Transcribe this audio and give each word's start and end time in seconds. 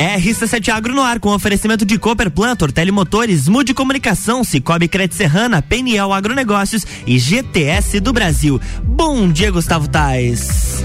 RC7 0.00 0.70
Agro 0.70 0.94
no 0.94 1.02
ar 1.02 1.20
com 1.20 1.28
oferecimento 1.34 1.84
de 1.84 1.98
Cooper 1.98 2.30
Plantor, 2.30 2.72
Telemotores, 2.72 3.46
Mude 3.46 3.74
Comunicação, 3.74 4.42
Cicobi 4.42 4.88
Credit 4.88 5.14
Serrana, 5.14 5.60
Peniel 5.60 6.10
Agronegócios 6.10 6.86
e 7.06 7.18
GTS 7.18 8.00
do 8.00 8.10
Brasil. 8.10 8.58
Bom 8.82 9.30
dia, 9.30 9.50
Gustavo 9.50 9.86
Tais. 9.88 10.82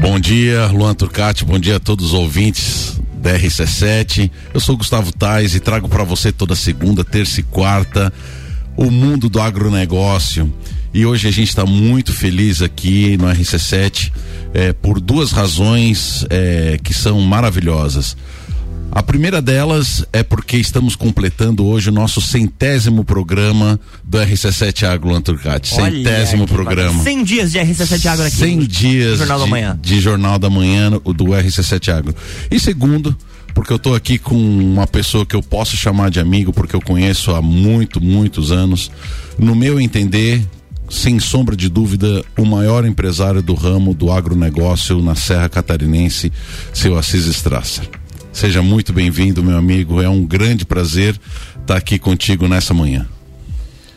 Bom 0.00 0.20
dia, 0.20 0.66
Luan 0.66 0.94
Turcati, 0.94 1.44
bom 1.44 1.58
dia 1.58 1.76
a 1.76 1.80
todos 1.80 2.06
os 2.06 2.14
ouvintes 2.14 3.00
da 3.16 3.36
RC7. 3.36 4.30
Eu 4.52 4.60
sou 4.60 4.76
Gustavo 4.76 5.10
Tais 5.10 5.56
e 5.56 5.60
trago 5.60 5.88
para 5.88 6.04
você 6.04 6.30
toda 6.30 6.54
segunda, 6.54 7.04
terça 7.04 7.40
e 7.40 7.42
quarta 7.42 8.12
o 8.76 8.88
mundo 8.88 9.28
do 9.28 9.40
agronegócio. 9.40 10.52
E 10.92 11.04
hoje 11.04 11.26
a 11.26 11.32
gente 11.32 11.48
está 11.48 11.66
muito 11.66 12.12
feliz 12.12 12.62
aqui 12.62 13.16
no 13.16 13.26
RC7 13.26 14.12
é, 14.52 14.72
por 14.72 15.00
duas 15.00 15.32
razões 15.32 16.24
é, 16.30 16.78
que 16.80 16.94
são 16.94 17.20
maravilhosas. 17.20 18.16
A 18.94 19.02
primeira 19.02 19.42
delas 19.42 20.06
é 20.12 20.22
porque 20.22 20.56
estamos 20.56 20.94
completando 20.94 21.66
hoje 21.66 21.88
o 21.88 21.92
nosso 21.92 22.20
centésimo 22.20 23.04
programa 23.04 23.78
do 24.04 24.18
RC7 24.18 24.86
Agro 24.86 25.10
Lanturcati. 25.10 25.74
Centésimo 25.74 26.46
programa. 26.46 27.02
100 27.02 27.24
dias 27.24 27.50
de 27.50 27.58
RC7 27.58 28.06
Agro 28.06 28.24
aqui. 28.24 28.36
100 28.36 28.58
dias 28.60 29.18
Jornal 29.18 29.38
de, 29.38 29.44
da 29.44 29.50
Manhã. 29.50 29.78
de 29.82 30.00
Jornal 30.00 30.38
da 30.38 30.48
Manhã 30.48 30.90
do 30.90 31.24
RC7 31.24 31.92
Agro. 31.92 32.14
E 32.48 32.60
segundo, 32.60 33.16
porque 33.52 33.72
eu 33.72 33.78
estou 33.78 33.96
aqui 33.96 34.16
com 34.16 34.36
uma 34.36 34.86
pessoa 34.86 35.26
que 35.26 35.34
eu 35.34 35.42
posso 35.42 35.76
chamar 35.76 36.08
de 36.08 36.20
amigo, 36.20 36.52
porque 36.52 36.76
eu 36.76 36.80
conheço 36.80 37.32
há 37.34 37.42
muito, 37.42 38.00
muitos 38.00 38.52
anos. 38.52 38.92
No 39.36 39.56
meu 39.56 39.80
entender, 39.80 40.40
sem 40.88 41.18
sombra 41.18 41.56
de 41.56 41.68
dúvida, 41.68 42.24
o 42.38 42.44
maior 42.44 42.86
empresário 42.86 43.42
do 43.42 43.54
ramo 43.54 43.92
do 43.92 44.12
agronegócio 44.12 45.02
na 45.02 45.16
Serra 45.16 45.48
Catarinense, 45.48 46.32
seu 46.72 46.96
Assis 46.96 47.26
Strasser. 47.26 47.88
Seja 48.34 48.60
muito 48.60 48.92
bem-vindo, 48.92 49.44
meu 49.44 49.56
amigo. 49.56 50.02
É 50.02 50.08
um 50.08 50.26
grande 50.26 50.66
prazer 50.66 51.18
estar 51.60 51.76
aqui 51.76 52.00
contigo 52.00 52.48
nessa 52.48 52.74
manhã. 52.74 53.06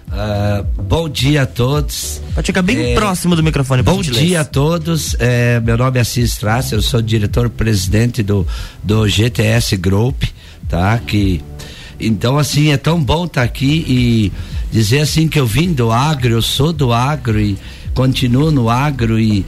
Uh, 0.08 0.64
bom 0.84 1.10
dia 1.10 1.42
a 1.42 1.46
todos. 1.48 2.22
Pode 2.36 2.46
ficar 2.46 2.62
bem 2.62 2.92
é, 2.92 2.94
próximo 2.94 3.36
do 3.36 3.42
microfone. 3.42 3.82
Bom 3.82 4.00
dia 4.00 4.42
a 4.42 4.46
todos. 4.46 5.16
É, 5.18 5.60
meu 5.60 5.76
nome 5.76 5.98
é 5.98 6.02
Assis 6.02 6.34
Strasser, 6.34 6.78
eu 6.78 6.84
sou 6.84 7.02
diretor-presidente 7.02 8.22
do, 8.22 8.46
do 8.84 9.08
GTS 9.08 9.76
Group, 9.76 10.26
tá? 10.70 11.00
Que, 11.00 11.42
então, 12.00 12.38
assim, 12.38 12.72
é 12.72 12.78
tão 12.78 13.04
bom 13.04 13.26
estar 13.26 13.42
aqui 13.42 13.84
e 13.88 14.32
dizer 14.72 15.00
assim 15.00 15.28
que 15.28 15.40
eu 15.40 15.48
vim 15.48 15.74
do 15.74 15.92
agro, 15.92 16.32
eu 16.32 16.44
sou 16.44 16.72
do 16.72 16.94
agro 16.94 17.40
e 17.40 17.58
continuo 17.98 18.52
no 18.52 18.70
agro 18.70 19.20
e, 19.20 19.44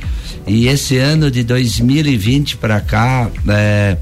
e 0.48 0.68
esse 0.68 0.98
ano 0.98 1.30
de 1.30 1.44
2020 1.44 2.58
para 2.58 2.82
cá, 2.82 3.30
é, 3.48 3.96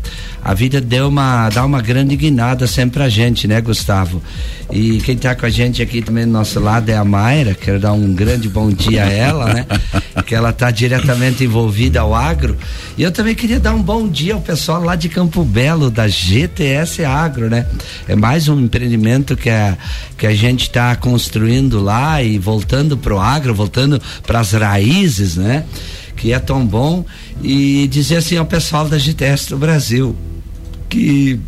a 0.47 0.53
vida 0.53 0.79
deu 0.79 1.09
uma, 1.09 1.49
dá 1.49 1.65
uma 1.65 1.81
grande 1.81 2.15
guinada 2.15 2.67
sempre 2.67 3.03
a 3.03 3.09
gente, 3.09 3.49
né, 3.49 3.59
Gustavo? 3.59 4.23
E 4.71 4.99
quem 4.99 5.15
está 5.15 5.35
com 5.35 5.45
a 5.45 5.49
gente 5.49 5.81
aqui 5.81 6.01
também 6.01 6.23
do 6.23 6.31
nosso 6.31 6.57
lado 6.61 6.87
é 6.87 6.95
a 6.95 7.03
Mayra, 7.03 7.53
quero 7.53 7.81
dar 7.81 7.91
um 7.91 8.13
grande 8.13 8.47
bom 8.47 8.69
dia 8.69 9.03
a 9.03 9.11
ela, 9.11 9.53
né? 9.53 9.65
que 10.25 10.33
ela 10.33 10.51
está 10.51 10.71
diretamente 10.71 11.43
envolvida 11.43 11.99
ao 11.99 12.15
agro. 12.15 12.55
E 12.97 13.03
eu 13.03 13.11
também 13.11 13.35
queria 13.35 13.59
dar 13.59 13.75
um 13.75 13.81
bom 13.81 14.07
dia 14.07 14.35
ao 14.35 14.41
pessoal 14.41 14.81
lá 14.81 14.95
de 14.95 15.09
Campo 15.09 15.43
Belo, 15.43 15.91
da 15.91 16.07
GTS 16.07 17.03
Agro, 17.03 17.49
né? 17.49 17.67
É 18.07 18.15
mais 18.15 18.47
um 18.47 18.57
empreendimento 18.57 19.35
que 19.35 19.49
a, 19.49 19.77
que 20.17 20.25
a 20.25 20.33
gente 20.33 20.61
está 20.61 20.95
construindo 20.95 21.81
lá 21.83 22.23
e 22.23 22.39
voltando 22.39 22.97
pro 22.97 23.19
agro, 23.19 23.53
voltando 23.53 24.01
para 24.25 24.39
as 24.39 24.53
raízes, 24.53 25.35
né? 25.35 25.65
Que 26.15 26.31
é 26.31 26.39
tão 26.39 26.65
bom. 26.65 27.03
E 27.43 27.85
dizer 27.89 28.15
assim 28.15 28.37
ao 28.37 28.45
pessoal 28.45 28.87
da 28.87 28.97
GTS 28.97 29.49
do 29.49 29.57
Brasil, 29.57 30.15
que 30.89 31.39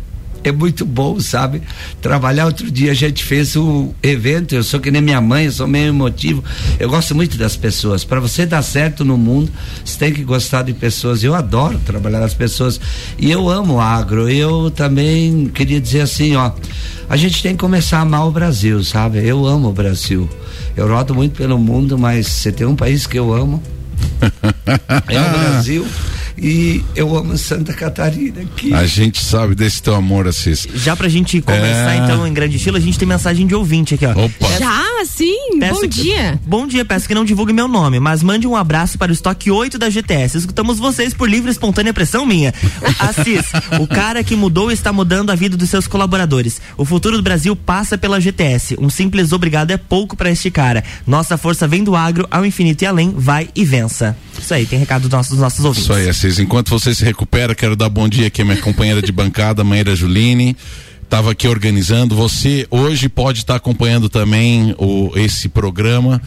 é 0.42 0.50
muito 0.50 0.84
bom, 0.84 1.20
sabe? 1.20 1.62
Trabalhar 2.00 2.46
outro 2.46 2.70
dia 2.70 2.92
a 2.92 2.94
gente 2.94 3.22
fez 3.24 3.56
um 3.56 3.92
evento, 4.02 4.54
eu 4.54 4.62
sou 4.62 4.80
que 4.80 4.90
nem 4.90 5.02
minha 5.02 5.20
mãe, 5.20 5.46
eu 5.46 5.52
sou 5.52 5.66
meio 5.66 5.88
emotivo. 5.88 6.42
Eu 6.78 6.88
gosto 6.88 7.14
muito 7.14 7.36
das 7.36 7.56
pessoas. 7.56 8.04
Para 8.04 8.20
você 8.20 8.46
dar 8.46 8.62
certo 8.62 9.04
no 9.04 9.18
mundo, 9.18 9.50
você 9.84 9.98
tem 9.98 10.12
que 10.12 10.24
gostar 10.24 10.62
de 10.62 10.72
pessoas. 10.72 11.22
Eu 11.22 11.34
adoro 11.34 11.78
trabalhar 11.84 12.22
as 12.22 12.34
pessoas 12.34 12.80
e 13.18 13.30
eu 13.30 13.48
amo 13.48 13.74
o 13.74 13.80
agro. 13.80 14.30
Eu 14.30 14.70
também 14.70 15.46
queria 15.48 15.80
dizer 15.80 16.02
assim, 16.02 16.36
ó, 16.36 16.52
a 17.08 17.16
gente 17.16 17.42
tem 17.42 17.52
que 17.52 17.58
começar 17.58 17.98
a 17.98 18.02
amar 18.02 18.26
o 18.26 18.30
Brasil, 18.30 18.82
sabe? 18.82 19.18
Eu 19.26 19.46
amo 19.46 19.68
o 19.68 19.72
Brasil. 19.72 20.28
Eu 20.76 20.88
rodo 20.88 21.14
muito 21.14 21.36
pelo 21.36 21.58
mundo, 21.58 21.98
mas 21.98 22.26
você 22.26 22.50
tem 22.50 22.66
um 22.66 22.76
país 22.76 23.06
que 23.06 23.18
eu 23.18 23.32
amo. 23.32 23.62
é 25.08 25.20
o 25.20 25.30
Brasil. 25.30 25.86
E 26.40 26.82
eu 26.96 27.14
amo 27.16 27.36
Santa 27.36 27.74
Catarina. 27.74 28.42
Que... 28.56 28.72
A 28.72 28.86
gente 28.86 29.22
sabe 29.22 29.54
desse 29.54 29.82
teu 29.82 29.94
amor, 29.94 30.26
Assis. 30.26 30.66
Já 30.74 30.96
pra 30.96 31.08
gente 31.08 31.40
começar, 31.42 31.94
é... 31.94 31.98
então, 31.98 32.26
em 32.26 32.32
grande 32.32 32.56
estilo, 32.56 32.78
a 32.78 32.80
gente 32.80 32.98
tem 32.98 33.06
mensagem 33.06 33.46
de 33.46 33.54
ouvinte 33.54 33.94
aqui, 33.94 34.06
ó. 34.06 34.12
Opa. 34.12 34.58
Já, 34.58 35.04
sim. 35.04 35.58
Peço 35.58 35.74
bom 35.74 35.80
que... 35.82 35.88
dia. 35.88 36.40
Bom 36.46 36.66
dia, 36.66 36.84
peço 36.84 37.06
que 37.06 37.14
não 37.14 37.24
divulgue 37.24 37.52
meu 37.52 37.68
nome, 37.68 38.00
mas 38.00 38.22
mande 38.22 38.46
um 38.46 38.56
abraço 38.56 38.96
para 38.96 39.10
o 39.10 39.12
estoque 39.12 39.50
8 39.50 39.78
da 39.78 39.90
GTS. 39.90 40.38
Escutamos 40.38 40.78
vocês 40.78 41.12
por 41.12 41.28
livre 41.28 41.50
e 41.50 41.52
espontânea 41.52 41.92
pressão 41.92 42.24
minha. 42.24 42.54
Assis, 42.98 43.46
o 43.78 43.86
cara 43.86 44.24
que 44.24 44.34
mudou 44.34 44.70
está 44.70 44.92
mudando 44.92 45.30
a 45.30 45.34
vida 45.34 45.58
dos 45.58 45.68
seus 45.68 45.86
colaboradores. 45.86 46.60
O 46.76 46.86
futuro 46.86 47.18
do 47.18 47.22
Brasil 47.22 47.54
passa 47.54 47.98
pela 47.98 48.18
GTS. 48.18 48.76
Um 48.80 48.88
simples 48.88 49.32
obrigado 49.32 49.72
é 49.72 49.76
pouco 49.76 50.16
para 50.16 50.30
este 50.30 50.50
cara. 50.50 50.82
Nossa 51.06 51.36
força 51.36 51.68
vem 51.68 51.84
do 51.84 51.94
agro 51.94 52.26
ao 52.30 52.46
infinito 52.46 52.82
e 52.82 52.86
além, 52.86 53.12
vai 53.14 53.50
e 53.54 53.64
vença. 53.64 54.16
Isso 54.38 54.54
aí, 54.54 54.64
tem 54.64 54.78
recado 54.78 55.02
dos 55.02 55.10
nossos, 55.10 55.32
dos 55.32 55.40
nossos 55.40 55.64
ouvintes. 55.64 55.84
Isso 55.84 55.92
aí, 55.92 56.08
Assis. 56.08 56.29
Enquanto 56.38 56.70
você 56.70 56.94
se 56.94 57.04
recupera, 57.04 57.54
quero 57.54 57.74
dar 57.74 57.88
bom 57.88 58.08
dia 58.08 58.28
aqui 58.28 58.42
à 58.42 58.44
minha 58.44 58.60
companheira 58.60 59.02
de 59.02 59.12
bancada, 59.12 59.64
Maíra 59.64 59.94
Juline 59.96 60.56
estava 61.10 61.32
aqui 61.32 61.48
organizando. 61.48 62.14
Você 62.14 62.68
hoje 62.70 63.08
pode 63.08 63.40
estar 63.40 63.54
tá 63.54 63.56
acompanhando 63.56 64.08
também 64.08 64.76
o, 64.78 65.10
esse 65.16 65.48
programa 65.48 66.22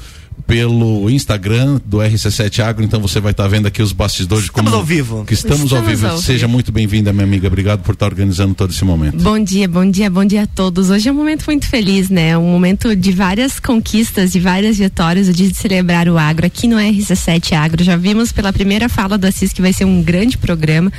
pelo 0.47 1.09
Instagram 1.09 1.79
do 1.85 1.97
RC7 1.97 2.59
Agro, 2.59 2.83
então 2.83 2.99
você 3.01 3.19
vai 3.19 3.31
estar 3.31 3.44
tá 3.44 3.49
vendo 3.49 3.67
aqui 3.67 3.81
os 3.81 3.91
bastidores 3.91 4.45
estamos 4.45 4.71
como, 4.71 4.81
ao 4.81 4.85
vivo. 4.85 5.23
Que 5.25 5.33
estamos, 5.33 5.63
estamos 5.63 5.73
ao 5.73 5.89
vivo. 5.89 6.07
Ao 6.07 6.17
Seja 6.17 6.47
muito 6.47 6.71
bem-vinda, 6.71 7.13
minha 7.13 7.23
amiga. 7.23 7.47
Obrigado 7.47 7.81
por 7.81 7.94
estar 7.94 8.05
tá 8.05 8.11
organizando 8.11 8.53
todo 8.53 8.71
esse 8.71 8.83
momento. 8.83 9.17
Bom 9.17 9.39
dia, 9.39 9.67
bom 9.67 9.89
dia, 9.89 10.09
bom 10.09 10.25
dia 10.25 10.44
a 10.44 10.47
todos. 10.47 10.89
Hoje 10.89 11.09
é 11.09 11.11
um 11.11 11.16
momento 11.16 11.45
muito 11.45 11.67
feliz, 11.67 12.09
né? 12.09 12.38
Um 12.38 12.51
momento 12.51 12.95
de 12.95 13.11
várias 13.11 13.59
conquistas, 13.59 14.31
de 14.31 14.39
várias 14.39 14.77
vitórias, 14.77 15.27
o 15.27 15.33
dia 15.33 15.49
de 15.49 15.57
celebrar 15.57 16.07
o 16.09 16.17
agro 16.17 16.45
aqui 16.45 16.67
no 16.67 16.77
RC7 16.77 17.53
Agro. 17.53 17.83
Já 17.83 17.95
vimos 17.95 18.31
pela 18.31 18.51
primeira 18.51 18.89
fala 18.89 19.17
do 19.17 19.25
Assis 19.25 19.53
que 19.53 19.61
vai 19.61 19.73
ser 19.73 19.85
um 19.85 20.01
grande 20.01 20.38
programa. 20.38 20.91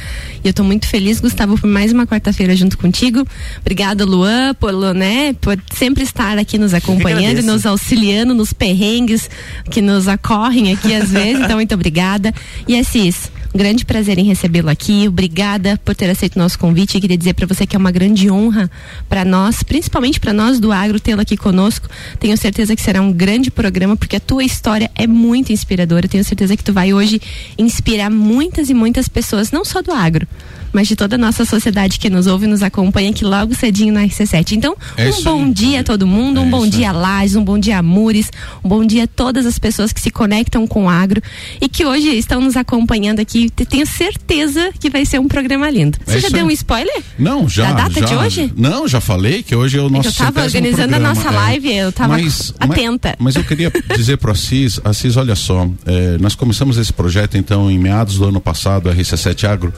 E 0.43 0.49
eu 0.49 0.51
estou 0.51 0.65
muito 0.65 0.87
feliz, 0.87 1.21
Gustavo, 1.21 1.59
por 1.59 1.69
mais 1.69 1.93
uma 1.93 2.07
quarta-feira 2.07 2.57
junto 2.57 2.79
contigo. 2.79 3.27
Obrigada, 3.61 4.05
Luan, 4.05 4.55
por, 4.55 4.73
né, 4.95 5.35
por 5.35 5.59
sempre 5.75 6.03
estar 6.03 6.39
aqui 6.39 6.59
nos 6.59 6.75
acompanhando, 6.75 7.43
nos 7.43 7.67
auxiliando 7.67 8.35
nos 8.35 8.53
perrengues 8.53 9.24
que 9.71 9.81
nos 9.81 10.09
acorrem 10.09 10.73
aqui 10.73 10.95
às 10.95 11.11
vezes. 11.11 11.43
Então, 11.43 11.57
muito 11.57 11.75
obrigada. 11.75 12.33
E 12.67 12.79
Assis, 12.79 13.31
um 13.55 13.59
grande 13.59 13.85
prazer 13.85 14.19
em 14.19 14.25
recebê-lo 14.25 14.69
aqui. 14.69 15.07
Obrigada 15.07 15.81
por 15.85 15.95
ter 15.95 16.11
aceito 16.11 16.35
o 16.35 16.39
nosso 16.41 16.59
convite. 16.59 16.99
E 16.99 17.01
queria 17.01 17.17
dizer 17.17 17.35
para 17.35 17.47
você 17.47 17.65
que 17.65 17.77
é 17.77 17.79
uma 17.79 17.93
grande 17.93 18.29
honra 18.29 18.69
para 19.09 19.25
nós, 19.25 19.63
principalmente 19.63 20.19
para 20.19 20.33
nós 20.33 20.59
do 20.59 20.73
agro, 20.73 20.99
tê-lo 20.99 21.21
aqui 21.21 21.37
conosco. 21.37 21.89
Tenho 22.19 22.37
certeza 22.37 22.75
que 22.75 22.83
será 22.83 23.01
um 23.01 23.13
grande 23.13 23.53
programa, 23.53 23.97
porque 23.97 24.17
a 24.17 24.21
tua 24.21 24.43
história 24.43 24.91
é 24.97 25.07
muito 25.07 25.53
inspiradora. 25.53 26.09
Tenho 26.09 26.25
certeza 26.25 26.57
que 26.57 26.65
tu 26.65 26.73
vai 26.73 26.93
hoje 26.93 27.21
inspirar 27.57 28.11
muitas 28.11 28.71
e 28.71 28.75
muitas 28.75 29.09
pessoas, 29.09 29.53
não 29.53 29.65
só 29.65 29.81
do 29.81 29.93
agro, 29.93 30.27
mas 30.75 30.89
de 30.89 30.97
toda 30.97 31.15
a 31.15 31.19
nossa 31.19 31.45
sociedade 31.45 31.99
que 31.99 32.11
nos 32.11 32.27
ouve 32.27 32.45
e 32.45 32.49
nos 32.49 32.63
acompanha 32.63 33.11
aqui 33.11 33.25
logo 33.25 33.55
cedinho 33.55 33.95
na 33.95 34.03
RC7. 34.03 34.53
Então, 34.53 34.77
é 34.97 35.09
um 35.09 35.23
bom 35.23 35.45
aí. 35.45 35.53
dia 35.53 35.81
a 35.81 35.85
todo 35.85 36.07
mundo, 36.07 36.41
é 36.41 36.43
um 36.43 36.51
bom 36.51 36.67
dia 36.67 36.91
Lages, 36.93 37.37
um 37.37 37.45
bom 37.45 37.59
dia 37.59 37.81
Mures, 37.81 38.31
um 38.63 38.69
bom 38.69 38.85
dia 38.85 39.05
a 39.05 39.07
todas 39.07 39.47
as 39.47 39.59
pessoas 39.59 39.93
que 39.93 40.01
se 40.01 40.11
conectam 40.11 40.67
com 40.67 40.87
o 40.87 40.89
agro 40.89 41.23
e 41.61 41.69
que 41.69 41.87
hoje 41.87 42.09
estão 42.09 42.41
nos 42.41 42.57
acompanhando 42.57 43.21
aqui. 43.21 43.49
Tenho 43.51 43.87
certeza 43.87 44.73
que 44.79 44.91
vai 44.91 45.07
ser 45.07 45.21
um 45.21 45.29
programa 45.29 45.71
lindo. 45.71 45.97
Você 46.05 46.19
é 46.19 46.21
já 46.21 46.29
deu 46.29 46.47
um 46.47 46.51
spoiler? 46.51 47.03
Não, 47.17 47.49
já. 47.49 47.73
Da 47.73 47.89
data 47.89 48.01
já, 48.01 48.07
de 48.07 48.15
hoje? 48.17 48.53
Não, 48.57 48.89
já 48.89 49.01
falei 49.01 49.43
que 49.43 49.55
hoje 49.55 49.79
é 49.79 49.81
o 49.81 49.89
nosso 49.89 50.09
Eu 50.09 50.11
estava 50.11 50.43
organizando 50.43 50.89
programa. 50.89 51.11
a 51.11 51.15
nossa 51.15 51.29
é. 51.29 51.33
live, 51.33 51.77
eu 51.77 51.89
estava 51.91 52.17
atenta. 52.59 53.17
Mas, 53.19 53.35
mas, 53.35 53.37
eu 53.37 53.45
queria 53.45 53.71
dizer 53.97 54.19
para 54.19 54.33
Assis, 54.33 54.81
Assis, 54.85 55.17
olha 55.17 55.37
só, 55.37 55.69
é, 55.87 56.19
nós 56.19 56.35
começamos 56.35 56.77
esse 56.79 56.93
projeto 56.93 57.39
então 57.39 57.71
em 57.71 57.79
meados 57.79 58.19
do 58.19 58.25
ano 58.27 58.41
passado, 58.41 58.91
a 58.91 58.95
RC7 58.95 59.45
Agro, 59.49 59.73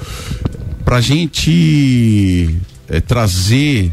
para 0.87 0.99
a 0.99 1.01
gente 1.01 2.57
é, 2.89 3.01
trazer 3.01 3.93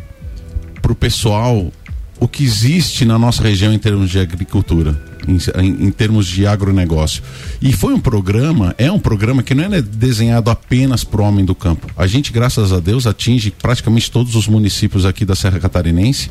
para 0.80 0.92
o 0.92 0.96
pessoal 0.96 1.74
o 2.20 2.28
que 2.28 2.44
existe 2.44 3.04
na 3.04 3.18
nossa 3.18 3.42
região 3.42 3.74
em 3.74 3.80
termos 3.80 4.12
de 4.12 4.20
agricultura, 4.20 5.04
em, 5.28 5.38
em, 5.60 5.88
em, 5.88 5.92
termos 5.92 6.28
de 6.28 6.46
agronegócio. 6.46 7.24
E 7.60 7.74
foi 7.74 7.96
um 7.96 8.00
programa, 8.00 8.76
é 8.78 8.92
um 8.92 9.00
programa 9.00 9.42
que 9.42 9.56
não 9.56 9.64
é 9.64 9.82
desenhado 9.82 10.52
apenas 10.52 11.04
para 11.04 11.20
o 11.20 11.26
homem 11.26 11.44
do 11.44 11.56
campo. 11.56 11.88
A 11.98 12.06
gente, 12.06 12.32
graças 12.32 12.72
a 12.72 12.80
Deus, 12.80 13.08
atinge 13.08 13.50
praticamente 13.50 14.12
todos 14.12 14.36
os 14.36 14.48
municípios 14.48 15.04
aqui 15.04 15.26
da 15.26 15.34
Serra 15.34 15.60
Catarinense, 15.60 16.30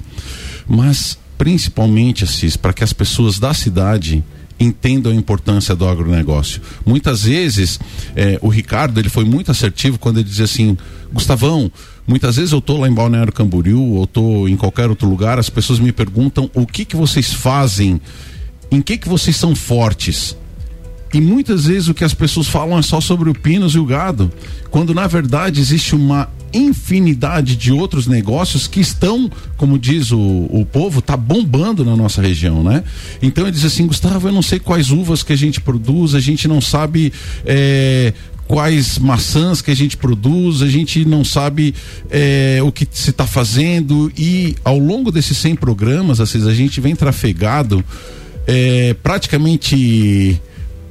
mas 0.69 1.19
principalmente, 1.37 2.23
Assis, 2.23 2.57
para 2.57 2.73
que 2.73 2.85
as 2.85 2.93
pessoas 2.93 3.41
da 3.41 3.53
cidade 3.53 4.23
entendam 4.59 5.13
a 5.13 5.15
importância 5.15 5.75
do 5.75 5.87
agronegócio. 5.87 6.61
Muitas 6.85 7.25
vezes, 7.25 7.79
eh, 8.15 8.39
o 8.41 8.49
Ricardo 8.49 8.99
ele 8.99 9.09
foi 9.09 9.25
muito 9.25 9.51
assertivo 9.51 9.99
quando 9.99 10.19
ele 10.19 10.29
dizia 10.29 10.45
assim, 10.45 10.77
Gustavão, 11.13 11.71
muitas 12.07 12.37
vezes 12.37 12.53
eu 12.53 12.59
estou 12.59 12.81
lá 12.81 12.89
em 12.89 12.95
Balneário 12.95 13.33
Camboriú 13.33 13.95
ou 13.95 14.05
estou 14.05 14.49
em 14.49 14.57
qualquer 14.57 14.89
outro 14.89 15.09
lugar, 15.09 15.39
as 15.39 15.51
pessoas 15.51 15.79
me 15.79 15.93
perguntam 15.93 16.51
o 16.55 16.67
que 16.67 16.85
que 16.85 16.97
vocês 16.97 17.33
fazem, 17.33 18.01
em 18.71 18.81
que 18.81 18.97
que 18.97 19.09
vocês 19.09 19.37
são 19.37 19.55
fortes. 19.55 20.37
E 21.13 21.21
muitas 21.21 21.67
vezes 21.67 21.89
o 21.89 21.95
que 21.95 22.05
as 22.05 22.15
pessoas 22.15 22.49
falam 22.49 22.79
é 22.79 22.83
só 22.83 23.01
sobre 23.01 23.29
o 23.29 23.35
pinos 23.35 23.75
e 23.75 23.79
o 23.79 23.85
gado, 23.85 24.33
quando 24.71 24.95
na 24.95 25.07
verdade 25.07 25.61
existe 25.61 25.95
uma 25.95 26.29
infinidade 26.55 27.57
de 27.57 27.73
outros 27.73 28.07
negócios 28.07 28.67
que 28.67 28.81
estão, 28.81 29.31
como 29.57 29.79
diz 29.79 30.11
o, 30.11 30.19
o 30.19 30.67
povo, 30.71 31.01
tá 31.01 31.17
bombando 31.17 31.85
na 31.85 31.97
nossa 31.97 32.21
região, 32.21 32.63
né? 32.63 32.85
Então 33.23 33.45
ele 33.45 33.53
diz 33.53 33.65
assim, 33.65 33.87
Gustavo, 33.87 34.29
eu 34.29 34.33
não 34.33 34.43
sei 34.43 34.59
quais 34.59 34.91
uvas 34.91 35.23
que 35.23 35.33
a 35.33 35.37
gente 35.37 35.61
produz, 35.61 36.15
a 36.15 36.21
gente 36.21 36.47
não 36.47 36.61
sabe 36.61 37.13
é, 37.45 38.13
quais 38.47 38.99
maçãs 38.99 39.63
que 39.63 39.71
a 39.71 39.75
gente 39.75 39.97
produz, 39.97 40.61
a 40.63 40.69
gente 40.69 41.05
não 41.05 41.25
sabe 41.25 41.75
é, 42.11 42.61
o 42.63 42.71
que 42.71 42.87
se 42.91 43.11
está 43.11 43.27
fazendo 43.27 44.13
e 44.17 44.55
ao 44.65 44.79
longo 44.79 45.11
desses 45.11 45.39
100 45.39 45.57
programas, 45.57 46.21
assim, 46.21 46.47
a 46.47 46.55
gente 46.55 46.81
vem 46.81 46.95
trafegado 46.95 47.83
é, 48.47 48.95
praticamente 49.03 50.41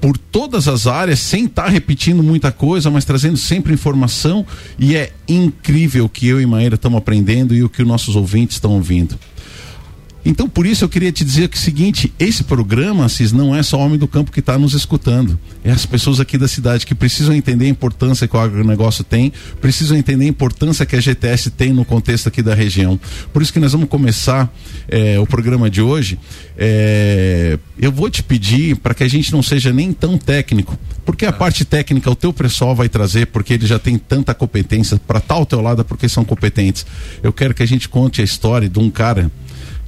por 0.01 0.17
todas 0.17 0.67
as 0.67 0.87
áreas, 0.87 1.19
sem 1.19 1.45
estar 1.45 1.65
tá 1.65 1.69
repetindo 1.69 2.23
muita 2.23 2.51
coisa, 2.51 2.89
mas 2.89 3.05
trazendo 3.05 3.37
sempre 3.37 3.71
informação. 3.71 4.45
E 4.77 4.95
é 4.95 5.13
incrível 5.27 6.05
o 6.05 6.09
que 6.09 6.27
eu 6.27 6.41
e 6.41 6.45
Maíra 6.45 6.75
estamos 6.75 6.97
aprendendo 6.97 7.53
e 7.53 7.63
o 7.63 7.69
que 7.69 7.83
os 7.83 7.87
nossos 7.87 8.15
ouvintes 8.15 8.55
estão 8.55 8.71
ouvindo. 8.71 9.17
Então, 10.23 10.47
por 10.47 10.65
isso 10.65 10.83
eu 10.83 10.89
queria 10.89 11.11
te 11.11 11.25
dizer 11.25 11.47
que 11.47 11.57
é 11.57 11.59
o 11.59 11.63
seguinte: 11.63 12.13
esse 12.19 12.43
programa, 12.43 13.09
Cis, 13.09 13.31
não 13.31 13.55
é 13.55 13.63
só 13.63 13.77
o 13.77 13.81
homem 13.81 13.97
do 13.97 14.07
campo 14.07 14.31
que 14.31 14.39
está 14.39 14.57
nos 14.57 14.73
escutando. 14.73 15.39
É 15.63 15.71
as 15.71 15.85
pessoas 15.85 16.19
aqui 16.19 16.37
da 16.37 16.47
cidade 16.47 16.85
que 16.85 16.93
precisam 16.93 17.33
entender 17.33 17.65
a 17.65 17.69
importância 17.69 18.27
que 18.27 18.35
o 18.35 18.39
agronegócio 18.39 19.03
tem, 19.03 19.33
precisam 19.59 19.97
entender 19.97 20.25
a 20.25 20.27
importância 20.27 20.85
que 20.85 20.95
a 20.95 20.99
GTS 20.99 21.51
tem 21.51 21.73
no 21.73 21.83
contexto 21.83 22.27
aqui 22.27 22.41
da 22.41 22.53
região. 22.53 22.99
Por 23.33 23.41
isso 23.41 23.51
que 23.51 23.59
nós 23.59 23.71
vamos 23.71 23.89
começar 23.89 24.51
é, 24.87 25.19
o 25.19 25.25
programa 25.25 25.69
de 25.69 25.81
hoje. 25.81 26.19
É, 26.57 27.57
eu 27.79 27.91
vou 27.91 28.09
te 28.09 28.21
pedir 28.21 28.75
para 28.75 28.93
que 28.93 29.03
a 29.03 29.07
gente 29.07 29.31
não 29.31 29.41
seja 29.41 29.73
nem 29.73 29.91
tão 29.91 30.17
técnico, 30.17 30.77
porque 31.03 31.25
a 31.25 31.31
parte 31.31 31.65
técnica 31.65 32.11
o 32.11 32.15
teu 32.15 32.31
pessoal 32.31 32.75
vai 32.75 32.87
trazer, 32.87 33.27
porque 33.27 33.55
ele 33.55 33.65
já 33.65 33.79
tem 33.79 33.97
tanta 33.97 34.33
competência 34.35 34.99
para 35.07 35.17
estar 35.17 35.33
tá 35.33 35.39
ao 35.39 35.45
teu 35.45 35.61
lado, 35.61 35.83
porque 35.83 36.07
são 36.07 36.23
competentes. 36.23 36.85
Eu 37.23 37.33
quero 37.33 37.55
que 37.55 37.63
a 37.63 37.65
gente 37.65 37.89
conte 37.89 38.21
a 38.21 38.23
história 38.23 38.69
de 38.69 38.77
um 38.77 38.91
cara 38.91 39.31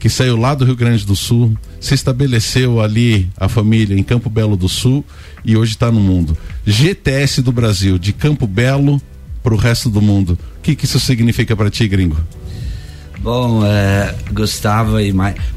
que 0.04 0.10
saiu 0.10 0.36
lá 0.36 0.54
do 0.54 0.66
Rio 0.66 0.76
Grande 0.76 1.06
do 1.06 1.16
Sul, 1.16 1.56
se 1.80 1.94
estabeleceu 1.94 2.82
ali 2.82 3.30
a 3.38 3.48
família 3.48 3.98
em 3.98 4.04
Campo 4.04 4.30
Belo 4.30 4.58
do 4.58 4.68
Sul 4.68 5.02
e 5.46 5.56
hoje 5.56 5.72
está 5.72 5.90
no 5.90 6.02
mundo. 6.02 6.38
GTS 6.66 7.42
do 7.42 7.54
Brasil, 7.54 7.98
de 7.98 8.12
Campo 8.12 8.46
Belo 8.46 9.02
para 9.42 9.54
o 9.54 9.58
resto 9.58 9.90
do 9.90 10.02
mundo. 10.02 10.38
O 10.58 10.62
que, 10.62 10.76
que 10.76 10.84
isso 10.84 11.00
significa 11.00 11.56
para 11.56 11.70
ti, 11.70 11.88
gringo? 11.88 12.18
Bom, 13.22 13.66
é, 13.66 14.14
Gustavo 14.34 15.00
e 15.00 15.14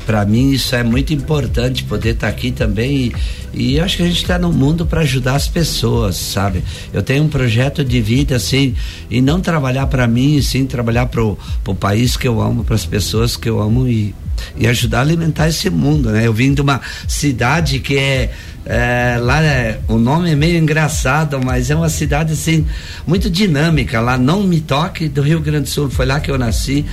para 0.06 0.24
mim 0.24 0.52
isso 0.52 0.76
é 0.76 0.84
muito 0.84 1.12
importante 1.12 1.82
poder 1.82 2.10
estar 2.10 2.28
tá 2.28 2.32
aqui 2.32 2.52
também 2.52 3.12
e, 3.52 3.72
e 3.72 3.80
acho 3.80 3.96
que 3.96 4.04
a 4.04 4.06
gente 4.06 4.22
está 4.22 4.38
no 4.38 4.52
mundo 4.52 4.86
para 4.86 5.00
ajudar 5.00 5.34
as 5.34 5.48
pessoas, 5.48 6.14
sabe? 6.14 6.62
Eu 6.92 7.02
tenho 7.02 7.24
um 7.24 7.28
projeto 7.28 7.84
de 7.84 8.00
vida 8.00 8.36
assim 8.36 8.76
e 9.10 9.20
não 9.20 9.40
trabalhar 9.40 9.88
para 9.88 10.06
mim, 10.06 10.40
sim 10.40 10.66
trabalhar 10.66 11.06
para 11.06 11.20
o 11.20 11.36
país 11.80 12.16
que 12.16 12.28
eu 12.28 12.40
amo, 12.40 12.62
para 12.62 12.76
as 12.76 12.86
pessoas 12.86 13.36
que 13.36 13.48
eu 13.48 13.60
amo 13.60 13.88
e 13.88 14.14
e 14.56 14.66
ajudar 14.66 14.98
a 14.98 15.00
alimentar 15.02 15.48
esse 15.48 15.68
mundo, 15.70 16.10
né? 16.10 16.26
Eu 16.26 16.32
vim 16.32 16.52
de 16.52 16.60
uma 16.60 16.80
cidade 17.06 17.78
que 17.80 17.96
é, 17.96 18.30
é 18.64 19.18
lá 19.20 19.42
é, 19.42 19.78
o 19.88 19.96
nome 19.96 20.30
é 20.30 20.36
meio 20.36 20.58
engraçado, 20.58 21.40
mas 21.42 21.70
é 21.70 21.76
uma 21.76 21.88
cidade 21.88 22.32
assim 22.32 22.66
muito 23.06 23.30
dinâmica. 23.30 24.00
Lá 24.00 24.16
não 24.18 24.42
me 24.42 24.60
toque 24.60 25.08
do 25.08 25.22
Rio 25.22 25.40
Grande 25.40 25.64
do 25.64 25.68
Sul, 25.68 25.90
foi 25.90 26.06
lá 26.06 26.20
que 26.20 26.30
eu 26.30 26.38
nasci 26.38 26.84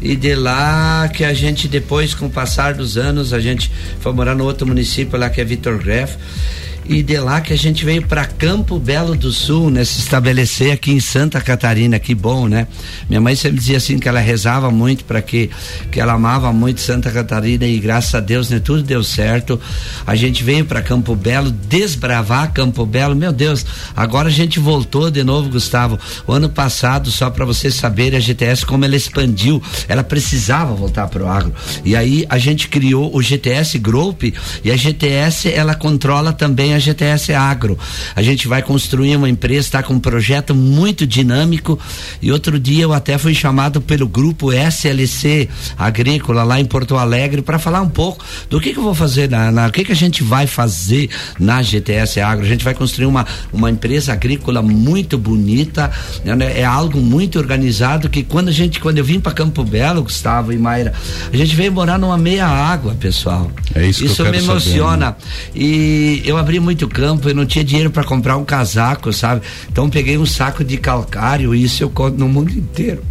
e 0.00 0.16
de 0.16 0.34
lá 0.34 1.08
que 1.08 1.24
a 1.24 1.34
gente 1.34 1.68
depois, 1.68 2.14
com 2.14 2.26
o 2.26 2.30
passar 2.30 2.74
dos 2.74 2.96
anos, 2.96 3.32
a 3.32 3.40
gente 3.40 3.70
foi 4.00 4.12
morar 4.12 4.34
no 4.34 4.44
outro 4.44 4.66
município 4.66 5.18
lá 5.18 5.30
que 5.30 5.40
é 5.40 5.44
Vitor 5.44 5.78
Greff 5.78 6.16
e 6.84 7.02
de 7.02 7.16
lá 7.18 7.40
que 7.40 7.52
a 7.52 7.56
gente 7.56 7.84
veio 7.84 8.02
para 8.02 8.24
Campo 8.26 8.78
Belo 8.78 9.14
do 9.16 9.30
Sul, 9.30 9.70
né, 9.70 9.84
se 9.84 10.00
estabelecer 10.00 10.72
aqui 10.72 10.92
em 10.92 11.00
Santa 11.00 11.40
Catarina, 11.40 11.98
que 11.98 12.14
bom, 12.14 12.48
né? 12.48 12.66
Minha 13.08 13.20
mãe 13.20 13.36
sempre 13.36 13.58
dizia 13.58 13.76
assim 13.76 13.98
que 13.98 14.08
ela 14.08 14.20
rezava 14.20 14.70
muito 14.70 15.04
para 15.04 15.22
que 15.22 15.50
que 15.90 16.00
ela 16.00 16.14
amava 16.14 16.52
muito 16.52 16.80
Santa 16.80 17.10
Catarina 17.10 17.66
e 17.66 17.78
graças 17.78 18.14
a 18.14 18.20
Deus, 18.20 18.50
né, 18.50 18.58
tudo 18.58 18.82
deu 18.82 19.02
certo. 19.04 19.60
A 20.06 20.14
gente 20.14 20.42
veio 20.42 20.64
para 20.64 20.82
Campo 20.82 21.14
Belo 21.14 21.50
desbravar 21.50 22.52
Campo 22.52 22.84
Belo. 22.84 23.14
Meu 23.14 23.32
Deus, 23.32 23.64
agora 23.94 24.28
a 24.28 24.32
gente 24.32 24.58
voltou 24.58 25.10
de 25.10 25.22
novo, 25.22 25.48
Gustavo. 25.48 25.98
O 26.26 26.32
ano 26.32 26.48
passado, 26.48 27.10
só 27.10 27.30
para 27.30 27.44
vocês 27.44 27.74
saberem, 27.74 28.18
a 28.18 28.20
GTS 28.20 28.66
como 28.66 28.84
ela 28.84 28.96
expandiu, 28.96 29.62
ela 29.88 30.02
precisava 30.02 30.74
voltar 30.74 31.06
pro 31.08 31.28
agro. 31.28 31.52
E 31.84 31.94
aí 31.94 32.26
a 32.28 32.38
gente 32.38 32.68
criou 32.68 33.14
o 33.14 33.22
GTS 33.22 33.78
Group 33.78 34.24
e 34.64 34.70
a 34.70 34.76
GTS 34.76 35.52
ela 35.52 35.74
controla 35.74 36.32
também 36.32 36.71
a 36.74 36.78
GTS 36.78 37.32
Agro. 37.32 37.78
A 38.14 38.22
gente 38.22 38.48
vai 38.48 38.62
construir 38.62 39.16
uma 39.16 39.28
empresa, 39.28 39.60
está 39.60 39.82
com 39.82 39.94
um 39.94 40.00
projeto 40.00 40.54
muito 40.54 41.06
dinâmico. 41.06 41.78
E 42.20 42.30
outro 42.30 42.58
dia 42.58 42.84
eu 42.84 42.92
até 42.92 43.18
fui 43.18 43.34
chamado 43.34 43.80
pelo 43.80 44.06
grupo 44.06 44.52
SLC 44.52 45.48
Agrícola 45.78 46.42
lá 46.42 46.60
em 46.60 46.64
Porto 46.64 46.96
Alegre 46.96 47.42
para 47.42 47.58
falar 47.58 47.80
um 47.80 47.88
pouco 47.88 48.24
do 48.48 48.60
que, 48.60 48.72
que 48.72 48.78
eu 48.78 48.82
vou 48.82 48.94
fazer 48.94 49.28
na, 49.28 49.50
na, 49.50 49.66
o 49.66 49.72
que, 49.72 49.84
que 49.84 49.92
a 49.92 49.96
gente 49.96 50.22
vai 50.22 50.46
fazer 50.46 51.08
na 51.38 51.62
GTS 51.62 52.20
Agro. 52.20 52.44
A 52.44 52.48
gente 52.48 52.64
vai 52.64 52.74
construir 52.74 53.06
uma, 53.06 53.26
uma 53.52 53.70
empresa 53.70 54.12
agrícola 54.12 54.62
muito 54.62 55.18
bonita, 55.18 55.90
né? 56.24 56.32
é 56.58 56.64
algo 56.64 57.00
muito 57.00 57.38
organizado 57.38 58.08
que 58.08 58.22
quando 58.22 58.48
a 58.48 58.52
gente, 58.52 58.80
quando 58.80 58.98
eu 58.98 59.04
vim 59.04 59.20
para 59.20 59.32
Campo 59.32 59.64
Belo, 59.64 60.02
Gustavo 60.02 60.52
e 60.52 60.58
Mayra, 60.58 60.92
a 61.32 61.36
gente 61.36 61.54
veio 61.54 61.72
morar 61.72 61.98
numa 61.98 62.18
meia 62.18 62.46
água, 62.46 62.94
pessoal. 62.94 63.50
É 63.74 63.86
isso, 63.86 64.04
isso 64.04 64.16
que 64.16 64.22
eu 64.22 64.30
me 64.30 64.38
emociona. 64.38 65.06
Saber, 65.06 65.18
né? 65.20 65.42
E 65.54 66.22
eu 66.24 66.36
abri 66.36 66.60
muito 66.62 66.88
campo, 66.88 67.28
eu 67.28 67.34
não 67.34 67.44
tinha 67.44 67.64
dinheiro 67.64 67.90
para 67.90 68.04
comprar 68.04 68.36
um 68.36 68.44
casaco, 68.44 69.12
sabe? 69.12 69.42
Então 69.70 69.90
peguei 69.90 70.16
um 70.16 70.26
saco 70.26 70.64
de 70.64 70.76
calcário, 70.76 71.54
e 71.54 71.64
isso 71.64 71.82
eu 71.82 71.90
conto 71.90 72.16
no 72.16 72.28
mundo 72.28 72.50
inteiro. 72.50 73.02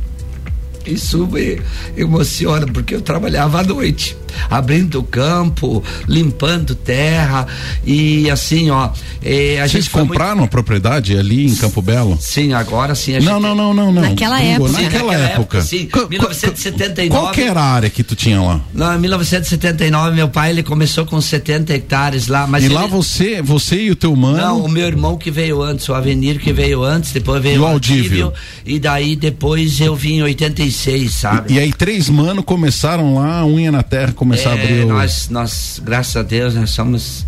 Isso 0.86 1.28
me 1.28 1.62
emociona, 1.96 2.66
porque 2.66 2.96
eu 2.96 3.02
trabalhava 3.02 3.60
à 3.60 3.64
noite 3.64 4.18
abrindo 4.50 5.00
o 5.00 5.04
campo, 5.04 5.84
limpando 6.08 6.76
terra 6.76 7.48
e 7.86 8.30
assim, 8.30 8.70
ó. 8.70 8.90
Eh, 9.24 9.60
a 9.60 9.68
Vocês 9.68 9.86
gente 9.86 9.90
compraram 9.90 10.32
muito... 10.32 10.42
uma 10.44 10.48
propriedade 10.48 11.18
ali 11.18 11.48
em 11.48 11.56
Campo 11.56 11.82
Belo? 11.82 12.18
Sim, 12.20 12.54
agora 12.54 12.96
sim. 12.96 13.20
não, 13.20 13.40
não, 13.40 13.54
não, 13.56 13.74
não, 13.74 13.92
não. 13.92 14.02
Naquela 14.02 14.42
época. 14.42 14.72
Naquela, 14.72 14.84
naquela 14.84 15.14
época. 15.14 15.34
época. 15.34 15.62
Sim, 15.62 15.86
Qu 15.86 16.08
1979. 16.10 17.10
Qual 17.10 17.32
que 17.32 17.42
era 17.42 17.60
a 17.62 17.74
área 17.74 17.90
que 17.90 18.04
tu 18.04 18.16
tinha 18.16 18.42
lá? 18.42 18.62
Não, 18.74 18.96
em 18.96 19.00
1979 19.00 20.16
meu 20.16 20.30
pai 20.30 20.52
ele 20.52 20.64
começou 20.64 21.06
com 21.06 21.20
70 21.20 21.74
hectares 21.74 22.28
lá, 22.28 22.48
mas 22.48 22.64
E 22.64 22.68
ele... 22.68 22.74
lá 22.74 22.86
você, 22.88 23.42
você 23.42 23.84
e 23.84 23.92
o 23.92 23.96
teu 23.96 24.16
mano? 24.16 24.38
Não, 24.38 24.66
o 24.66 24.70
meu 24.70 24.88
irmão 24.88 25.18
que 25.18 25.30
veio 25.30 25.62
antes, 25.62 25.88
o 25.90 25.94
Avenir 25.94 26.40
que 26.40 26.52
veio 26.52 26.84
antes, 26.84 27.12
depois 27.12 27.42
veio 27.42 27.56
e 27.56 27.60
o 27.60 27.66
Aldívio. 27.66 28.34
E 28.66 28.80
daí 28.80 29.16
depois 29.16 29.80
eu 29.80 29.96
vim 29.96 30.18
em 30.18 30.24
86, 30.24 31.12
sabe? 31.14 31.54
E, 31.54 31.58
e 31.58 31.60
aí 31.60 31.74
três 31.74 32.10
manos 32.10 32.44
começaram 32.46 33.16
lá, 33.16 33.46
unha 33.46 33.72
na 33.72 33.84
terra, 33.84 34.14
começar 34.22 34.52
é, 34.52 34.54
a 34.54 34.64
abrir 34.64 34.86
o... 34.86 34.90
nós, 34.90 35.30
nós, 35.30 35.82
graças 35.84 36.16
a 36.16 36.22
Deus, 36.22 36.54
nós 36.54 36.70
somos 36.70 37.26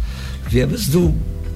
viemos 0.47 0.87
do 0.87 1.11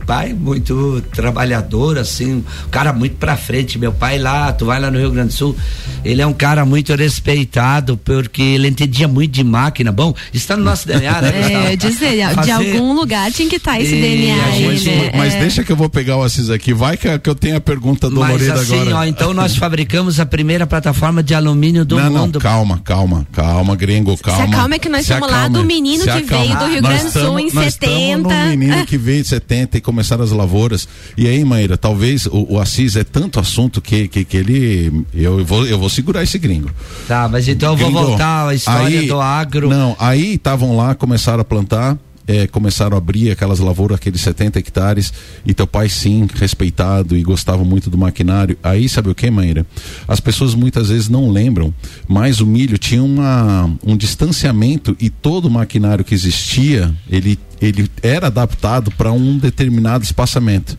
pai 0.07 0.33
muito 0.33 1.03
trabalhador, 1.13 1.97
assim, 1.97 2.35
um 2.65 2.69
cara 2.71 2.93
muito 2.93 3.17
pra 3.17 3.35
frente. 3.35 3.77
Meu 3.77 3.91
pai 3.91 4.17
lá, 4.17 4.53
tu 4.53 4.65
vai 4.65 4.79
lá 4.79 4.89
no 4.89 4.97
Rio 4.97 5.11
Grande 5.11 5.27
do 5.27 5.33
Sul, 5.33 5.55
ele 6.03 6.21
é 6.21 6.25
um 6.25 6.33
cara 6.33 6.65
muito 6.65 6.95
respeitado, 6.95 7.97
porque 7.97 8.41
ele 8.41 8.69
entendia 8.69 9.07
muito 9.07 9.31
de 9.31 9.43
máquina. 9.43 9.91
Bom, 9.91 10.15
está 10.33 10.55
no 10.55 10.63
nosso 10.63 10.87
DNA, 10.87 11.21
né? 11.21 11.73
É, 11.73 11.75
dizer, 11.75 12.33
Fazer... 12.33 12.45
de 12.45 12.51
algum 12.51 12.93
lugar 12.93 13.29
tinha 13.33 13.49
que 13.49 13.57
estar 13.57 13.73
tá 13.73 13.81
esse 13.81 13.95
e 13.95 14.01
DNA 14.01 14.45
aí, 14.45 14.65
mas, 14.65 14.85
né? 14.85 15.11
Mas 15.13 15.33
é. 15.35 15.39
deixa 15.41 15.63
que 15.63 15.71
eu 15.71 15.75
vou 15.75 15.89
pegar 15.89 16.15
o 16.15 16.23
Assis 16.23 16.49
aqui, 16.49 16.73
vai 16.73 16.95
que, 16.95 17.19
que 17.19 17.29
eu 17.29 17.35
tenho 17.35 17.57
a 17.57 17.61
pergunta 17.61 18.09
do 18.09 18.21
mas, 18.21 18.49
assim, 18.49 18.79
agora. 18.79 18.97
Ó, 18.97 19.03
então 19.03 19.33
nós 19.33 19.57
fabricamos 19.57 20.21
a 20.21 20.25
primeira 20.25 20.65
plataforma 20.65 21.21
de 21.21 21.35
alumínio 21.35 21.83
do 21.83 21.97
não, 21.97 22.11
mundo. 22.11 22.35
Não, 22.35 22.41
calma, 22.41 22.79
calma, 22.81 23.27
calma, 23.33 23.75
gringo, 23.75 24.17
calma. 24.17 24.45
Se 24.45 24.53
acalma 24.53 24.75
é 24.75 24.79
que 24.79 24.87
nós 24.87 25.01
estamos 25.01 25.29
lá 25.29 25.49
do 25.49 25.65
menino 25.65 26.05
que 26.05 26.21
veio 26.21 26.57
do 26.57 26.65
Rio 26.65 26.81
Grande 26.81 27.03
do 27.03 27.11
Sul 27.11 27.39
em 27.39 27.49
70. 27.49 28.17
Nós 28.19 28.47
menino 28.49 28.85
que 28.85 28.97
veio 28.97 29.19
em 29.19 29.23
70 29.23 29.77
e 29.77 29.81
começaram 29.97 30.23
as 30.23 30.31
lavouras 30.31 30.87
e 31.17 31.27
aí, 31.27 31.43
Maíra, 31.43 31.75
talvez 31.75 32.27
o, 32.27 32.45
o 32.49 32.59
Assis 32.59 32.95
é 32.95 33.03
tanto 33.03 33.39
assunto 33.39 33.81
que, 33.81 34.07
que, 34.07 34.23
que 34.23 34.37
ele. 34.37 35.05
Eu 35.13 35.43
vou, 35.43 35.65
eu 35.65 35.79
vou 35.79 35.89
segurar 35.89 36.21
esse 36.21 36.37
gringo. 36.37 36.69
Tá, 37.07 37.27
mas 37.27 37.47
então 37.47 37.73
eu 37.73 37.77
vou 37.77 37.91
voltar 37.91 38.49
à 38.49 38.53
história 38.53 38.99
aí, 38.99 39.07
do 39.07 39.19
agro. 39.19 39.69
Não, 39.69 39.95
aí 39.99 40.35
estavam 40.35 40.75
lá, 40.75 40.93
começaram 40.93 41.41
a 41.41 41.45
plantar 41.45 41.97
é, 42.27 42.45
começaram 42.45 42.95
a 42.95 42.97
abrir 42.97 43.31
aquelas 43.31 43.59
lavouras, 43.59 43.95
aqueles 43.95 44.21
70 44.21 44.59
hectares, 44.59 45.13
e 45.45 45.53
teu 45.53 45.65
pai 45.65 45.87
sim, 45.87 46.27
respeitado 46.35 47.15
e 47.15 47.23
gostava 47.23 47.63
muito 47.63 47.89
do 47.89 47.97
maquinário. 47.97 48.57
Aí 48.61 48.89
sabe 48.89 49.09
o 49.09 49.15
que, 49.15 49.31
Maíra? 49.31 49.65
As 50.07 50.19
pessoas 50.19 50.53
muitas 50.53 50.89
vezes 50.89 51.07
não 51.07 51.31
lembram, 51.31 51.73
mas 52.07 52.41
o 52.41 52.45
milho 52.45 52.77
tinha 52.77 53.01
uma, 53.01 53.71
um 53.83 53.95
distanciamento 53.95 54.95
e 54.99 55.09
todo 55.09 55.45
o 55.45 55.51
maquinário 55.51 56.03
que 56.03 56.13
existia, 56.13 56.93
ele, 57.09 57.39
ele 57.61 57.89
era 58.03 58.27
adaptado 58.27 58.91
para 58.91 59.11
um 59.11 59.37
determinado 59.37 60.03
espaçamento. 60.03 60.77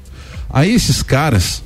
Aí 0.51 0.75
esses 0.75 1.03
caras 1.03 1.63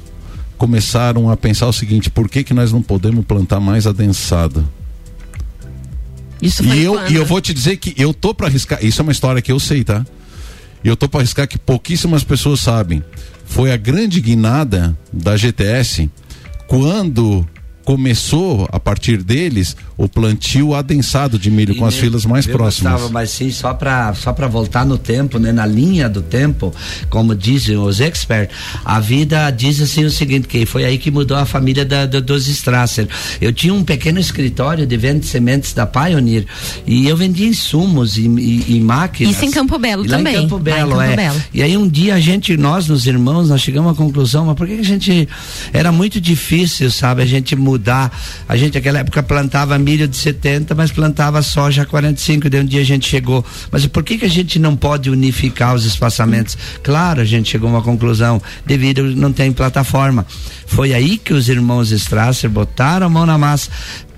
começaram 0.57 1.29
a 1.29 1.37
pensar 1.37 1.67
o 1.67 1.73
seguinte: 1.73 2.09
por 2.09 2.29
que, 2.29 2.45
que 2.45 2.55
nós 2.55 2.73
não 2.73 2.83
podemos 2.83 3.25
plantar 3.25 3.59
mais 3.59 3.87
adensado? 3.87 4.69
Isso 6.43 6.65
e 6.65 6.83
eu, 6.83 7.09
e 7.09 7.15
eu 7.15 7.25
vou 7.25 7.41
te 7.41 7.55
dizer 7.55 7.77
que 7.77 7.95
eu 7.97 8.13
tô 8.13 8.35
para 8.35 8.49
arriscar. 8.49 8.85
Isso 8.85 9.01
é 9.01 9.05
uma 9.05 9.13
história 9.13 9.41
que 9.41 9.53
eu 9.53 9.61
sei, 9.61 9.85
tá? 9.85 10.05
E 10.83 10.89
eu 10.89 10.97
tô 10.97 11.09
para 11.09 11.21
arriscar 11.21 11.47
que 11.47 11.57
pouquíssimas 11.57 12.25
pessoas 12.25 12.59
sabem. 12.59 13.03
Foi 13.47 13.71
a 13.71 13.77
grande 13.77 14.21
guinada 14.21 14.99
da 15.13 15.37
GTS 15.37 16.11
quando 16.67 17.47
começou 17.93 18.67
a 18.73 18.81
partir 18.81 19.23
deles 19.23 19.77
o 19.99 20.09
plantio 20.09 20.75
adensado 20.75 21.39
de 21.39 21.51
milho 21.51 21.75
e 21.75 21.77
com 21.77 21.85
as 21.85 21.95
filas 21.95 22.25
mais 22.25 22.47
próximas. 22.47 22.95
Gustavo, 22.95 23.13
mas 23.13 23.29
sim, 23.29 23.51
só 23.51 23.75
para 23.75 24.15
só 24.15 24.33
para 24.33 24.49
voltar 24.49 24.87
no 24.87 24.97
tempo, 24.97 25.39
né, 25.39 25.53
na 25.53 25.67
linha 25.67 26.09
do 26.09 26.23
tempo, 26.23 26.75
como 27.11 27.35
dizem 27.35 27.77
os 27.77 28.01
experts, 28.01 28.57
a 28.83 28.99
vida 28.99 29.51
diz 29.51 29.79
assim 29.83 30.07
o 30.07 30.11
seguinte, 30.11 30.49
que 30.49 30.65
foi 30.65 30.87
aí 30.87 30.97
que 30.97 31.11
mudou 31.11 31.37
a 31.37 31.45
família 31.45 31.85
da, 31.85 32.07
da, 32.07 32.19
dos 32.19 32.49
Strasser. 32.49 33.07
Eu 33.43 33.53
tinha 33.53 33.75
um 33.75 33.85
pequeno 33.85 34.19
escritório 34.19 34.87
de 34.87 34.97
venda 34.97 35.21
de 35.21 35.27
sementes 35.27 35.75
da 35.75 35.85
Pioneer 35.85 36.47
e 36.87 37.07
eu 37.07 37.15
vendia 37.15 37.47
insumos 37.47 38.17
e, 38.17 38.27
e, 38.27 38.77
e 38.77 38.81
máquinas. 38.81 39.35
Isso 39.35 39.45
em 39.45 39.51
Campo 39.51 39.79
Belo 39.79 40.07
também. 40.07 40.35
Em 40.35 40.41
Campo 40.41 40.59
Belo, 40.59 40.93
em 40.93 40.97
Campo 40.97 41.03
é. 41.03 41.17
Belo. 41.17 41.43
E 41.53 41.63
aí 41.63 41.77
um 41.77 41.87
dia 41.87 42.15
a 42.15 42.21
gente, 42.21 42.57
nós, 42.57 42.89
nos 42.89 43.07
irmãos, 43.07 43.51
nós 43.51 43.61
chegamos 43.61 43.93
à 43.93 43.95
conclusão, 43.95 44.47
mas 44.47 44.57
por 44.57 44.67
que 44.67 44.73
a 44.73 44.83
gente 44.83 45.29
era 45.75 45.93
muito 45.93 46.19
difícil, 46.19 46.91
sabe, 46.91 47.21
a 47.21 47.27
gente 47.27 47.55
mudar. 47.55 47.82
A 48.49 48.57
gente 48.57 48.75
naquela 48.75 49.01
época 49.01 49.23
plantava 49.23 49.79
milho 49.79 50.07
de 50.07 50.17
70, 50.17 50.75
mas 50.75 50.91
plantava 50.91 51.43
soja 51.43 51.85
45. 51.85 52.49
Daí 52.49 52.61
um 52.61 52.65
dia 52.65 52.81
a 52.81 52.85
gente 52.85 53.09
chegou. 53.09 53.45
Mas 53.71 53.87
por 53.87 54.03
que, 54.03 54.19
que 54.19 54.25
a 54.25 54.31
gente 54.31 54.59
não 54.59 54.77
pode 54.77 55.11
unificar 55.11 55.75
os 55.75 55.85
espaçamentos? 55.85 56.57
Claro, 56.83 57.21
a 57.21 57.25
gente 57.25 57.51
chegou 57.51 57.69
a 57.69 57.73
uma 57.73 57.83
conclusão, 57.83 58.41
devido 58.65 59.05
não 59.17 59.33
tem 59.33 59.53
plataforma. 59.53 60.27
Foi 60.67 60.95
aí 60.95 61.19
que 61.19 61.33
os 61.33 61.49
irmãos 61.49 61.91
Strasser 61.91 62.49
botaram 62.49 63.07
a 63.07 63.11
mão 63.11 63.27
na 63.27 63.37
massa 63.37 63.71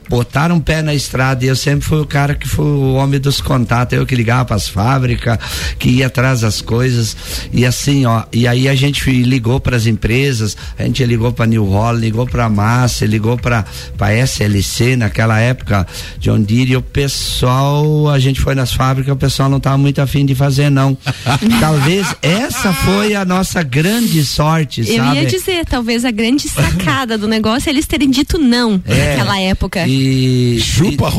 botaram 0.09 0.57
um 0.57 0.61
pé 0.61 0.83
na 0.83 0.95
estrada 0.95 1.45
e 1.45 1.49
eu 1.49 1.57
sempre 1.57 1.87
fui 1.87 2.01
o 2.01 2.07
cara 2.07 2.35
que 2.35 2.49
foi 2.49 2.65
o 2.65 2.95
homem 2.95 3.21
dos 3.21 3.41
contatos, 3.41 3.97
eu 3.97 4.07
que 4.07 4.15
ligava 4.15 4.45
para 4.45 4.57
as 4.57 4.69
fábricas, 4.69 5.39
que 5.79 5.89
ia 5.89 6.07
atrás 6.07 6.41
das 6.41 6.61
coisas 6.61 7.17
e 7.53 7.65
assim, 7.65 8.07
ó, 8.07 8.25
e 8.33 8.47
aí 8.47 8.69
a 8.69 8.75
gente 8.75 9.11
ligou 9.23 9.61
para 9.61 9.77
as 9.77 9.87
empresas, 9.87 10.57
a 10.79 10.85
gente 10.85 11.05
ligou 11.05 11.33
para 11.33 11.47
New 11.47 11.65
Holland, 11.65 12.01
ligou 12.05 12.27
para 12.27 12.49
Massa, 12.49 13.07
ligou 13.07 13.37
para 13.37 13.65
para 13.97 14.15
SLC 14.15 14.97
naquela 14.97 15.39
época, 15.41 15.87
John 16.19 16.41
Deere, 16.41 16.73
e 16.73 16.77
o 16.77 16.83
pessoal, 16.83 18.09
a 18.09 18.19
gente 18.19 18.41
foi 18.41 18.55
nas 18.55 18.73
fábricas, 18.73 19.13
o 19.13 19.17
pessoal 19.17 19.49
não 19.49 19.59
estava 19.59 19.79
muito 19.79 20.01
afim 20.01 20.25
de 20.27 20.35
fazer 20.35 20.71
não. 20.71 20.97
talvez 21.61 22.15
essa 22.23 22.73
foi 22.73 23.15
a 23.15 23.25
nossa 23.25 23.63
grande 23.63 24.25
sorte, 24.25 24.81
eu 24.81 24.97
sabe? 24.97 25.19
Eu 25.19 25.23
ia 25.23 25.29
dizer, 25.29 25.65
talvez 25.65 26.05
a 26.05 26.11
grande 26.11 26.49
sacada 26.49 27.17
do 27.17 27.29
negócio 27.29 27.69
é 27.69 27.73
eles 27.73 27.87
terem 27.87 28.11
dito 28.11 28.39
não 28.39 28.81
é, 28.87 29.17
naquela 29.17 29.41
época. 29.41 29.87
E 29.87 30.04
e. 30.05 30.61
Chupa, 30.61 31.11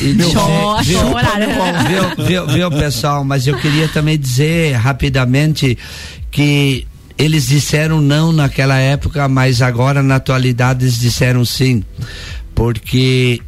e, 0.00 0.12
meu 0.14 0.30
Chora, 0.32 0.82
viu, 1.88 2.24
viu, 2.26 2.46
viu, 2.46 2.70
pessoal? 2.70 3.24
Mas 3.24 3.46
eu 3.46 3.58
queria 3.58 3.88
também 3.88 4.18
dizer 4.18 4.74
rapidamente 4.74 5.76
que 6.30 6.86
eles 7.18 7.48
disseram 7.48 8.00
não 8.00 8.32
naquela 8.32 8.76
época, 8.76 9.28
mas 9.28 9.62
agora 9.62 10.02
na 10.02 10.16
atualidade 10.16 10.84
eles 10.84 10.98
disseram 10.98 11.44
sim. 11.44 11.82
Porque 12.54 13.40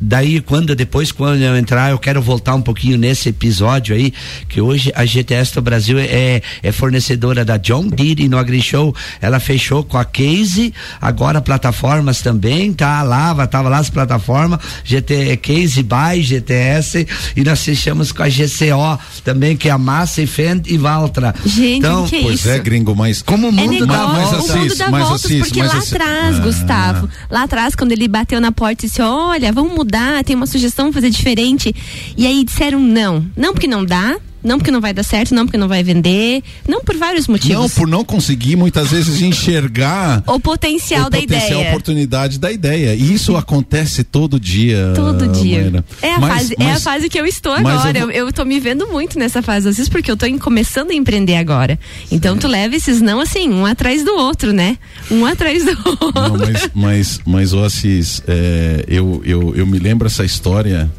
Daí, 0.00 0.40
quando 0.40 0.76
depois, 0.76 1.10
quando 1.10 1.42
eu 1.42 1.56
entrar, 1.56 1.90
eu 1.90 1.98
quero 1.98 2.22
voltar 2.22 2.54
um 2.54 2.62
pouquinho 2.62 2.96
nesse 2.96 3.30
episódio 3.30 3.96
aí, 3.96 4.12
que 4.48 4.60
hoje 4.60 4.92
a 4.94 5.04
GTS 5.04 5.54
do 5.54 5.62
Brasil 5.62 5.98
é, 5.98 6.40
é 6.62 6.72
fornecedora 6.72 7.44
da 7.44 7.56
John 7.56 7.88
Deere 7.88 8.28
no 8.28 8.38
AgriShow. 8.38 8.94
Ela 9.20 9.40
fechou 9.40 9.82
com 9.82 9.98
a 9.98 10.04
Case, 10.04 10.72
agora 11.00 11.40
plataformas 11.40 12.22
também, 12.22 12.72
tá 12.72 13.02
lá, 13.02 13.46
tava 13.48 13.68
lá 13.68 13.78
as 13.78 13.90
plataformas, 13.90 14.60
GT, 14.84 15.36
Case 15.38 15.82
by 15.82 16.22
GTS, 16.22 17.06
e 17.36 17.42
nós 17.42 17.64
fechamos 17.64 18.12
com 18.12 18.22
a 18.22 18.28
GCO 18.28 18.98
também, 19.24 19.56
que 19.56 19.68
é 19.68 19.72
a 19.72 19.78
Massa 19.78 20.22
e 20.22 20.26
Fend 20.28 20.62
e 20.68 20.78
Valtra. 20.78 21.34
Gente, 21.44 21.78
então, 21.78 22.06
que 22.06 22.16
é 22.16 22.22
pois 22.22 22.36
isso? 22.36 22.50
é, 22.50 22.58
gringo, 22.60 22.94
mas 22.94 23.20
como 23.20 23.48
o 23.48 23.52
mundo 23.52 23.82
é 23.82 23.86
dá 23.86 24.06
voltas. 24.06 24.50
O 24.50 24.58
mundo 24.58 24.76
dá 24.76 24.90
voltas, 24.90 25.22
porque 25.22 25.62
lá 25.62 25.78
atrás, 25.78 26.36
ah. 26.36 26.40
Gustavo, 26.40 27.08
lá 27.28 27.42
atrás, 27.42 27.74
quando 27.74 27.90
ele 27.90 28.06
bateu 28.06 28.40
na 28.40 28.52
porta 28.52 28.84
e 28.84 28.88
disse, 28.88 29.02
olha, 29.02 29.52
vamos 29.52 29.74
mudar 29.74 29.87
mudar, 29.88 30.22
tem 30.22 30.36
uma 30.36 30.46
sugestão, 30.46 30.92
fazer 30.92 31.08
diferente. 31.08 31.74
E 32.16 32.26
aí 32.26 32.44
disseram 32.44 32.78
não. 32.78 33.24
Não 33.34 33.54
porque 33.54 33.66
não 33.66 33.84
dá, 33.84 34.18
não 34.42 34.58
porque 34.58 34.70
não 34.70 34.80
vai 34.80 34.92
dar 34.92 35.02
certo, 35.02 35.34
não 35.34 35.46
porque 35.46 35.58
não 35.58 35.68
vai 35.68 35.82
vender, 35.82 36.42
não 36.66 36.80
por 36.80 36.96
vários 36.96 37.26
motivos. 37.26 37.56
Não, 37.56 37.68
por 37.68 37.88
não 37.88 38.04
conseguir 38.04 38.56
muitas 38.56 38.90
vezes 38.90 39.20
enxergar 39.20 40.22
o 40.26 40.38
potencial 40.40 41.06
o 41.06 41.10
da 41.10 41.18
potencial, 41.18 41.60
ideia. 41.60 41.66
a 41.66 41.70
oportunidade 41.70 42.38
da 42.38 42.50
ideia. 42.50 42.94
E 42.94 43.12
isso 43.12 43.36
acontece 43.36 44.04
todo 44.04 44.38
dia. 44.38 44.92
Todo 44.94 45.28
dia. 45.28 45.84
É 46.02 46.14
a, 46.14 46.18
mas, 46.18 46.32
fase, 46.32 46.54
mas, 46.58 46.68
é 46.68 46.72
a 46.72 46.80
fase 46.80 47.08
que 47.08 47.18
eu 47.18 47.26
estou 47.26 47.52
agora. 47.52 47.98
Eu, 47.98 48.06
vou... 48.06 48.14
eu, 48.14 48.26
eu 48.26 48.32
tô 48.32 48.44
me 48.44 48.60
vendo 48.60 48.86
muito 48.88 49.18
nessa 49.18 49.42
fase, 49.42 49.68
às 49.68 49.76
vezes 49.76 49.88
porque 49.88 50.10
eu 50.10 50.16
tô 50.16 50.26
começando 50.38 50.90
a 50.90 50.94
empreender 50.94 51.36
agora. 51.36 51.78
Então 52.10 52.34
Sim. 52.34 52.40
tu 52.40 52.48
leva 52.48 52.76
esses 52.76 53.00
não 53.00 53.20
assim, 53.20 53.50
um 53.50 53.66
atrás 53.66 54.04
do 54.04 54.12
outro, 54.12 54.52
né? 54.52 54.78
Um 55.10 55.26
atrás 55.26 55.64
do 55.64 55.70
outro. 55.70 56.12
Não, 56.14 56.36
mas, 56.36 56.70
mas, 56.74 57.20
mas, 57.24 57.54
Assis, 57.68 58.22
é, 58.26 58.84
eu, 58.88 59.22
eu, 59.24 59.54
eu 59.54 59.66
me 59.66 59.78
lembro 59.78 60.06
essa 60.06 60.24
história 60.24 60.90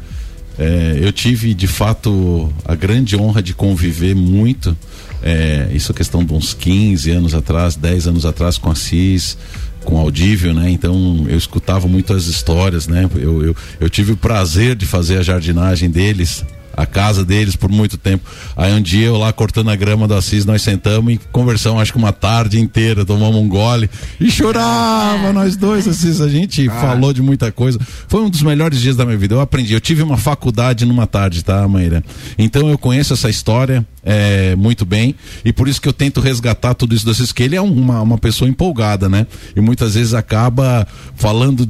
é, 0.60 0.98
eu 1.00 1.10
tive 1.10 1.54
de 1.54 1.66
fato 1.66 2.52
a 2.66 2.74
grande 2.74 3.16
honra 3.16 3.42
de 3.42 3.54
conviver 3.54 4.14
muito. 4.14 4.76
É, 5.22 5.70
isso 5.72 5.90
é 5.90 5.94
questão 5.94 6.22
de 6.22 6.34
uns 6.34 6.52
15 6.52 7.10
anos 7.10 7.34
atrás, 7.34 7.76
10 7.76 8.08
anos 8.08 8.26
atrás 8.26 8.58
com 8.58 8.70
a 8.70 8.74
CIS, 8.74 9.38
com 9.84 9.94
o 9.94 9.98
Audívio, 9.98 10.52
né? 10.52 10.70
Então 10.70 11.24
eu 11.30 11.38
escutava 11.38 11.88
muito 11.88 12.12
as 12.12 12.26
histórias, 12.26 12.86
né? 12.86 13.08
Eu, 13.14 13.42
eu, 13.42 13.56
eu 13.80 13.88
tive 13.88 14.12
o 14.12 14.18
prazer 14.18 14.76
de 14.76 14.84
fazer 14.84 15.16
a 15.16 15.22
jardinagem 15.22 15.88
deles 15.88 16.44
a 16.76 16.86
casa 16.86 17.24
deles 17.24 17.56
por 17.56 17.70
muito 17.70 17.96
tempo. 17.96 18.28
Aí 18.56 18.72
um 18.72 18.80
dia 18.80 19.06
eu 19.06 19.16
lá 19.16 19.32
cortando 19.32 19.70
a 19.70 19.76
grama 19.76 20.06
do 20.06 20.14
Assis, 20.14 20.44
nós 20.44 20.62
sentamos 20.62 21.14
e 21.14 21.20
conversamos 21.32 21.80
acho 21.80 21.92
que 21.92 21.98
uma 21.98 22.12
tarde 22.12 22.58
inteira, 22.60 23.04
tomamos 23.04 23.36
um 23.36 23.48
gole 23.48 23.88
e 24.20 24.30
chorava 24.30 25.28
é. 25.28 25.32
nós 25.32 25.56
dois, 25.56 25.86
Assis, 25.86 26.20
a 26.20 26.28
gente 26.28 26.68
ah. 26.68 26.72
falou 26.80 27.12
de 27.12 27.22
muita 27.22 27.50
coisa. 27.52 27.78
Foi 28.08 28.22
um 28.22 28.30
dos 28.30 28.42
melhores 28.42 28.80
dias 28.80 28.96
da 28.96 29.04
minha 29.04 29.16
vida. 29.16 29.34
Eu 29.34 29.40
aprendi, 29.40 29.74
eu 29.74 29.80
tive 29.80 30.02
uma 30.02 30.16
faculdade 30.16 30.84
numa 30.84 31.06
tarde, 31.06 31.44
tá, 31.44 31.66
Maíra? 31.68 32.02
Então 32.38 32.68
eu 32.68 32.78
conheço 32.78 33.12
essa 33.12 33.28
história 33.28 33.86
é, 34.02 34.56
muito 34.56 34.84
bem 34.84 35.14
e 35.44 35.52
por 35.52 35.68
isso 35.68 35.80
que 35.80 35.88
eu 35.88 35.92
tento 35.92 36.20
resgatar 36.20 36.74
tudo 36.74 36.94
isso 36.94 37.04
do 37.04 37.10
Assis, 37.10 37.32
que 37.32 37.42
ele 37.42 37.56
é 37.56 37.60
uma, 37.60 38.00
uma 38.00 38.18
pessoa 38.18 38.48
empolgada, 38.48 39.08
né? 39.08 39.26
E 39.54 39.60
muitas 39.60 39.94
vezes 39.94 40.14
acaba 40.14 40.86
falando 41.14 41.68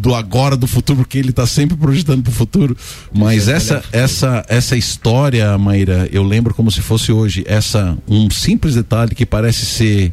do 0.00 0.14
agora, 0.14 0.56
do 0.56 0.66
futuro, 0.66 1.00
porque 1.00 1.18
ele 1.18 1.28
está 1.28 1.46
sempre 1.46 1.76
projetando 1.76 2.22
para 2.22 2.30
o 2.30 2.34
futuro. 2.34 2.76
Mas 3.12 3.48
essa, 3.48 3.84
essa, 3.92 4.44
essa 4.48 4.76
história, 4.76 5.56
Maíra, 5.58 6.08
eu 6.10 6.22
lembro 6.22 6.54
como 6.54 6.70
se 6.70 6.80
fosse 6.80 7.12
hoje. 7.12 7.44
Essa 7.46 7.96
um 8.08 8.30
simples 8.30 8.74
detalhe 8.74 9.14
que 9.14 9.26
parece 9.26 9.66
ser 9.66 10.12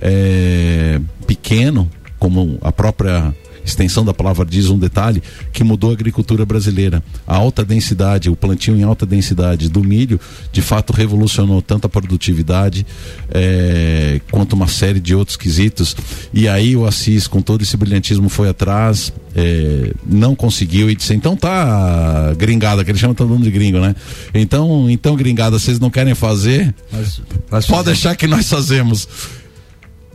é, 0.00 1.00
pequeno, 1.26 1.90
como 2.20 2.56
a 2.62 2.70
própria 2.70 3.34
extensão 3.66 4.04
da 4.04 4.14
palavra 4.14 4.46
diz 4.46 4.70
um 4.70 4.78
detalhe 4.78 5.22
que 5.52 5.64
mudou 5.64 5.90
a 5.90 5.92
agricultura 5.92 6.46
brasileira. 6.46 7.02
A 7.26 7.36
alta 7.36 7.64
densidade, 7.64 8.30
o 8.30 8.36
plantio 8.36 8.76
em 8.76 8.82
alta 8.82 9.04
densidade 9.04 9.68
do 9.68 9.82
milho, 9.82 10.20
de 10.52 10.62
fato 10.62 10.92
revolucionou 10.92 11.60
tanto 11.60 11.86
a 11.86 11.88
produtividade 11.88 12.86
é, 13.30 14.20
quanto 14.30 14.54
uma 14.54 14.68
série 14.68 15.00
de 15.00 15.14
outros 15.14 15.36
quesitos. 15.36 15.96
E 16.32 16.48
aí 16.48 16.76
o 16.76 16.86
Assis, 16.86 17.26
com 17.26 17.42
todo 17.42 17.62
esse 17.62 17.76
brilhantismo, 17.76 18.28
foi 18.28 18.48
atrás, 18.48 19.12
é, 19.34 19.92
não 20.06 20.34
conseguiu 20.34 20.88
e 20.90 20.94
disse: 20.94 21.14
então 21.14 21.36
tá 21.36 22.32
gringada, 22.38 22.84
que 22.84 22.90
ele 22.90 22.98
chama 22.98 23.14
todo 23.14 23.28
mundo 23.28 23.44
de 23.44 23.50
gringo, 23.50 23.80
né? 23.80 23.94
Então, 24.32 24.88
então 24.88 25.16
gringada, 25.16 25.58
vocês 25.58 25.80
não 25.80 25.90
querem 25.90 26.14
fazer? 26.14 26.74
Mas, 26.92 27.20
mas 27.50 27.66
pode 27.66 27.86
deixar 27.86 28.14
que 28.14 28.26
nós 28.26 28.48
fazemos. 28.48 29.08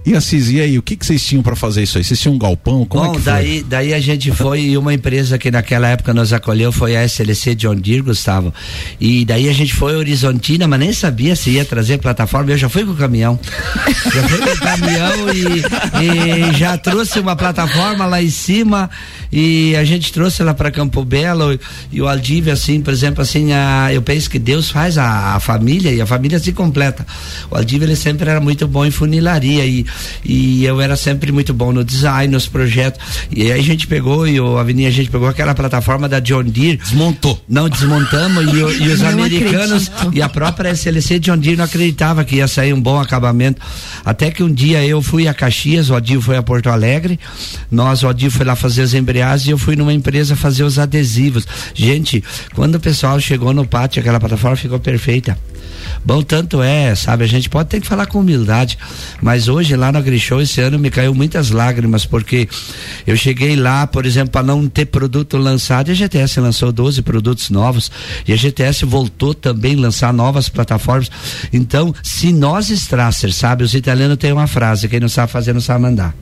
E 0.03 0.15
Assis, 0.15 0.49
e 0.49 0.59
aí, 0.59 0.77
o 0.79 0.81
que, 0.81 0.95
que 0.95 1.05
vocês 1.05 1.23
tinham 1.23 1.43
para 1.43 1.55
fazer 1.55 1.83
isso 1.83 1.97
aí? 1.97 2.03
Vocês 2.03 2.19
tinham 2.19 2.33
um 2.33 2.39
galpão? 2.39 2.83
Como 2.85 3.03
Bom, 3.03 3.11
é 3.11 3.15
que 3.15 3.21
daí, 3.21 3.59
foi? 3.59 3.69
daí 3.69 3.93
a 3.93 3.99
gente 3.99 4.31
foi 4.31 4.61
e 4.61 4.77
uma 4.77 4.93
empresa 4.93 5.37
que 5.37 5.51
naquela 5.51 5.87
época 5.87 6.11
nos 6.11 6.33
acolheu 6.33 6.71
foi 6.71 6.95
a 6.95 7.03
SLC 7.03 7.53
John 7.53 7.75
Deere, 7.75 8.01
Gustavo. 8.01 8.51
E 8.99 9.23
daí 9.25 9.47
a 9.47 9.53
gente 9.53 9.75
foi 9.75 9.95
Horizontina, 9.95 10.67
mas 10.67 10.79
nem 10.79 10.91
sabia 10.91 11.35
se 11.35 11.51
ia 11.51 11.63
trazer 11.63 11.99
plataforma. 11.99 12.51
Eu 12.51 12.57
já 12.57 12.67
fui 12.67 12.83
com 12.83 12.91
o 12.91 12.95
caminhão. 12.95 13.39
já 14.11 14.27
fui 14.27 14.37
com 14.39 14.51
o 14.51 14.59
caminhão 14.59 15.33
e, 15.33 16.51
e, 16.51 16.57
já 16.57 16.77
trouxe 16.77 17.19
uma 17.19 17.35
plataforma 17.35 18.05
lá 18.07 18.21
em 18.23 18.29
cima 18.29 18.89
e 19.31 19.75
a 19.75 19.83
gente 19.83 20.11
trouxe 20.11 20.41
lá 20.41 20.53
para 20.53 20.71
Campo 20.71 21.05
Belo 21.05 21.59
e 21.91 22.01
o 22.01 22.07
Aldívia, 22.07 22.53
assim, 22.53 22.81
por 22.81 22.91
exemplo, 22.91 23.21
assim, 23.21 23.53
a, 23.53 23.93
eu 23.93 24.01
penso 24.01 24.29
que 24.29 24.39
Deus 24.39 24.71
faz 24.71 24.97
a, 24.97 25.35
a 25.35 25.39
família 25.39 25.91
e 25.91 26.01
a 26.01 26.07
família 26.07 26.39
se 26.39 26.51
completa. 26.51 27.05
O 27.51 27.55
Aldívia 27.55 27.85
ele 27.85 27.95
sempre 27.95 28.27
era 28.27 28.41
muito 28.41 28.67
bom 28.67 28.83
em 28.83 28.91
funilaria 28.91 29.63
e 29.65 29.85
e 30.23 30.63
eu 30.65 30.79
era 30.81 30.95
sempre 30.95 31.31
muito 31.31 31.53
bom 31.53 31.71
no 31.71 31.83
design, 31.83 32.31
nos 32.33 32.47
projetos. 32.47 32.99
E 33.31 33.51
aí 33.51 33.59
a 33.59 33.63
gente 33.63 33.87
pegou 33.87 34.27
e 34.27 34.39
o 34.39 34.57
Avenida 34.57 34.89
a 34.89 34.91
gente 34.91 35.09
pegou 35.09 35.27
aquela 35.27 35.53
plataforma 35.53 36.07
da 36.07 36.19
John 36.19 36.43
Deere. 36.43 36.77
Desmontou. 36.77 37.41
Não 37.47 37.69
desmontamos 37.69 38.45
e, 38.53 38.83
e 38.83 38.87
os 38.87 38.99
Não 39.01 39.09
americanos 39.09 39.89
acredito. 39.89 40.17
e 40.17 40.21
a 40.21 40.29
própria 40.29 40.69
SLC 40.71 41.19
John 41.19 41.37
Deere 41.37 41.57
não 41.57 41.65
acreditava 41.65 42.23
que 42.23 42.37
ia 42.37 42.47
sair 42.47 42.73
um 42.73 42.81
bom 42.81 42.99
acabamento. 42.99 43.61
Até 44.05 44.31
que 44.31 44.43
um 44.43 44.51
dia 44.51 44.85
eu 44.85 45.01
fui 45.01 45.27
a 45.27 45.33
Caxias, 45.33 45.89
o 45.89 45.95
Adil 45.95 46.21
foi 46.21 46.37
a 46.37 46.43
Porto 46.43 46.69
Alegre. 46.69 47.19
Nós, 47.69 48.03
o 48.03 48.07
Adil 48.07 48.31
foi 48.31 48.45
lá 48.45 48.55
fazer 48.55 48.81
as 48.81 48.93
embreagens 48.93 49.47
e 49.47 49.51
eu 49.51 49.57
fui 49.57 49.75
numa 49.75 49.93
empresa 49.93 50.35
fazer 50.35 50.63
os 50.63 50.79
adesivos. 50.79 51.47
Gente, 51.73 52.23
quando 52.53 52.75
o 52.75 52.79
pessoal 52.79 53.19
chegou 53.19 53.53
no 53.53 53.65
pátio, 53.65 53.99
aquela 53.99 54.19
plataforma 54.19 54.55
ficou 54.55 54.79
perfeita. 54.79 55.37
Bom, 56.03 56.23
tanto 56.23 56.63
é, 56.63 56.95
sabe, 56.95 57.23
a 57.23 57.27
gente 57.27 57.47
pode 57.47 57.69
ter 57.69 57.79
que 57.79 57.87
falar 57.87 58.07
com 58.07 58.19
humildade, 58.19 58.77
mas 59.21 59.47
hoje 59.47 59.75
lá 59.75 59.91
no 59.91 59.99
AgriShow 59.99 60.41
esse 60.41 60.59
ano 60.59 60.79
me 60.79 60.89
caiu 60.89 61.13
muitas 61.13 61.51
lágrimas, 61.51 62.05
porque 62.05 62.49
eu 63.05 63.15
cheguei 63.15 63.55
lá, 63.55 63.85
por 63.85 64.05
exemplo, 64.05 64.31
para 64.31 64.43
não 64.43 64.67
ter 64.67 64.85
produto 64.85 65.37
lançado, 65.37 65.89
e 65.89 65.91
a 65.91 65.93
GTS 65.93 66.39
lançou 66.39 66.71
12 66.71 67.03
produtos 67.03 67.51
novos, 67.51 67.91
e 68.27 68.33
a 68.33 68.35
GTS 68.35 68.83
voltou 68.83 69.33
também 69.33 69.75
a 69.75 69.81
lançar 69.81 70.11
novas 70.11 70.49
plataformas. 70.49 71.11
Então, 71.53 71.93
se 72.01 72.33
nós 72.33 72.69
Strasser, 72.69 73.31
sabe, 73.31 73.63
os 73.63 73.75
italianos 73.75 74.17
têm 74.17 74.31
uma 74.31 74.47
frase, 74.47 74.87
quem 74.87 74.99
não 74.99 75.09
sabe 75.09 75.31
fazer 75.31 75.53
não 75.53 75.61
sabe 75.61 75.83
mandar. 75.83 76.15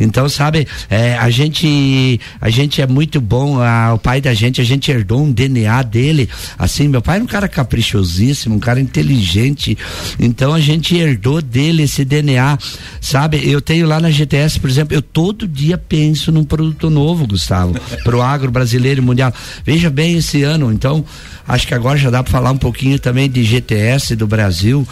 Então, 0.00 0.28
sabe, 0.28 0.66
é, 0.88 1.16
a 1.16 1.30
gente 1.30 2.20
a 2.40 2.50
gente 2.50 2.80
é 2.80 2.86
muito 2.86 3.20
bom, 3.20 3.60
a, 3.60 3.94
o 3.94 3.98
pai 3.98 4.20
da 4.20 4.34
gente, 4.34 4.60
a 4.60 4.64
gente 4.64 4.90
herdou 4.90 5.22
um 5.22 5.32
DNA 5.32 5.82
dele. 5.82 6.28
Assim, 6.58 6.88
meu 6.88 7.02
pai 7.02 7.16
era 7.16 7.24
um 7.24 7.26
cara 7.26 7.48
caprichosíssimo, 7.48 8.56
um 8.56 8.60
cara 8.60 8.80
inteligente. 8.80 9.76
Então 10.18 10.54
a 10.54 10.60
gente 10.60 10.96
herdou 10.96 11.40
dele 11.42 11.82
esse 11.82 12.04
DNA, 12.04 12.58
sabe? 13.00 13.48
Eu 13.48 13.60
tenho 13.60 13.86
lá 13.86 14.00
na 14.00 14.10
GTS, 14.10 14.60
por 14.60 14.70
exemplo, 14.70 14.94
eu 14.94 15.02
todo 15.02 15.46
dia 15.46 15.78
penso 15.78 16.30
num 16.30 16.44
produto 16.44 16.90
novo, 16.90 17.26
Gustavo, 17.26 17.74
pro 18.04 18.22
agro 18.22 18.50
brasileiro 18.50 19.00
e 19.00 19.04
mundial. 19.04 19.32
Veja 19.64 19.90
bem 19.90 20.16
esse 20.16 20.42
ano, 20.42 20.72
então 20.72 21.04
acho 21.48 21.66
que 21.66 21.74
agora 21.74 21.98
já 21.98 22.10
dá 22.10 22.22
para 22.22 22.30
falar 22.30 22.52
um 22.52 22.58
pouquinho 22.58 22.98
também 22.98 23.28
de 23.28 23.42
GTS 23.42 24.14
do 24.14 24.26
Brasil. 24.26 24.86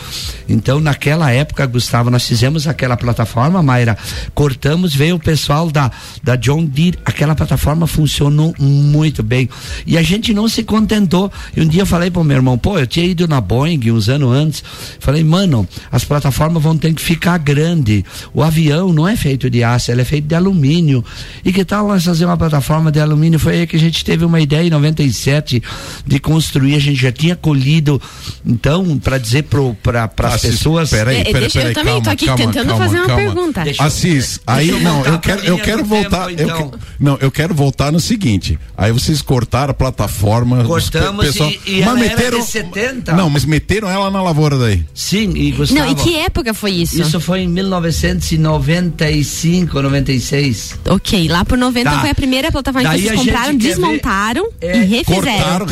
Então, 0.48 0.80
naquela 0.80 1.30
época, 1.30 1.66
Gustavo, 1.66 2.10
nós 2.10 2.26
fizemos 2.26 2.66
aquela 2.66 2.96
plataforma, 2.96 3.62
Mayra, 3.62 3.96
cortamos, 4.34 4.94
veio 4.94 5.16
o 5.16 5.20
pessoal 5.20 5.70
da, 5.70 5.90
da 6.22 6.36
John 6.36 6.64
Deere, 6.64 6.98
aquela 7.04 7.34
plataforma 7.34 7.86
funcionou 7.86 8.54
muito 8.58 9.22
bem. 9.22 9.48
E 9.86 9.98
a 9.98 10.02
gente 10.02 10.32
não 10.32 10.48
se 10.48 10.62
contentou. 10.62 11.30
E 11.56 11.60
um 11.60 11.68
dia 11.68 11.82
eu 11.82 11.86
falei 11.86 12.10
pro 12.10 12.24
meu 12.24 12.36
irmão, 12.36 12.56
pô, 12.56 12.78
eu 12.78 12.86
tinha 12.86 13.04
ido 13.04 13.28
na 13.28 13.40
Boeing 13.40 13.90
uns 13.90 14.08
anos 14.08 14.32
antes. 14.32 14.64
Falei, 14.98 15.22
mano, 15.22 15.68
as 15.90 16.04
plataformas 16.04 16.62
vão 16.62 16.76
ter 16.76 16.94
que 16.94 17.02
ficar 17.02 17.38
grande. 17.38 18.04
O 18.32 18.42
avião 18.42 18.92
não 18.92 19.06
é 19.06 19.16
feito 19.16 19.50
de 19.50 19.62
aço, 19.62 19.90
ele 19.90 20.02
é 20.02 20.04
feito 20.04 20.26
de 20.26 20.34
alumínio. 20.34 21.04
E 21.44 21.52
que 21.52 21.64
tal 21.64 21.88
nós 21.88 22.04
fazer 22.04 22.24
uma 22.24 22.36
plataforma 22.36 22.90
de 22.90 23.00
alumínio? 23.00 23.38
Foi 23.38 23.60
aí 23.60 23.66
que 23.66 23.76
a 23.76 23.80
gente 23.80 24.04
teve 24.04 24.24
uma 24.24 24.40
ideia 24.40 24.66
em 24.66 24.70
97 24.70 25.62
de 26.06 26.18
construir, 26.18 26.45
a 26.76 26.80
gente 26.80 27.00
já 27.00 27.12
tinha 27.12 27.36
colhido. 27.36 28.00
Então, 28.44 28.98
para 28.98 29.18
dizer 29.18 29.44
para 29.44 30.10
as 30.28 30.34
Assis, 30.34 30.50
pessoas. 30.52 30.90
Peraí, 30.90 31.18
É, 31.18 31.24
peraí, 31.24 31.40
deixa- 31.42 31.58
eu 31.58 31.62
peraí, 31.62 31.74
também 31.74 31.94
tô 31.94 32.00
calma, 32.00 32.12
aqui 32.12 32.26
calma, 32.26 32.44
tentando 32.44 32.68
calma, 32.68 32.84
fazer 32.84 32.96
uma 32.98 33.06
calma. 33.06 33.22
pergunta. 33.22 33.64
Deixa 33.64 33.82
eu- 33.82 33.86
Assis, 33.86 34.40
deixa 34.46 34.48
aí 34.60 34.68
eu 34.68 34.80
não, 34.80 34.98
eu 34.98 35.04
pra 35.04 35.18
quero, 35.18 35.44
eu 35.44 35.58
quero 35.58 35.84
voltar, 35.84 36.26
tempo, 36.26 36.40
eu 36.40 36.46
então. 36.46 36.72
não, 37.00 37.18
eu 37.20 37.30
quero 37.30 37.54
voltar 37.54 37.90
no 37.92 38.00
seguinte. 38.00 38.58
Aí 38.76 38.92
vocês 38.92 39.22
cortaram 39.22 39.70
a 39.70 39.74
plataforma, 39.74 40.60
os 40.62 40.66
Cortamos 40.66 41.26
pe- 41.26 41.32
pessoal, 41.32 41.50
e- 41.50 41.60
e 41.66 41.82
ela 41.82 42.04
era 42.04 42.38
de 42.38 42.42
70. 42.44 43.12
Não, 43.14 43.28
mas 43.30 43.44
meteram 43.44 43.88
ela 43.90 44.10
na 44.10 44.22
lavoura 44.22 44.58
daí. 44.58 44.84
Sim, 44.94 45.32
e 45.36 45.52
Gustavo. 45.52 45.80
Não, 45.80 45.90
e 45.92 45.94
que 45.94 46.16
época 46.16 46.52
foi 46.54 46.72
isso? 46.72 47.00
Isso 47.00 47.20
foi 47.20 47.40
em 47.40 47.48
1995, 47.48 49.80
96. 49.82 50.78
Ok, 50.88 51.28
lá 51.28 51.44
por 51.44 51.58
90 51.58 51.90
Tá. 51.90 52.00
foi 52.00 52.10
a 52.10 52.14
primeira 52.14 52.50
plataforma 52.52 52.88
Daí 52.88 53.00
que 53.02 53.08
vocês 53.08 53.20
compraram, 53.20 53.56
desmontaram 53.56 54.48
É, 54.60 54.76
e 54.78 54.84
refizeram. 54.84 55.22
Cortaram, 55.22 55.66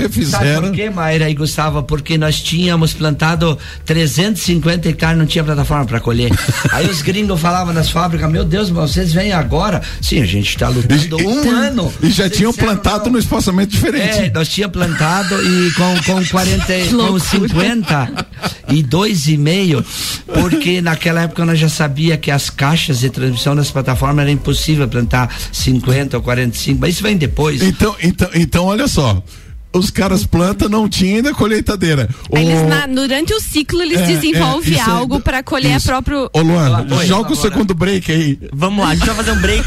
Sabe 0.65 0.77
por 0.77 0.77
quê, 0.77 0.91
Mayra 0.91 1.31
e 1.31 1.35
Gustavo? 1.35 1.83
Porque 1.83 2.17
nós 2.17 2.41
tínhamos 2.41 2.93
plantado 2.93 3.59
350 3.85 4.89
hectares, 4.89 5.19
não 5.19 5.27
tinha 5.27 5.45
plataforma 5.45 5.85
para 5.85 6.01
colher. 6.01 6.31
Aí 6.73 6.89
os 6.89 7.03
gringos 7.03 7.41
falavam 7.41 7.73
nas 7.75 7.91
fábricas, 7.91 8.31
meu 8.31 8.45
Deus, 8.45 8.71
mas 8.71 8.91
vocês 8.93 9.13
vêm 9.13 9.33
agora? 9.33 9.83
Sim, 10.01 10.23
a 10.23 10.27
gente 10.27 10.49
está 10.49 10.69
lutando 10.69 11.17
um 11.19 11.51
ano. 11.51 11.93
E 12.03 12.11
já 12.11 12.29
tinham 12.29 12.53
plantado 12.53 13.11
no 13.11 13.19
espaçamento 13.19 13.71
diferente. 13.71 14.19
É, 14.19 14.31
nós 14.31 14.49
tínhamos 14.49 14.77
plantado 14.77 15.35
e 15.43 15.73
com, 15.73 15.95
com 16.05 16.25
40, 16.29 16.65
com 16.91 16.97
loucura. 16.97 17.21
50 17.21 18.27
e 18.69 18.83
dois 18.83 19.27
e 19.29 19.37
meio, 19.37 19.85
porque 20.27 20.81
naquela 20.81 21.23
época 21.23 21.45
nós 21.45 21.59
já 21.59 21.69
sabia 21.69 22.17
que 22.17 22.31
as 22.31 22.51
caixas 22.51 23.01
de 23.01 23.11
transmissão 23.11 23.55
das 23.55 23.71
plataformas 23.71 24.23
era 24.23 24.31
impossível 24.31 24.89
plantar 24.89 25.35
50 25.53 26.17
ou 26.17 26.23
45, 26.23 26.81
mas 26.81 26.95
isso 26.95 27.03
vem 27.03 27.17
depois. 27.17 27.63
Então, 27.63 27.95
então, 28.03 28.29
então, 28.35 28.65
olha 28.67 28.89
só. 28.89 29.23
Os 29.75 29.91
caras 29.91 30.25
plantam, 30.25 30.69
não 30.69 30.89
tinha 30.89 31.17
ainda 31.17 31.35
colheitadeira. 31.35 32.09
Eles, 32.33 32.61
O- 32.61 32.69
na- 32.69 32.87
durante 32.87 33.35
o 33.35 33.41
ciclo, 33.41 33.83
eles 33.83 34.01
É, 34.01 34.07
desenvolvem 34.07 34.75
é, 34.75 34.79
é- 34.79 34.83
algo 34.83 35.19
para 35.21 35.43
colher 35.43 35.77
isso. 35.77 35.89
a 35.89 35.93
próprio. 35.93 36.31
Ô 36.33 36.41
Luan, 36.41 36.87
Oi, 36.97 37.07
joga 37.07 37.33
o 37.33 37.37
segundo 37.37 37.75
break 37.75 38.11
aí. 38.13 38.39
Vamos 38.53 38.85
lá, 38.85 38.91
a 38.91 38.95
gente 38.95 39.07
vai 39.07 39.17
fazer 39.17 39.33
um 39.33 39.41
break. 39.41 39.67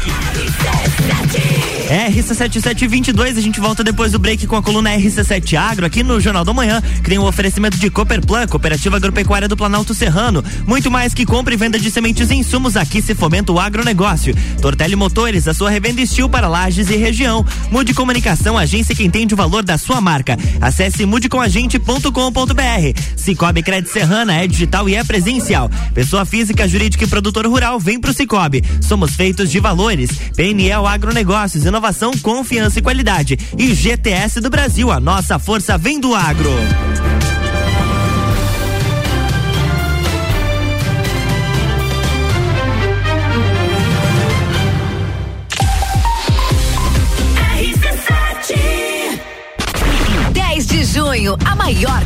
É, 1.90 2.10
RC7722, 2.10 3.38
a 3.38 3.40
gente 3.40 3.58
volta 3.60 3.82
depois 3.82 4.12
do 4.12 4.18
break 4.18 4.46
com 4.46 4.56
a 4.56 4.62
coluna 4.62 4.90
RC7 4.90 5.56
Agro 5.56 5.86
aqui 5.86 6.02
no 6.02 6.20
Jornal 6.20 6.44
da 6.44 6.52
Manhã, 6.52 6.82
que 7.02 7.08
tem 7.08 7.18
um 7.18 7.24
oferecimento 7.24 7.78
de 7.78 7.88
Cooperplan, 7.88 8.46
Cooperativa 8.46 8.96
Agropecuária 8.96 9.48
do 9.48 9.56
Planalto 9.56 9.94
Serrano. 9.94 10.44
Muito 10.66 10.90
mais 10.90 11.14
que 11.14 11.24
compra 11.24 11.54
e 11.54 11.56
venda 11.56 11.78
de 11.78 11.90
sementes 11.90 12.30
e 12.30 12.34
insumos, 12.34 12.76
aqui 12.76 13.00
se 13.00 13.14
fomenta 13.14 13.52
o 13.52 13.58
agronegócio. 13.58 14.34
Tortelli 14.60 14.96
Motores, 14.96 15.48
a 15.48 15.54
sua 15.54 15.70
revenda 15.70 16.02
estil 16.02 16.28
para 16.28 16.46
lajes 16.46 16.90
e 16.90 16.96
região. 16.96 17.44
Mude 17.70 17.94
Comunicação, 17.94 18.58
agência 18.58 18.94
que 18.94 19.04
entende 19.04 19.32
o 19.32 19.36
valor 19.36 19.62
da 19.62 19.78
sua 19.78 19.97
marca. 20.00 20.36
Acesse 20.60 21.04
mudecomagente.com.br. 21.04 23.00
Cicobi 23.16 23.62
Crédito 23.62 23.92
Serrana 23.92 24.34
é 24.34 24.46
digital 24.46 24.88
e 24.88 24.94
é 24.94 25.04
presencial. 25.04 25.70
Pessoa 25.94 26.24
física, 26.24 26.68
jurídica 26.68 27.04
e 27.04 27.08
produtor 27.08 27.46
rural, 27.46 27.78
vem 27.78 28.00
pro 28.00 28.12
Cicobi. 28.12 28.62
Somos 28.80 29.14
feitos 29.14 29.50
de 29.50 29.60
valores. 29.60 30.10
PNL 30.36 30.86
Agronegócios, 30.86 31.64
inovação, 31.64 32.12
confiança 32.22 32.78
e 32.78 32.82
qualidade. 32.82 33.38
E 33.56 33.74
GTS 33.74 34.40
do 34.40 34.50
Brasil, 34.50 34.90
a 34.90 35.00
nossa 35.00 35.38
força 35.38 35.78
vem 35.78 36.00
do 36.00 36.14
agro. 36.14 36.50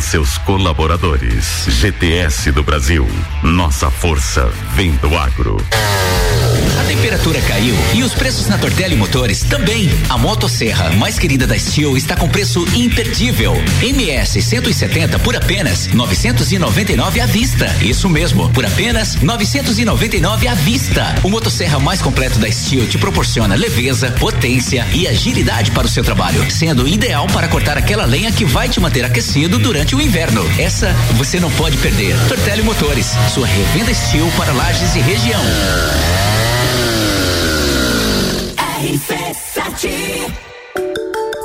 seus 0.00 0.38
colaboradores. 0.38 1.66
GTS 1.68 2.50
do 2.50 2.62
Brasil. 2.62 3.08
Nossa 3.42 3.90
força 3.90 4.50
vem 4.74 4.90
do 4.96 5.16
agro. 5.16 5.56
A 6.80 6.84
temperatura 6.84 7.40
caiu 7.42 7.74
e 7.94 8.02
os 8.02 8.12
preços 8.12 8.48
na 8.48 8.58
Tortelli 8.58 8.96
Motores 8.96 9.42
também. 9.42 9.88
A 10.08 10.18
motosserra 10.18 10.90
mais 10.90 11.18
querida 11.18 11.46
da 11.46 11.58
Steel 11.58 11.96
está 11.96 12.16
com 12.16 12.28
preço 12.28 12.66
imperdível. 12.74 13.54
MS 13.80 14.42
170 14.42 15.18
por 15.20 15.36
apenas 15.36 15.86
999 15.88 17.20
à 17.20 17.26
vista. 17.26 17.66
Isso 17.80 18.08
mesmo, 18.08 18.50
por 18.50 18.66
apenas 18.66 19.16
999 19.16 20.48
à 20.48 20.54
vista. 20.54 21.14
O 21.22 21.30
motosserra 21.30 21.78
mais 21.78 22.02
completo 22.02 22.38
da 22.38 22.50
Steel 22.50 22.86
te 22.88 22.98
proporciona 22.98 23.54
leveza, 23.54 24.10
potência 24.18 24.86
e 24.92 25.06
agilidade 25.06 25.70
para 25.70 25.86
o 25.86 25.90
seu 25.90 26.02
trabalho, 26.02 26.50
sendo 26.50 26.88
ideal 26.88 27.26
para 27.28 27.48
cortar 27.48 27.78
aquela 27.78 28.04
lenha 28.04 28.32
que 28.32 28.44
vai 28.44 28.68
te 28.68 28.80
manter 28.80 29.04
aquecido 29.04 29.51
durante 29.58 29.94
o 29.94 30.00
inverno. 30.00 30.44
Essa 30.58 30.92
você 31.14 31.38
não 31.40 31.50
pode 31.52 31.76
perder. 31.78 32.16
Tortelli 32.28 32.62
Motores, 32.62 33.12
sua 33.32 33.46
revenda 33.46 33.92
Steel 33.92 34.30
para 34.36 34.52
lajes 34.52 34.94
e 34.94 35.00
região. 35.00 35.42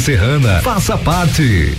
Serrana. 0.00 0.60
Faça 0.62 0.96
parte. 0.98 1.76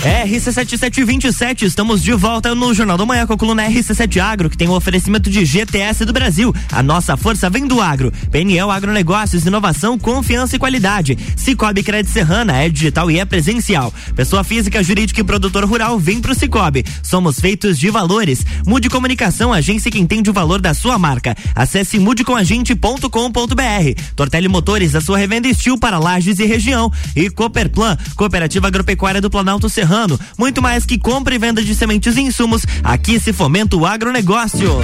RC7727, 0.00 1.64
estamos 1.64 2.02
de 2.02 2.14
volta 2.14 2.54
no 2.54 2.72
Jornal 2.72 2.96
da 2.96 3.04
Manhã 3.04 3.26
com 3.26 3.34
a 3.34 3.36
coluna 3.36 3.68
RC7 3.68 4.18
Agro, 4.18 4.48
que 4.48 4.56
tem 4.56 4.66
o 4.66 4.70
um 4.70 4.74
oferecimento 4.74 5.28
de 5.28 5.44
GTS 5.44 6.06
do 6.06 6.12
Brasil. 6.12 6.54
A 6.72 6.82
nossa 6.82 7.18
força 7.18 7.50
vem 7.50 7.66
do 7.66 7.82
agro. 7.82 8.10
PNL 8.30 8.70
Agronegócios, 8.70 9.44
inovação, 9.44 9.98
confiança 9.98 10.56
e 10.56 10.58
qualidade. 10.58 11.18
Cicobi 11.36 11.82
Crédito 11.82 12.12
Serrana 12.12 12.56
é 12.56 12.70
digital 12.70 13.10
e 13.10 13.20
é 13.20 13.26
presencial. 13.26 13.92
Pessoa 14.16 14.42
física, 14.42 14.82
jurídica 14.82 15.20
e 15.20 15.24
produtor 15.24 15.66
rural 15.66 15.98
vem 15.98 16.18
pro 16.18 16.34
Cicobi. 16.34 16.82
Somos 17.02 17.38
feitos 17.38 17.78
de 17.78 17.90
valores. 17.90 18.42
Mude 18.66 18.88
Comunicação, 18.88 19.52
agência 19.52 19.90
que 19.90 20.00
entende 20.00 20.30
o 20.30 20.32
valor 20.32 20.62
da 20.62 20.72
sua 20.72 20.98
marca. 20.98 21.36
Acesse 21.54 21.98
mudecomagente.com.br. 21.98 24.02
Tortelli 24.16 24.48
Motores, 24.48 24.94
a 24.94 25.02
sua 25.02 25.18
revenda 25.18 25.46
estilo 25.46 25.78
para 25.78 25.98
lajes 25.98 26.38
e 26.38 26.46
região. 26.46 26.90
E 27.14 27.28
Cooperplan, 27.28 27.98
Cooperativa 28.16 28.66
Agropecuária 28.66 29.20
do 29.20 29.28
Planalto 29.28 29.68
Serrano. 29.90 30.20
Muito 30.38 30.62
mais 30.62 30.86
que 30.86 30.96
compra 30.96 31.34
e 31.34 31.38
venda 31.38 31.64
de 31.64 31.74
sementes 31.74 32.16
e 32.16 32.20
insumos, 32.20 32.62
aqui 32.84 33.18
se 33.18 33.32
fomenta 33.32 33.76
o 33.76 33.84
agronegócio. 33.84 34.80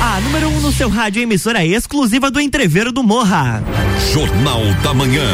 A 0.00 0.20
número 0.20 0.48
1 0.50 0.56
um 0.56 0.60
no 0.60 0.72
seu 0.72 0.88
rádio 0.88 1.20
emissora 1.20 1.64
exclusiva 1.66 2.30
do 2.30 2.40
Entreveiro 2.40 2.92
do 2.92 3.02
Morra. 3.02 3.60
Jornal 4.12 4.62
da 4.84 4.94
Manhã. 4.94 5.26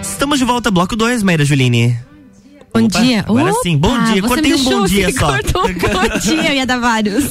Estamos 0.00 0.38
de 0.38 0.44
volta, 0.46 0.70
bloco 0.70 0.96
2, 0.96 1.22
Meira 1.22 1.44
Juline. 1.44 2.15
Bom 2.76 2.84
Opa, 2.84 3.00
dia. 3.00 3.20
Agora 3.20 3.52
Opa, 3.52 3.62
sim, 3.62 3.78
bom 3.78 4.04
dia. 4.04 4.22
Cortei 4.22 4.54
um 4.54 4.64
bom 4.64 4.84
dia 4.84 5.12
só. 5.12 5.32
Cortou 5.32 5.62
um 5.66 5.72
bom 5.72 6.18
dia, 6.20 6.50
eu 6.50 6.56
ia 6.56 6.66
dar 6.66 6.78
vários. 6.78 7.24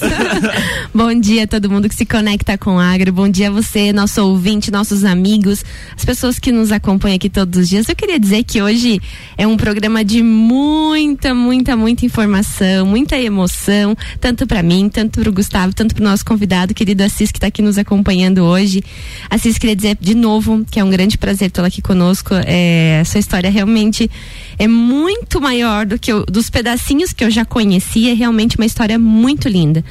bom 0.91 1.13
dia 1.19 1.43
a 1.43 1.47
todo 1.47 1.69
mundo 1.69 1.88
que 1.88 1.93
se 1.93 2.03
conecta 2.03 2.58
com 2.58 2.77
o 2.77 2.79
Agro. 2.79 3.13
Bom 3.13 3.29
dia 3.29 3.49
a 3.49 3.51
você, 3.51 3.93
nosso 3.93 4.25
ouvinte, 4.25 4.71
nossos 4.71 5.03
amigos, 5.03 5.63
as 5.95 6.03
pessoas 6.03 6.39
que 6.39 6.51
nos 6.51 6.71
acompanham 6.71 7.15
aqui 7.15 7.29
todos 7.29 7.60
os 7.60 7.69
dias. 7.69 7.88
Eu 7.88 7.95
queria 7.95 8.19
dizer 8.19 8.43
que 8.43 8.60
hoje 8.60 8.99
é 9.38 9.45
um 9.45 9.55
programa 9.55 10.03
de 10.03 10.23
muita, 10.23 11.36
muita, 11.36 11.75
muita 11.75 12.05
informação, 12.05 12.88
muita 12.88 13.15
emoção, 13.15 13.95
tanto 14.19 14.47
para 14.47 14.63
mim, 14.63 14.89
tanto 14.89 15.19
para 15.19 15.29
o 15.29 15.34
Gustavo, 15.34 15.75
tanto 15.75 15.93
para 15.93 16.01
o 16.01 16.05
nosso 16.05 16.25
convidado, 16.25 16.73
querido 16.73 17.03
Assis, 17.03 17.31
que 17.31 17.38
está 17.38 17.47
aqui 17.47 17.62
nos 17.62 17.77
acompanhando 17.77 18.39
hoje. 18.39 18.84
Assis, 19.29 19.60
queria 19.60 19.75
dizer 19.75 19.95
de 20.01 20.15
novo 20.15 20.65
que 20.71 20.79
é 20.79 20.84
um 20.84 20.89
grande 20.89 21.19
prazer 21.19 21.51
tê-lo 21.51 21.67
aqui 21.67 21.84
conosco. 21.84 22.34
É, 22.47 23.03
sua 23.05 23.19
história 23.19 23.51
realmente 23.51 24.10
é 24.58 24.67
muito 24.67 25.35
muito 25.36 25.41
maior 25.41 25.86
do 25.86 26.00
que 26.00 26.12
eu, 26.12 26.26
dos 26.26 26.50
pedacinhos 26.50 27.12
que 27.12 27.24
eu 27.24 27.30
já 27.30 27.43
conhecia. 27.43 28.12
É 28.12 28.13
realmente 28.13 28.58
uma 28.58 28.65
história 28.65 28.98
muito 28.98 29.50
linda. 29.50 29.84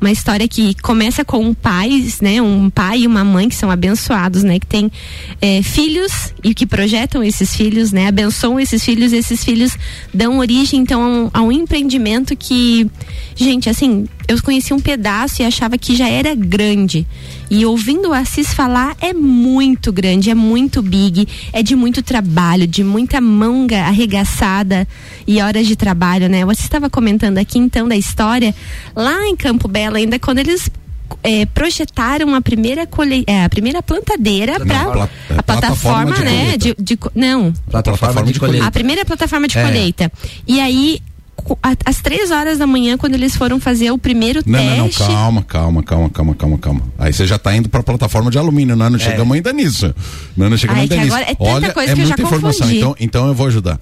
Uma 0.00 0.10
história 0.12 0.46
que 0.46 0.80
começa 0.80 1.24
com 1.24 1.40
um 1.40 1.54
pai, 1.54 2.06
né? 2.20 2.40
Um 2.40 2.70
pai 2.70 3.00
e 3.00 3.06
uma 3.06 3.24
mãe 3.24 3.48
que 3.48 3.54
são 3.54 3.70
abençoados, 3.70 4.44
né? 4.44 4.60
Que 4.60 4.66
tem 4.66 4.92
é, 5.40 5.62
filhos 5.62 6.32
e 6.44 6.54
que 6.54 6.66
projetam 6.66 7.22
esses 7.22 7.54
filhos, 7.54 7.90
né? 7.90 8.06
Abençoam 8.06 8.60
esses 8.60 8.84
filhos. 8.84 9.12
Esses 9.12 9.42
filhos 9.42 9.76
dão 10.14 10.38
origem, 10.38 10.80
então, 10.80 11.02
a 11.02 11.08
um, 11.08 11.30
a 11.32 11.42
um 11.42 11.52
empreendimento 11.52 12.36
que, 12.36 12.88
gente, 13.34 13.68
assim, 13.68 14.06
eu 14.28 14.40
conheci 14.40 14.72
um 14.72 14.80
pedaço 14.80 15.42
e 15.42 15.44
achava 15.44 15.76
que 15.76 15.96
já 15.96 16.08
era 16.08 16.34
grande. 16.34 17.06
E 17.54 17.66
ouvindo 17.66 18.08
o 18.08 18.14
Assis 18.14 18.54
falar, 18.54 18.96
é 18.98 19.12
muito 19.12 19.92
grande, 19.92 20.30
é 20.30 20.34
muito 20.34 20.80
big, 20.80 21.28
é 21.52 21.62
de 21.62 21.76
muito 21.76 22.02
trabalho, 22.02 22.66
de 22.66 22.82
muita 22.82 23.20
manga 23.20 23.82
arregaçada 23.82 24.88
e 25.26 25.38
horas 25.38 25.66
de 25.66 25.76
trabalho, 25.76 26.30
né? 26.30 26.46
Você 26.46 26.62
estava 26.62 26.88
comentando 26.88 27.36
aqui 27.36 27.58
então 27.58 27.86
da 27.86 27.94
história 27.94 28.54
lá 28.96 29.26
em 29.26 29.36
Campo 29.36 29.68
Belo, 29.68 29.96
ainda 29.96 30.18
quando 30.18 30.38
eles 30.38 30.70
é, 31.22 31.44
projetaram 31.44 32.34
a 32.34 32.40
primeira 32.40 32.86
colhe 32.86 33.22
é, 33.26 33.44
a 33.44 33.48
primeira 33.50 33.82
plantadeira 33.82 34.58
para 34.58 34.80
a 35.36 35.42
plataforma, 35.42 35.42
plataforma 35.42 36.14
de 36.14 36.24
né? 36.24 36.56
De, 36.56 36.74
de, 36.78 36.98
não. 37.14 37.52
Plataforma 37.70 38.22
de 38.22 38.40
colheita. 38.40 38.66
A 38.66 38.70
primeira 38.70 39.04
plataforma 39.04 39.46
de 39.46 39.58
É. 39.58 39.62
colheita. 39.62 40.12
E 40.48 40.58
aí, 40.58 41.02
às 41.84 42.00
três 42.00 42.30
horas 42.30 42.58
da 42.58 42.66
manhã, 42.66 42.96
quando 42.96 43.14
eles 43.14 43.36
foram 43.36 43.58
fazer 43.60 43.90
o 43.90 43.98
primeiro 43.98 44.42
Não, 44.46 44.62
não, 44.64 44.76
não, 44.78 44.84
teste. 44.86 45.02
calma, 45.04 45.42
calma, 45.42 45.82
calma, 45.82 46.10
calma, 46.10 46.34
calma, 46.34 46.58
calma. 46.58 46.82
Aí 46.98 47.12
você 47.12 47.26
já 47.26 47.38
tá 47.38 47.54
indo 47.56 47.68
pra 47.68 47.82
plataforma 47.82 48.30
de 48.30 48.38
alumínio, 48.38 48.76
nós 48.76 48.90
não 48.92 48.98
chegamos 48.98 49.34
ainda 49.34 49.52
nisso. 49.52 49.94
Nós 50.36 50.50
não 50.50 50.56
chegamos 50.56 50.80
Ai, 50.80 50.82
ainda 50.84 50.96
nisso. 50.96 51.14
agora 51.14 51.30
é 51.30 51.34
tanta 51.34 51.50
Olha, 51.50 51.72
coisa 51.72 51.92
é 51.92 51.94
que 51.94 52.00
eu 52.00 52.06
já 52.06 52.08
muita 52.16 52.22
informação, 52.22 52.60
confundi. 52.66 52.78
então, 52.78 52.96
então 53.00 53.26
eu 53.28 53.34
vou 53.34 53.46
ajudar. 53.46 53.78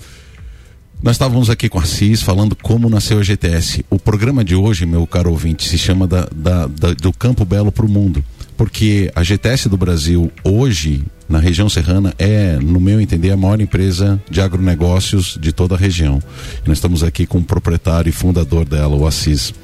Nós 1.02 1.14
estávamos 1.16 1.48
aqui 1.48 1.68
com 1.68 1.78
a 1.78 1.84
CIS 1.84 2.20
falando 2.22 2.54
como 2.54 2.88
nasceu 2.90 3.18
a 3.18 3.22
GTS. 3.22 3.84
O 3.88 3.98
programa 3.98 4.44
de 4.44 4.54
hoje, 4.54 4.84
meu 4.84 5.06
caro 5.06 5.30
ouvinte, 5.30 5.66
se 5.66 5.78
chama 5.78 6.06
da, 6.06 6.28
da- 6.34 6.66
da- 6.66 6.92
do 6.92 7.10
Campo 7.12 7.42
Belo 7.44 7.72
para 7.72 7.86
o 7.86 7.88
Mundo. 7.88 8.22
Porque 8.60 9.10
a 9.14 9.22
GTS 9.22 9.70
do 9.70 9.78
Brasil, 9.78 10.30
hoje, 10.44 11.02
na 11.26 11.38
região 11.38 11.66
serrana, 11.66 12.12
é, 12.18 12.56
no 12.56 12.78
meu 12.78 13.00
entender, 13.00 13.30
a 13.30 13.36
maior 13.36 13.58
empresa 13.58 14.22
de 14.30 14.38
agronegócios 14.42 15.38
de 15.40 15.50
toda 15.50 15.74
a 15.74 15.78
região. 15.78 16.22
E 16.62 16.68
nós 16.68 16.76
estamos 16.76 17.02
aqui 17.02 17.24
com 17.24 17.38
o 17.38 17.42
proprietário 17.42 18.10
e 18.10 18.12
fundador 18.12 18.66
dela, 18.66 18.94
o 18.94 19.06
Assis. 19.06 19.54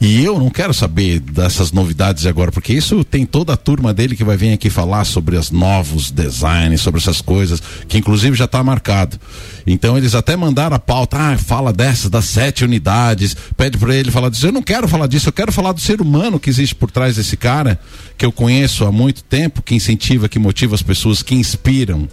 E 0.00 0.24
eu 0.24 0.38
não 0.38 0.48
quero 0.48 0.72
saber 0.72 1.18
dessas 1.18 1.72
novidades 1.72 2.24
agora, 2.24 2.52
porque 2.52 2.72
isso 2.72 3.02
tem 3.02 3.26
toda 3.26 3.52
a 3.52 3.56
turma 3.56 3.92
dele 3.92 4.14
que 4.14 4.22
vai 4.22 4.36
vir 4.36 4.52
aqui 4.52 4.70
falar 4.70 5.04
sobre 5.04 5.36
os 5.36 5.50
novos 5.50 6.12
designs, 6.12 6.82
sobre 6.82 7.00
essas 7.00 7.20
coisas, 7.20 7.60
que 7.88 7.98
inclusive 7.98 8.36
já 8.36 8.44
está 8.44 8.62
marcado. 8.62 9.18
Então 9.66 9.98
eles 9.98 10.14
até 10.14 10.36
mandaram 10.36 10.76
a 10.76 10.78
pauta, 10.78 11.16
ah, 11.18 11.36
fala 11.36 11.72
dessas, 11.72 12.08
das 12.08 12.26
sete 12.26 12.64
unidades, 12.64 13.36
pede 13.56 13.76
para 13.76 13.94
ele 13.94 14.12
falar 14.12 14.28
disso. 14.30 14.46
Eu 14.46 14.52
não 14.52 14.62
quero 14.62 14.86
falar 14.86 15.08
disso, 15.08 15.28
eu 15.28 15.32
quero 15.32 15.50
falar 15.50 15.72
do 15.72 15.80
ser 15.80 16.00
humano 16.00 16.38
que 16.38 16.48
existe 16.48 16.76
por 16.76 16.92
trás 16.92 17.16
desse 17.16 17.36
cara, 17.36 17.78
que 18.16 18.24
eu 18.24 18.30
conheço 18.30 18.84
há 18.84 18.92
muito 18.92 19.24
tempo, 19.24 19.62
que 19.62 19.74
incentiva, 19.74 20.28
que 20.28 20.38
motiva 20.38 20.76
as 20.76 20.82
pessoas, 20.82 21.22
que 21.24 21.34
inspiram, 21.34 22.08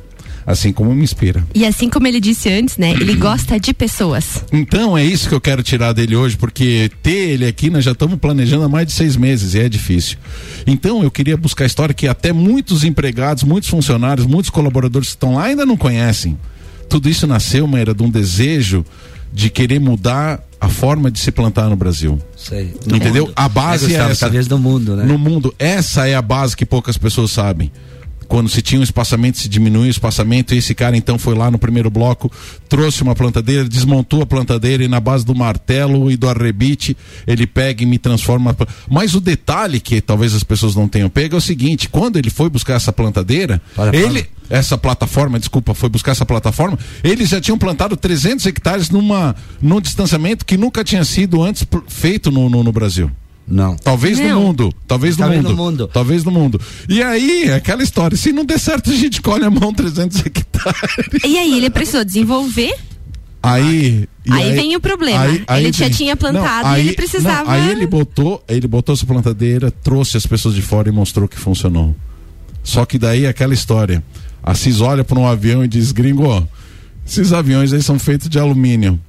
assim 0.46 0.72
como 0.72 0.94
me 0.94 1.04
inspira. 1.04 1.46
E 1.54 1.66
assim 1.66 1.90
como 1.90 2.06
ele 2.08 2.20
disse 2.20 2.50
antes, 2.50 2.78
né? 2.78 2.92
Ele 2.92 3.16
gosta 3.16 3.60
de 3.60 3.74
pessoas. 3.74 4.44
Então 4.52 4.98
é 4.98 5.04
isso 5.04 5.28
que 5.28 5.36
eu 5.36 5.42
quero 5.42 5.64
tirar 5.64 5.94
dele 5.94 6.16
hoje, 6.16 6.38
porque 6.38 6.92
ter 7.02 7.30
ele 7.30 7.48
aqui 7.48 7.70
nós 7.70 7.84
já 7.84 7.92
estamos 7.92 8.20
planejando 8.20 8.64
há 8.64 8.70
mais 8.70 8.88
de 8.88 8.94
seis 8.94 9.18
meses 9.18 9.54
e 9.56 9.60
é 9.60 9.68
difícil. 9.68 10.18
Então 10.68 11.04
eu 11.04 11.10
queria 11.10 11.36
buscar 11.36 11.64
a 11.64 11.68
história 11.68 11.94
que 11.94 12.08
até 12.08 12.32
muitos 12.32 12.84
empregados, 12.84 13.44
muitos 13.44 13.70
funcionários, 13.70 14.28
muitos 14.28 14.50
colaboradores 14.50 15.10
que 15.10 15.16
estão 15.16 15.36
lá 15.36 15.46
ainda 15.46 15.66
não 15.66 15.78
conhecem. 15.78 16.38
Tudo 16.88 17.10
isso 17.10 17.26
nasceu, 17.26 17.68
Meira, 17.68 17.94
de 17.94 18.04
um 18.04 18.10
desejo 18.10 18.86
de 19.34 19.50
querer 19.50 19.80
mudar 19.80 20.42
a 20.62 20.70
forma 20.70 21.12
de 21.12 21.20
se 21.20 21.32
plantar 21.32 21.70
no 21.70 21.76
Brasil. 21.76 22.20
Sei. 22.38 22.74
Entendeu? 22.88 23.32
A 23.36 23.50
base 23.50 23.86
é, 23.86 23.88
Gustavo, 23.90 24.12
essa. 24.12 24.26
talvez 24.26 24.48
no 24.48 24.58
mundo, 24.58 24.96
né? 24.96 25.04
No 25.04 25.18
mundo, 25.18 25.54
essa 25.60 26.08
é 26.08 26.16
a 26.16 26.22
base 26.22 26.56
que 26.56 26.66
poucas 26.66 26.98
pessoas 26.98 27.32
sabem. 27.32 27.72
Quando 28.28 28.50
se 28.50 28.62
tinha 28.62 28.80
um 28.80 28.84
espaçamento, 28.84 29.38
se 29.38 29.48
diminuía 29.48 29.88
o 29.88 29.92
espaçamento, 29.92 30.54
e 30.54 30.58
esse 30.58 30.74
cara 30.76 30.98
então 30.98 31.18
foi 31.18 31.36
lá 31.36 31.50
no 31.52 31.58
primeiro 31.58 31.90
bloco, 31.90 32.32
trouxe 32.68 33.02
uma 33.04 33.16
plantadeira, 33.16 33.64
desmontou 33.68 34.22
a 34.22 34.26
plantadeira 34.26 34.84
e 34.84 34.88
na 34.88 35.00
base 35.00 35.26
do 35.26 35.34
martelo 35.36 36.10
e 36.12 36.18
do 36.18 36.28
arrebite, 36.30 36.96
ele 37.26 37.46
pega 37.48 37.84
e 37.84 37.86
me 37.86 37.98
transforma. 37.98 38.56
Mas 38.90 39.14
o 39.16 39.20
detalhe 39.22 39.80
que 39.80 40.02
talvez 40.02 40.34
as 40.34 40.44
pessoas 40.44 40.76
não 40.76 40.88
tenham 40.88 41.10
pego 41.10 41.36
é 41.36 41.38
o 41.38 41.42
seguinte: 41.42 41.88
quando 41.90 42.18
ele 42.18 42.30
foi 42.30 42.50
buscar 42.50 42.74
essa 42.76 42.92
plantadeira, 42.92 43.62
ele, 43.96 44.28
essa 44.50 44.78
plataforma, 44.78 45.40
desculpa, 45.40 45.74
foi 45.74 45.90
buscar 45.90 46.12
essa 46.12 46.26
plataforma, 46.26 46.78
eles 47.04 47.30
já 47.30 47.40
tinham 47.42 47.58
plantado 47.58 47.96
300 47.96 48.46
hectares 48.46 48.90
numa, 48.90 49.36
num 49.62 49.80
distanciamento 49.82 50.46
que 50.46 50.58
nunca 50.58 50.84
tinha 50.84 51.04
sido 51.04 51.42
antes 51.44 51.66
feito 51.88 52.30
no- 52.32 52.50
no- 52.50 52.64
no 52.64 52.72
Brasil. 52.72 53.10
Não. 53.48 53.76
Talvez 53.76 54.18
no 54.20 54.28
Não. 54.28 54.42
mundo. 54.44 54.74
Talvez 54.88 55.16
no 55.18 55.22
Talvez 55.24 55.44
mundo. 55.44 55.52
no 55.56 55.64
mundo. 55.64 55.88
Talvez 55.94 56.24
no 56.24 56.32
mundo. 56.32 56.60
E 56.90 57.04
aí, 57.04 57.44
é 57.46 57.54
aquela 57.56 57.84
história. 57.84 58.18
Se 58.18 58.32
não 58.32 58.44
der 58.44 58.60
certo, 58.60 58.90
a 58.90 58.96
gente 58.96 59.22
colhe 59.22 59.46
a 59.46 59.52
mão 59.52 59.72
300 59.74 60.26
hectares. 60.26 60.80
E 61.24 61.38
aí, 61.38 61.56
ele 61.58 61.70
precisou 61.70 62.04
desenvolver. 62.04 62.74
Aí. 63.44 64.08
e 64.26 64.34
Aí 64.34 64.54
vem 64.54 64.76
o 64.76 64.80
problema. 64.80 65.26
Ele 65.58 65.72
já 65.72 65.88
tinha 65.90 66.16
plantado 66.18 66.76
e 66.78 66.80
ele 66.80 66.94
precisava- 66.94 67.44
não, 67.44 67.52
aí 67.52 67.70
ele 67.70 67.86
botou, 67.86 68.44
ele 68.48 68.68
botou 68.68 68.94
essa 68.96 69.06
plantadeira, 69.06 69.70
trouxe 69.70 70.18
as 70.18 70.26
pessoas 70.26 70.56
de 70.56 70.64
fora 70.64 70.90
e 70.90 70.92
mostrou 70.92 71.28
que 71.28 71.38
funcionou. 71.38 71.96
Só 72.64 72.84
que 72.86 72.98
daí 72.98 73.26
é 73.26 73.30
aquela 73.30 73.54
história. 73.54 74.04
A 74.42 74.56
CIS 74.56 74.82
olha 74.82 75.04
para 75.04 75.20
um 75.20 75.28
avião 75.28 75.64
e 75.64 75.68
diz: 75.68 75.92
gringo, 75.92 76.48
esses 77.06 77.32
aviões 77.32 77.72
aí 77.72 77.84
são 77.84 78.00
feitos 78.00 78.28
de 78.28 78.40
alumínio. 78.40 79.00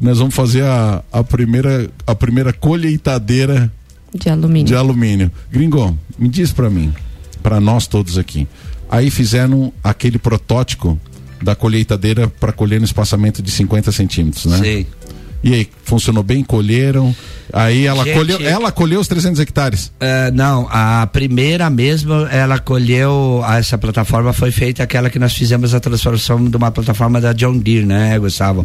Nós 0.00 0.18
vamos 0.18 0.34
fazer 0.34 0.64
a, 0.64 1.02
a, 1.12 1.22
primeira, 1.22 1.90
a 2.06 2.14
primeira 2.14 2.52
colheitadeira 2.52 3.70
De 4.14 4.28
alumínio. 4.30 4.66
de 4.66 4.74
alumínio. 4.74 5.30
Gringo, 5.52 5.98
me 6.18 6.28
diz 6.28 6.52
pra 6.52 6.70
mim, 6.70 6.92
pra 7.42 7.60
nós 7.60 7.86
todos 7.86 8.16
aqui. 8.18 8.48
Aí 8.88 9.10
fizeram 9.10 9.72
aquele 9.84 10.18
protótipo 10.18 10.98
da 11.42 11.54
colheitadeira 11.54 12.28
para 12.28 12.52
colher 12.52 12.78
no 12.80 12.84
espaçamento 12.84 13.40
de 13.42 13.50
50 13.50 13.92
centímetros, 13.92 14.46
né? 14.46 14.58
Sei. 14.58 14.86
E 15.42 15.54
aí, 15.54 15.68
funcionou 15.84 16.22
bem? 16.22 16.42
Colheram. 16.44 17.14
Aí 17.52 17.86
ela 17.86 18.04
Gente, 18.04 18.14
colheu, 18.16 18.40
ela 18.42 18.70
colheu 18.70 19.00
os 19.00 19.08
300 19.08 19.40
hectares. 19.40 19.92
É, 19.98 20.30
não, 20.30 20.68
a 20.70 21.06
primeira 21.06 21.68
mesmo, 21.68 22.12
ela 22.30 22.58
colheu, 22.58 23.42
essa 23.58 23.76
plataforma 23.76 24.32
foi 24.32 24.50
feita 24.50 24.82
aquela 24.82 25.10
que 25.10 25.18
nós 25.18 25.32
fizemos 25.32 25.74
a 25.74 25.80
transformação 25.80 26.44
de 26.44 26.56
uma 26.56 26.70
plataforma 26.70 27.20
da 27.20 27.32
John 27.32 27.58
Deere, 27.58 27.84
né, 27.86 28.18
Gustavo? 28.18 28.64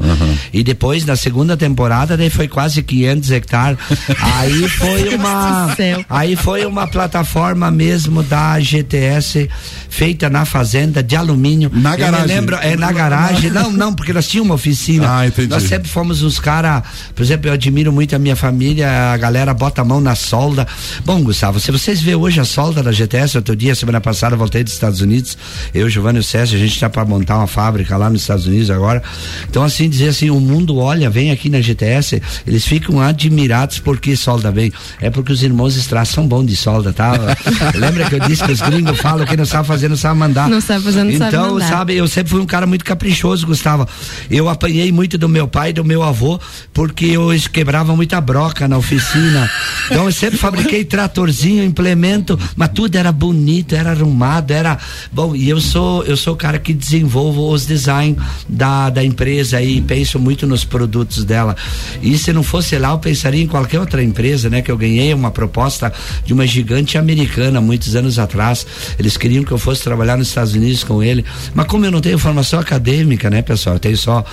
E 0.53 0.63
depois, 0.63 1.05
na 1.05 1.15
segunda 1.15 1.57
temporada, 1.57 2.15
daí 2.15 2.29
foi 2.29 2.47
quase 2.47 2.83
500 2.83 3.31
hectares. 3.31 3.79
aí 4.19 4.69
foi 4.69 5.15
uma, 5.15 5.67
do 5.67 5.75
céu. 5.75 6.05
aí 6.09 6.35
foi 6.35 6.65
uma 6.65 6.87
plataforma 6.87 7.71
mesmo 7.71 8.21
da 8.21 8.59
GTS 8.59 9.49
feita 9.89 10.29
na 10.29 10.45
fazenda 10.45 11.01
de 11.01 11.15
alumínio. 11.15 11.71
Na 11.73 11.93
Eu 11.93 11.97
garagem. 11.97 12.27
Me 12.27 12.33
lembro, 12.33 12.55
é 12.57 12.75
na 12.75 12.91
garagem. 12.91 13.49
Não, 13.49 13.71
não, 13.71 13.93
porque 13.93 14.13
nós 14.13 14.27
tínhamos 14.27 14.49
uma 14.49 14.55
oficina. 14.55 15.19
Ah, 15.19 15.25
entendi. 15.27 15.47
Nós 15.47 15.63
sempre 15.63 15.89
fomos 15.89 16.21
uns 16.21 16.39
caras, 16.39 16.64
por 17.13 17.23
exemplo, 17.23 17.49
eu 17.49 17.53
admiro 17.53 17.91
muito 17.91 18.15
a 18.15 18.19
minha 18.19 18.35
família, 18.35 19.11
a 19.13 19.17
galera 19.17 19.53
bota 19.53 19.81
a 19.81 19.85
mão 19.85 19.99
na 20.01 20.15
solda. 20.15 20.67
Bom, 21.03 21.21
Gustavo, 21.23 21.59
se 21.59 21.71
vocês 21.71 22.01
vê 22.01 22.15
hoje 22.15 22.39
a 22.39 22.45
solda 22.45 22.81
da 22.83 22.91
GTS, 22.91 23.37
outro 23.37 23.55
dia, 23.55 23.75
semana 23.75 24.01
passada, 24.01 24.35
voltei 24.35 24.63
dos 24.63 24.73
Estados 24.73 25.01
Unidos, 25.01 25.37
eu, 25.73 25.89
Giovanni 25.89 26.17
e 26.17 26.21
o 26.21 26.23
César, 26.23 26.55
a 26.55 26.59
gente 26.59 26.79
tá 26.79 26.89
para 26.89 27.05
montar 27.05 27.37
uma 27.37 27.47
fábrica 27.47 27.95
lá 27.97 28.09
nos 28.09 28.21
Estados 28.21 28.45
Unidos 28.45 28.69
agora. 28.69 29.01
Então, 29.49 29.63
assim, 29.63 29.89
dizer 29.89 30.09
assim, 30.09 30.29
o 30.29 30.39
mundo 30.39 30.77
olha, 30.77 31.09
vem 31.09 31.31
aqui 31.31 31.49
na 31.49 31.61
GTS, 31.61 32.21
eles 32.45 32.65
ficam 32.65 32.99
admirados 33.01 33.79
porque 33.79 34.15
solda 34.15 34.51
bem. 34.51 34.71
É 34.99 35.09
porque 35.09 35.31
os 35.31 35.43
irmãos 35.43 35.75
Strass 35.75 36.09
são 36.09 36.27
bons 36.27 36.45
de 36.45 36.55
solda, 36.55 36.91
tá? 36.93 37.13
Lembra 37.75 38.05
que 38.09 38.15
eu 38.15 38.19
disse 38.21 38.43
que 38.43 38.51
os 38.51 38.61
gringos 38.61 38.99
falam 38.99 39.25
que 39.25 39.35
não 39.37 39.45
sabe 39.45 39.67
fazer, 39.67 39.89
não 39.89 39.97
sabe 39.97 40.17
mandar. 40.19 40.49
Não 40.49 40.61
sabe 40.61 40.83
fazer, 40.83 41.03
não 41.03 41.17
sabe 41.17 41.35
Então, 41.35 41.53
mandar. 41.53 41.67
sabe, 41.69 41.95
eu 41.95 42.07
sempre 42.07 42.31
fui 42.31 42.39
um 42.41 42.45
cara 42.45 42.65
muito 42.65 42.83
caprichoso, 42.85 43.45
Gustavo. 43.45 43.87
Eu 44.29 44.49
apanhei 44.49 44.91
muito 44.91 45.17
do 45.17 45.27
meu 45.29 45.47
pai 45.47 45.73
do 45.73 45.83
meu 45.83 46.01
avô, 46.03 46.39
porque 46.73 47.05
eu 47.05 47.29
quebrava 47.51 47.95
muita 47.95 48.19
broca 48.19 48.67
na 48.67 48.77
oficina. 48.77 49.49
Então 49.85 50.05
eu 50.05 50.11
sempre 50.11 50.37
fabriquei 50.37 50.83
tratorzinho, 50.83 51.63
implemento, 51.63 52.39
mas 52.55 52.69
tudo 52.69 52.95
era 52.95 53.11
bonito, 53.11 53.75
era 53.75 53.91
arrumado, 53.91 54.51
era 54.51 54.77
bom. 55.11 55.35
E 55.35 55.49
eu 55.49 55.59
sou 55.59 56.03
eu 56.03 56.17
sou 56.17 56.33
o 56.33 56.37
cara 56.37 56.59
que 56.59 56.73
desenvolvo 56.73 57.49
os 57.51 57.65
design 57.65 58.17
da, 58.47 58.89
da 58.89 59.03
empresa 59.03 59.61
e 59.61 59.81
penso 59.81 60.19
muito 60.19 60.45
nos 60.45 60.63
produtos 60.63 61.23
dela. 61.23 61.55
E 62.01 62.17
se 62.17 62.31
não 62.31 62.43
fosse 62.43 62.77
lá, 62.77 62.91
eu 62.91 62.99
pensaria 62.99 63.43
em 63.43 63.47
qualquer 63.47 63.79
outra 63.79 64.03
empresa, 64.03 64.49
né? 64.49 64.61
Que 64.61 64.71
eu 64.71 64.77
ganhei 64.77 65.13
uma 65.13 65.31
proposta 65.31 65.91
de 66.23 66.33
uma 66.33 66.45
gigante 66.45 66.97
americana 66.97 67.59
muitos 67.61 67.95
anos 67.95 68.19
atrás. 68.19 68.65
Eles 68.97 69.17
queriam 69.17 69.43
que 69.43 69.51
eu 69.51 69.57
fosse 69.57 69.83
trabalhar 69.83 70.17
nos 70.17 70.27
Estados 70.27 70.53
Unidos 70.53 70.83
com 70.83 71.01
ele, 71.01 71.25
mas 71.53 71.65
como 71.67 71.85
eu 71.85 71.91
não 71.91 72.01
tenho 72.01 72.17
formação 72.17 72.59
acadêmica, 72.59 73.29
né, 73.29 73.41
pessoal? 73.41 73.75
Eu 73.75 73.79
tenho 73.79 73.97
só 73.97 74.23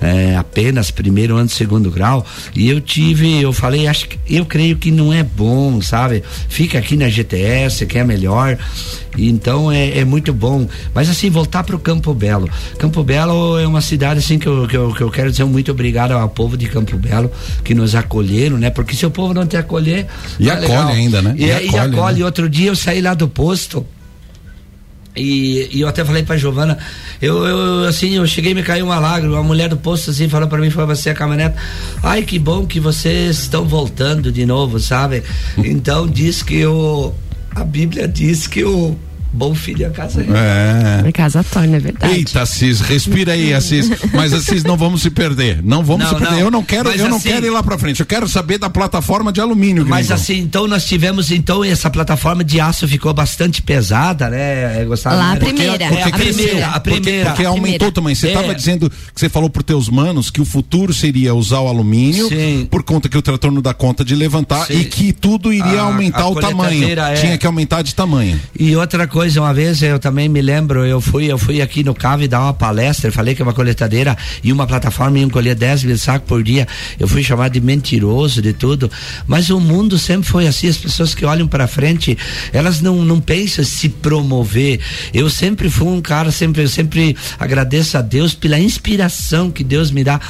eh, 0.00 0.36
apenas 0.36 0.90
primeiro 0.90 1.36
ano, 1.36 1.48
segundo 1.48 1.71
segundo 1.72 1.90
grau 1.90 2.24
e 2.54 2.68
eu 2.68 2.80
tive, 2.80 3.40
eu 3.40 3.52
falei, 3.52 3.86
acho 3.86 4.06
que 4.08 4.18
eu 4.28 4.44
creio 4.44 4.76
que 4.76 4.90
não 4.90 5.10
é 5.12 5.22
bom, 5.22 5.80
sabe? 5.80 6.22
Fica 6.48 6.78
aqui 6.78 6.96
na 6.96 7.08
GTS, 7.08 7.86
que 7.86 7.98
é 7.98 8.04
melhor. 8.04 8.58
Então 9.16 9.72
é, 9.72 9.98
é 9.98 10.04
muito 10.04 10.32
bom. 10.34 10.66
Mas 10.94 11.08
assim, 11.08 11.30
voltar 11.30 11.64
para 11.64 11.74
o 11.76 11.78
Campo 11.78 12.12
Belo. 12.12 12.48
Campo 12.78 13.02
Belo 13.02 13.58
é 13.58 13.66
uma 13.66 13.80
cidade 13.80 14.20
assim 14.20 14.38
que 14.38 14.46
eu, 14.46 14.66
que 14.68 14.76
eu, 14.76 14.92
que 14.92 15.00
eu 15.00 15.10
quero 15.10 15.30
dizer 15.30 15.44
muito 15.44 15.70
obrigado 15.70 16.12
ao 16.12 16.28
povo 16.28 16.56
de 16.56 16.66
Campo 16.68 16.96
Belo 16.98 17.30
que 17.64 17.74
nos 17.74 17.94
acolheram, 17.94 18.58
né? 18.58 18.68
Porque 18.68 18.94
se 18.94 19.06
o 19.06 19.10
povo 19.10 19.32
não 19.32 19.46
te 19.46 19.56
acolher. 19.56 20.06
E 20.38 20.48
é 20.48 20.52
acolhe 20.52 20.68
legal. 20.68 20.88
ainda, 20.88 21.22
né? 21.22 21.34
E, 21.38 21.44
E 21.44 21.46
e 21.46 21.52
acolhe, 21.52 21.96
acolhe. 21.96 22.18
né? 22.20 22.24
Outro 22.26 22.48
dia 22.50 22.68
eu 22.68 22.76
saí 22.76 23.00
lá 23.00 23.14
do 23.14 23.28
posto. 23.28 23.84
E, 25.14 25.68
e 25.70 25.80
eu 25.82 25.88
até 25.88 26.02
falei 26.04 26.22
pra 26.22 26.38
Giovana, 26.38 26.78
eu, 27.20 27.44
eu 27.44 27.84
assim, 27.84 28.14
eu 28.14 28.26
cheguei 28.26 28.54
me 28.54 28.62
caiu 28.62 28.86
uma 28.86 28.98
lágrima, 28.98 29.38
a 29.38 29.42
mulher 29.42 29.68
do 29.68 29.76
posto 29.76 30.10
assim 30.10 30.26
falou 30.26 30.48
pra 30.48 30.58
mim, 30.58 30.70
foi 30.70 30.86
você 30.86 31.10
a 31.10 31.14
caminhonete, 31.14 31.54
ai 32.02 32.22
que 32.22 32.38
bom 32.38 32.66
que 32.66 32.80
vocês 32.80 33.40
estão 33.40 33.66
voltando 33.66 34.32
de 34.32 34.46
novo, 34.46 34.80
sabe? 34.80 35.22
Então 35.58 36.08
diz 36.08 36.42
que 36.42 36.64
o 36.64 37.12
a 37.54 37.62
Bíblia 37.62 38.08
diz 38.08 38.46
que 38.46 38.64
o 38.64 38.96
bom 39.32 39.54
filho 39.54 39.84
é 39.84 39.88
a 39.88 39.90
casa 39.90 40.22
É. 40.22 41.08
A 41.08 41.12
casa 41.12 41.42
torna, 41.44 41.76
é 41.76 41.80
verdade. 41.80 42.14
Eita, 42.14 42.42
Assis, 42.42 42.80
respira 42.80 43.32
aí, 43.32 43.52
Assis. 43.54 43.90
Mas 44.12 44.32
Assis, 44.32 44.62
não 44.64 44.76
vamos 44.76 45.02
se 45.02 45.10
perder. 45.10 45.60
Não 45.62 45.82
vamos 45.84 46.04
Não, 46.04 46.08
se 46.10 46.14
perder. 46.16 46.32
não. 46.34 46.40
Eu 46.40 46.50
não 46.50 46.62
quero, 46.62 46.88
Mas 46.90 47.00
eu 47.00 47.08
não 47.08 47.16
assim- 47.16 47.28
quero 47.30 47.46
ir 47.46 47.50
lá 47.50 47.62
pra 47.62 47.78
frente. 47.78 48.00
Eu 48.00 48.06
quero 48.06 48.28
saber 48.28 48.58
da 48.58 48.68
plataforma 48.70 49.32
de 49.32 49.40
alumínio. 49.40 49.84
Mas 49.86 50.06
gringão. 50.08 50.16
assim, 50.22 50.38
então 50.38 50.66
nós 50.66 50.84
tivemos, 50.84 51.30
então, 51.30 51.64
essa 51.64 51.88
plataforma 51.90 52.44
de 52.44 52.60
aço 52.60 52.86
ficou 52.86 53.12
bastante 53.14 53.62
pesada, 53.62 54.28
né? 54.30 54.84
Gostava, 54.84 55.16
Lá 55.16 55.30
a 55.30 55.34
né? 55.34 55.40
primeira. 55.40 55.72
É, 55.84 56.02
a, 56.02 56.06
A 56.06 56.10
primeira, 56.10 56.18
primeira. 56.34 56.66
a 56.68 56.80
primeira. 56.80 57.30
Porque 57.30 57.44
aumentou 57.44 57.62
primeira. 57.62 57.92
também. 57.92 58.14
Você 58.14 58.28
É. 58.28 58.32
estava 58.34 58.54
dizendo 58.54 58.90
que 58.90 58.96
você 59.20 59.28
falou 59.28 59.48
para 59.48 59.62
teus 59.62 59.88
manos 59.88 60.30
que 60.30 60.40
o 60.40 60.44
futuro 60.44 60.92
seria 60.92 61.34
usar 61.34 61.60
o 61.60 61.68
alumínio 61.68 62.28
Sim. 62.28 62.66
por 62.70 62.82
conta 62.82 63.08
que 63.08 63.16
o 63.16 63.22
trator 63.22 63.50
não 63.50 63.62
dá 63.62 63.72
conta 63.74 64.04
de 64.04 64.14
levantar 64.14 64.66
Sim. 64.66 64.80
e 64.80 64.84
que 64.84 65.12
tudo 65.12 65.52
iria 65.52 65.80
A- 65.80 65.84
aumentar 65.84 66.22
a 66.22 66.28
o 66.28 66.34
tamanho. 66.34 66.84
é- 66.98 67.14
Tinha 67.14 67.38
que 67.38 67.46
aumentar 67.46 67.82
de 67.82 67.94
tamanho. 67.94 68.40
E 68.58 68.74
outra 68.76 69.06
coisa, 69.06 69.21
uma 69.22 69.54
vez 69.54 69.80
eu 69.82 69.98
também 69.98 70.28
me 70.28 70.42
lembro, 70.42 70.84
eu 70.84 71.00
fui, 71.00 71.30
eu 71.30 71.38
fui 71.38 71.62
aqui 71.62 71.84
no 71.84 71.94
Cave 71.94 72.26
dar 72.26 72.40
uma 72.40 72.52
palestra, 72.52 73.12
falei 73.12 73.34
que 73.34 73.42
uma 73.42 73.52
coletadeira 73.52 74.16
e 74.42 74.52
uma 74.52 74.66
plataforma 74.66 75.18
iam 75.18 75.30
colher 75.30 75.54
10 75.54 75.84
mil 75.84 75.96
sacos 75.96 76.26
por 76.26 76.42
dia. 76.42 76.66
Eu 76.98 77.06
fui 77.06 77.22
chamado 77.22 77.52
de 77.52 77.60
mentiroso, 77.60 78.42
de 78.42 78.52
tudo. 78.52 78.90
Mas 79.26 79.48
o 79.48 79.60
mundo 79.60 79.96
sempre 79.96 80.28
foi 80.28 80.46
assim, 80.48 80.68
as 80.68 80.76
pessoas 80.76 81.14
que 81.14 81.24
olham 81.24 81.46
para 81.46 81.68
frente, 81.68 82.18
elas 82.52 82.80
não, 82.80 83.04
não 83.04 83.20
pensam 83.20 83.62
em 83.62 83.66
se 83.66 83.88
promover. 83.88 84.80
Eu 85.14 85.30
sempre 85.30 85.70
fui 85.70 85.88
um 85.88 86.00
cara, 86.00 86.32
sempre, 86.32 86.62
eu 86.62 86.68
sempre 86.68 87.16
agradeço 87.38 87.96
a 87.96 88.02
Deus 88.02 88.34
pela 88.34 88.58
inspiração 88.58 89.50
que 89.50 89.62
Deus 89.62 89.92
me 89.92 90.02
dá. 90.02 90.20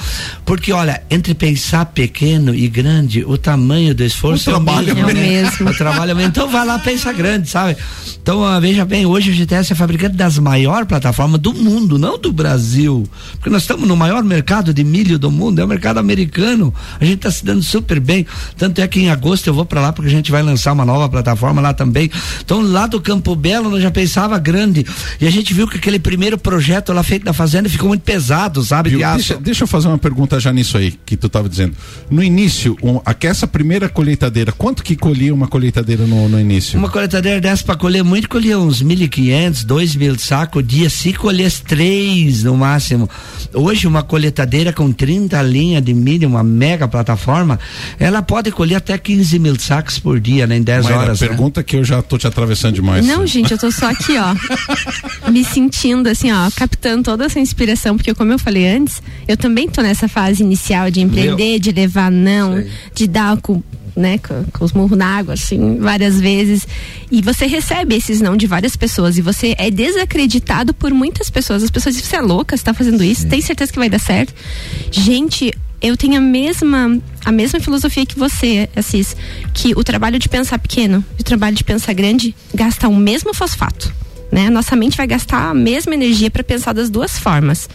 Porque, 0.45 0.73
olha, 0.73 1.03
entre 1.11 1.35
pensar 1.35 1.87
pequeno 1.87 2.55
e 2.55 2.69
grande, 2.69 3.25
o 3.25 3.39
tamanho 3.39 3.95
do 3.95 4.05
esforço 4.05 4.51
O 4.51 4.55
é 4.55 4.57
o 4.57 4.61
mesmo, 4.61 5.11
é 5.11 5.15
mesmo. 5.15 5.71
O 5.71 5.75
trabalho 5.75 6.11
é 6.11 6.15
o 6.15 6.17
mesmo. 6.17 6.31
Então 6.31 6.49
vai 6.49 6.67
lá, 6.67 6.79
pensa 6.79 7.13
grande, 7.13 7.49
sabe? 7.49 7.77
Então, 8.21 8.45
ah, 8.45 8.61
veja 8.83 8.85
bem, 8.85 9.07
hoje 9.07 9.31
o 9.31 9.35
GTS 9.35 9.73
é 9.73 9.77
fabricante 9.77 10.17
das 10.17 10.39
maiores 10.39 10.87
plataformas 10.87 11.41
do 11.41 11.53
mundo, 11.53 11.99
não 11.99 12.19
do 12.19 12.33
Brasil. 12.33 13.09
Porque 13.33 13.51
nós 13.51 13.63
estamos 13.63 13.87
no 13.87 13.97
maior 13.97 14.23
mercado 14.23 14.75
de 14.75 14.83
milho 14.83 15.19
do 15.19 15.31
mundo, 15.31 15.61
é 15.61 15.65
o 15.65 15.69
mercado 15.69 15.99
americano. 15.99 16.75
A 17.01 17.05
gente 17.05 17.17
está 17.17 17.31
se 17.31 17.45
dando 17.45 17.63
super 17.63 18.01
bem. 18.01 18.27
Tanto 18.57 18.81
é 18.81 18.89
que 18.89 19.01
em 19.01 19.11
agosto 19.11 19.47
eu 19.47 19.55
vou 19.55 19.65
para 19.65 19.81
lá 19.81 19.93
porque 19.93 20.09
a 20.09 20.13
gente 20.13 20.31
vai 20.31 20.43
lançar 20.43 20.73
uma 20.73 20.85
nova 20.85 21.09
plataforma 21.09 21.61
lá 21.61 21.73
também. 21.73 22.11
Então, 22.45 22.61
lá 22.61 22.87
do 22.87 23.01
Campo 23.01 23.35
Belo, 23.37 23.71
nós 23.71 23.83
já 23.83 23.91
pensava 23.91 24.39
grande. 24.39 24.85
E 25.21 25.27
a 25.27 25.31
gente 25.31 25.55
viu 25.55 25.69
que 25.69 25.77
aquele 25.77 25.99
primeiro 25.99 26.39
projeto 26.39 26.93
lá 26.93 27.03
feito 27.03 27.25
na 27.25 27.33
fazenda 27.33 27.69
ficou 27.69 27.89
muito 27.89 28.03
pesado, 28.03 28.63
sabe? 28.63 28.91
Viu? 28.91 28.99
De 28.99 29.05
aço. 29.05 29.17
Deixa, 29.17 29.39
deixa 29.39 29.65
eu 29.65 29.69
fazer 29.69 29.89
uma 29.89 29.99
pergunta 29.99 30.41
já 30.41 30.53
nisso 30.53 30.77
aí 30.77 30.95
que 31.05 31.17
tu 31.17 31.27
estava 31.27 31.49
dizendo. 31.49 31.75
No 32.11 32.23
início, 32.23 32.77
um, 32.83 33.01
aqui, 33.05 33.27
essa 33.27 33.47
primeira 33.47 33.89
colheitadeira, 33.89 34.51
quanto 34.53 34.83
que 34.83 34.97
colhia 34.97 35.33
uma 35.33 35.47
colheitadeira 35.47 36.07
no, 36.07 36.29
no 36.29 36.41
início? 36.41 36.79
Uma 36.79 36.91
coletadeira 36.91 37.41
dessa 37.41 37.65
para 37.65 37.77
colher 37.77 38.03
muito, 38.03 38.29
colhia 38.29 38.59
uns 38.59 38.72
1.500, 38.81 39.65
2.000 39.67 40.19
sacos 40.19 40.67
dia, 40.67 40.89
se 40.89 41.13
colhesse 41.13 41.63
três 41.63 42.43
no 42.43 42.57
máximo. 42.57 43.09
Hoje, 43.53 43.87
uma 43.87 44.03
coletadeira 44.03 44.73
com 44.73 44.93
30 44.93 45.41
linhas 45.43 45.83
de 45.83 45.93
milho, 45.93 46.29
uma 46.29 46.43
mega 46.43 46.87
plataforma, 46.89 47.59
ela 47.99 48.23
pode 48.23 48.51
colher 48.51 48.77
até 48.77 48.97
15 48.97 49.39
mil 49.39 49.59
sacos 49.59 49.99
por 49.99 50.19
dia, 50.21 50.47
né, 50.47 50.57
em 50.57 50.63
10 50.63 50.85
Mayra, 50.85 50.99
horas. 51.01 51.21
né? 51.21 51.29
pergunta 51.29 51.63
que 51.63 51.77
eu 51.77 51.85
já 51.85 52.01
tô 52.03 52.17
te 52.17 52.27
atravessando 52.27 52.75
demais. 52.75 53.05
Não, 53.05 53.27
gente, 53.27 53.53
eu 53.53 53.59
tô 53.59 53.71
só 53.71 53.91
aqui, 53.91 54.15
ó, 54.19 55.31
me 55.31 55.45
sentindo 55.45 56.09
assim, 56.09 56.31
ó, 56.33 56.51
captando 56.55 57.03
toda 57.03 57.25
essa 57.25 57.39
inspiração, 57.41 57.97
porque 57.97 58.15
como 58.15 58.33
eu 58.33 58.39
falei 58.39 58.69
antes, 58.69 59.03
eu 59.27 59.37
também 59.37 59.69
tô 59.69 59.83
nessa 59.83 60.09
fase 60.09 60.43
inicial 60.43 60.91
de 60.91 61.01
empreender, 61.01 61.59
de 61.59 61.73
levar 61.73 62.11
não, 62.11 62.55
Sei. 62.55 62.71
de 62.95 63.09
dar 63.09 63.37
com, 63.41 63.63
né, 63.97 64.19
com, 64.19 64.45
com 64.53 64.65
os 64.65 64.73
murros 64.73 64.97
na 64.97 65.07
água, 65.07 65.35
assim, 65.35 65.79
várias 65.79 66.21
vezes. 66.21 66.67
E 67.11 67.21
você 67.23 67.47
recebe 67.47 67.95
esses 67.95 68.21
não 68.21 68.37
de 68.37 68.47
várias 68.47 68.77
pessoas 68.77 69.19
e 69.19 69.23
você 69.23 69.55
é 69.59 69.71
desacreditado 69.71 70.73
por 70.75 70.93
muitas 70.93 71.31
pessoas. 71.31 71.63
As 71.63 71.71
pessoas 71.71 71.95
dizem, 71.95 72.09
você 72.09 72.17
é 72.17 72.21
louca, 72.21 72.57
você 72.57 72.65
tá 72.65 72.75
fazendo 72.75 73.03
isso, 73.03 73.27
tem 73.29 73.41
certeza 73.41 73.73
que 73.73 73.79
vai 73.79 73.89
dar 73.89 73.99
certo? 73.99 74.35
Gente, 74.91 75.53
eu 75.81 75.97
tenho 75.97 76.17
a 76.17 76.21
mesma 76.21 77.01
a 77.25 77.33
mesma 77.33 77.61
filosofia 77.61 78.07
que 78.07 78.19
você, 78.19 78.69
Assis, 78.75 79.17
que 79.53 79.73
o 79.77 79.85
trabalho 79.85 80.19
de 80.19 80.29
pensar 80.29 80.59
pequeno 80.59 81.05
e 81.19 81.23
o 81.23 81.25
trabalho 81.25 81.55
de 81.55 81.65
pensar 81.65 81.93
grande 81.93 82.35
gasta 82.55 82.89
o 82.89 82.97
mesmo 82.97 83.35
fosfato. 83.35 83.93
Né? 84.31 84.49
Nossa 84.49 84.75
mente 84.75 84.97
vai 84.97 85.07
gastar 85.07 85.51
a 85.51 85.55
mesma 85.55 85.93
energia 85.93 86.31
para 86.31 86.43
pensar 86.43 86.73
das 86.73 86.89
duas 86.89 87.19
formas. 87.19 87.69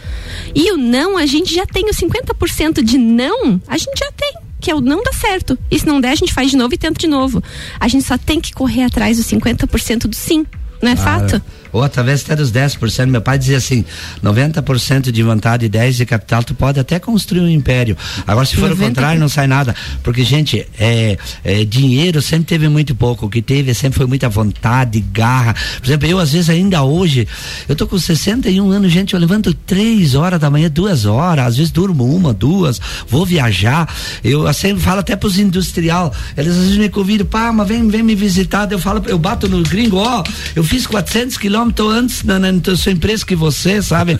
E 0.54 0.72
o 0.72 0.76
não, 0.76 1.16
a 1.16 1.24
gente 1.24 1.54
já 1.54 1.64
tem 1.64 1.84
o 1.84 1.92
50% 1.92 2.82
de 2.82 2.98
não, 2.98 3.60
a 3.68 3.78
gente 3.78 3.96
já 3.96 4.10
tem, 4.10 4.34
que 4.60 4.70
é 4.70 4.74
o 4.74 4.80
não 4.80 5.02
dá 5.02 5.12
certo. 5.12 5.58
E 5.70 5.78
se 5.78 5.86
não 5.86 6.00
der, 6.00 6.10
a 6.10 6.14
gente 6.14 6.32
faz 6.32 6.50
de 6.50 6.56
novo 6.56 6.74
e 6.74 6.78
tenta 6.78 6.98
de 6.98 7.06
novo. 7.06 7.42
A 7.78 7.88
gente 7.88 8.04
só 8.04 8.18
tem 8.18 8.40
que 8.40 8.52
correr 8.52 8.84
atrás 8.84 9.16
dos 9.16 9.26
50% 9.26 10.06
do 10.06 10.14
sim. 10.14 10.44
Não 10.82 10.90
é 10.90 10.96
fato? 10.96 11.42
Ou 11.72 11.82
através 11.82 12.22
até 12.22 12.36
dos 12.36 12.52
10%. 12.52 13.06
Meu 13.06 13.20
pai 13.20 13.38
dizia 13.38 13.56
assim: 13.56 13.84
90% 14.22 15.10
de 15.10 15.22
vontade 15.22 15.66
e 15.66 15.68
10% 15.68 15.92
de 15.92 16.06
capital, 16.06 16.42
tu 16.42 16.54
pode 16.54 16.80
até 16.80 16.98
construir 16.98 17.40
um 17.40 17.48
império. 17.48 17.96
Agora, 18.26 18.46
se 18.46 18.56
for 18.56 18.70
o 18.70 18.76
90%. 18.76 18.78
contrário, 18.78 19.20
não 19.20 19.28
sai 19.28 19.46
nada. 19.46 19.74
Porque, 20.02 20.24
gente, 20.24 20.66
é, 20.78 21.16
é, 21.44 21.64
dinheiro 21.64 22.20
sempre 22.22 22.46
teve 22.46 22.68
muito 22.68 22.94
pouco. 22.94 23.26
O 23.26 23.28
que 23.28 23.42
teve 23.42 23.74
sempre 23.74 23.98
foi 23.98 24.06
muita 24.06 24.28
vontade, 24.28 25.00
garra. 25.12 25.54
Por 25.78 25.86
exemplo, 25.86 26.08
eu, 26.08 26.18
às 26.18 26.32
vezes, 26.32 26.48
ainda 26.48 26.82
hoje, 26.82 27.26
eu 27.68 27.76
tô 27.76 27.86
com 27.86 27.98
61 27.98 28.70
anos, 28.70 28.92
gente, 28.92 29.14
eu 29.14 29.20
levanto 29.20 29.52
três 29.52 30.14
horas 30.14 30.40
da 30.40 30.50
manhã, 30.50 30.70
duas 30.70 31.04
horas, 31.04 31.46
às 31.46 31.56
vezes 31.56 31.70
durmo 31.70 32.04
uma, 32.04 32.32
duas, 32.32 32.80
vou 33.08 33.24
viajar. 33.24 33.88
Eu 34.22 34.52
sempre 34.52 34.82
falo 34.82 35.00
até 35.00 35.16
pros 35.16 35.38
industrial, 35.38 36.12
eles 36.36 36.52
às 36.52 36.58
vezes 36.58 36.76
me 36.76 36.88
convidam, 36.88 37.26
pá, 37.26 37.52
mas 37.52 37.68
vem, 37.68 37.86
vem 37.88 38.02
me 38.02 38.14
visitar. 38.14 38.70
Eu 38.70 38.78
falo, 38.78 39.02
eu 39.06 39.18
bato 39.18 39.48
no 39.48 39.62
gringo, 39.62 39.96
ó, 39.96 40.22
eu 40.54 40.64
fiz 40.64 40.86
400 40.86 41.36
quilômetros 41.36 41.57
antes 41.90 42.22
na, 42.24 42.38
na, 42.38 42.52
na 42.52 42.76
sua 42.76 42.92
empresa 42.92 43.24
que 43.24 43.34
você, 43.36 43.80
sabe? 43.82 44.18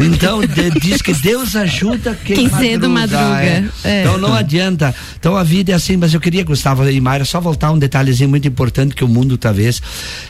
Então, 0.00 0.40
de- 0.40 0.70
diz 0.80 1.02
que 1.02 1.12
Deus 1.14 1.54
ajuda 1.56 2.18
quem, 2.24 2.36
Quem 2.36 2.48
cedo 2.48 2.88
madruga. 2.88 3.42
é. 3.42 3.68
É. 3.84 4.00
Então, 4.02 4.18
não 4.18 4.32
adianta. 4.34 4.94
Então, 5.18 5.36
a 5.36 5.42
vida 5.42 5.72
é 5.72 5.74
assim, 5.74 5.96
mas 5.96 6.12
eu 6.14 6.20
queria, 6.20 6.42
Gustavo 6.44 6.88
e 6.88 7.00
Mayra, 7.00 7.24
só 7.24 7.40
voltar 7.40 7.70
um 7.70 7.78
detalhezinho 7.78 8.28
muito 8.28 8.46
importante 8.48 8.94
que 8.94 9.04
o 9.04 9.08
mundo, 9.08 9.36
talvez, 9.38 9.80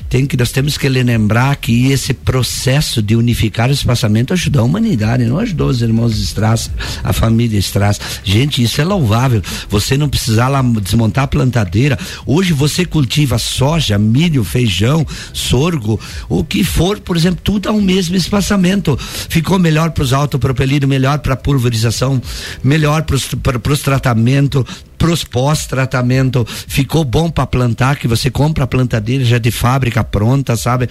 tem 0.08 0.26
que, 0.26 0.36
nós 0.36 0.50
temos 0.52 0.76
que 0.76 0.88
lembrar 0.88 1.56
que 1.56 1.90
esse 1.92 2.12
processo 2.12 3.00
de 3.02 3.14
unificar 3.16 3.68
o 3.70 3.72
espaçamento 3.72 4.32
ajudou 4.32 4.62
a 4.62 4.64
humanidade, 4.64 5.24
não 5.24 5.38
ajudou 5.38 5.68
os 5.68 5.80
irmãos 5.82 6.18
Strass, 6.18 6.70
a 7.02 7.12
família 7.12 7.58
Strass. 7.58 8.00
Gente, 8.24 8.62
isso 8.62 8.80
é 8.80 8.84
louvável. 8.84 9.42
Você 9.68 9.96
não 9.96 10.08
precisar 10.08 10.48
lá 10.48 10.62
desmontar 10.62 11.24
a 11.24 11.28
plantadeira. 11.28 11.98
Hoje 12.26 12.52
você 12.52 12.84
cultiva 12.84 13.38
soja, 13.38 13.98
milho, 13.98 14.42
feijão, 14.44 15.06
sorgo, 15.32 15.98
o 16.28 16.42
que 16.50 16.64
for, 16.64 16.98
por 17.00 17.16
exemplo, 17.16 17.40
tudo 17.42 17.68
a 17.68 17.72
um 17.72 17.80
mesmo 17.80 18.16
espaçamento. 18.16 18.98
Ficou 18.98 19.58
melhor 19.58 19.92
para 19.92 20.02
os 20.04 20.12
autopropelidos, 20.12 20.88
melhor 20.88 21.20
para 21.20 21.36
pulverização, 21.36 22.20
melhor 22.62 23.04
para 23.04 23.14
os 23.72 23.80
tratamentos, 23.80 24.64
pros 24.98 25.24
pós-tratamento, 25.24 26.46
ficou 26.68 27.04
bom 27.04 27.30
para 27.30 27.46
plantar, 27.46 27.96
que 27.96 28.06
você 28.06 28.30
compra 28.30 28.64
a 28.64 28.66
plantadeira 28.66 29.24
já 29.24 29.38
de 29.38 29.50
fábrica 29.50 30.04
pronta, 30.04 30.56
sabe? 30.58 30.90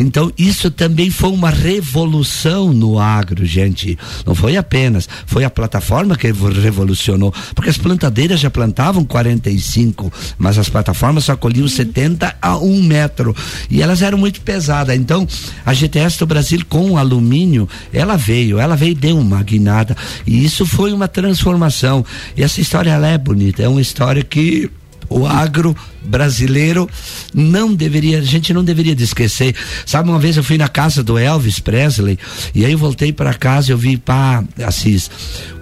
Então, 0.00 0.32
isso 0.36 0.72
também 0.72 1.08
foi 1.08 1.30
uma 1.30 1.50
revolução 1.50 2.72
no 2.72 2.98
agro, 2.98 3.46
gente. 3.46 3.96
Não 4.26 4.34
foi 4.34 4.56
apenas, 4.56 5.08
foi 5.24 5.44
a 5.44 5.50
plataforma 5.50 6.16
que 6.16 6.26
revo- 6.26 6.48
revolucionou, 6.48 7.32
porque 7.54 7.70
as 7.70 7.78
plantadeiras 7.78 8.40
já 8.40 8.50
plantavam 8.50 9.04
45, 9.04 10.12
mas 10.36 10.58
as 10.58 10.68
plataformas 10.68 11.26
só 11.26 11.36
colhiam 11.36 11.68
70 11.68 12.34
a 12.42 12.56
1 12.58 12.82
metro, 12.82 13.36
e 13.70 13.80
elas 13.80 14.02
eram 14.02 14.18
muito 14.18 14.40
pesadas. 14.40 14.93
Então, 14.94 15.26
a 15.64 15.72
GTS 15.72 16.18
do 16.18 16.26
Brasil 16.26 16.60
com 16.68 16.96
alumínio, 16.96 17.68
ela 17.92 18.16
veio, 18.16 18.58
ela 18.58 18.76
veio 18.76 18.92
e 18.92 18.94
deu 18.94 19.18
uma 19.18 19.42
guinada, 19.42 19.96
e 20.26 20.44
isso 20.44 20.66
foi 20.66 20.92
uma 20.92 21.08
transformação. 21.08 22.04
E 22.36 22.42
essa 22.42 22.60
história 22.60 22.90
ela 22.90 23.08
é 23.08 23.18
bonita, 23.18 23.62
é 23.62 23.68
uma 23.68 23.80
história 23.80 24.22
que 24.22 24.70
o 25.08 25.26
agro 25.26 25.76
brasileiro 26.02 26.88
não 27.32 27.74
deveria, 27.74 28.18
a 28.18 28.22
gente 28.22 28.52
não 28.52 28.64
deveria 28.64 28.94
de 28.94 29.04
esquecer. 29.04 29.54
Sabe, 29.86 30.08
uma 30.08 30.18
vez 30.18 30.36
eu 30.36 30.44
fui 30.44 30.58
na 30.58 30.68
casa 30.68 31.02
do 31.02 31.18
Elvis 31.18 31.58
Presley 31.58 32.18
e 32.54 32.64
aí 32.64 32.72
eu 32.72 32.78
voltei 32.78 33.12
para 33.12 33.34
casa 33.34 33.70
e 33.70 33.72
eu 33.72 33.78
vi, 33.78 33.96
pá, 33.96 34.44
Assis, 34.64 35.10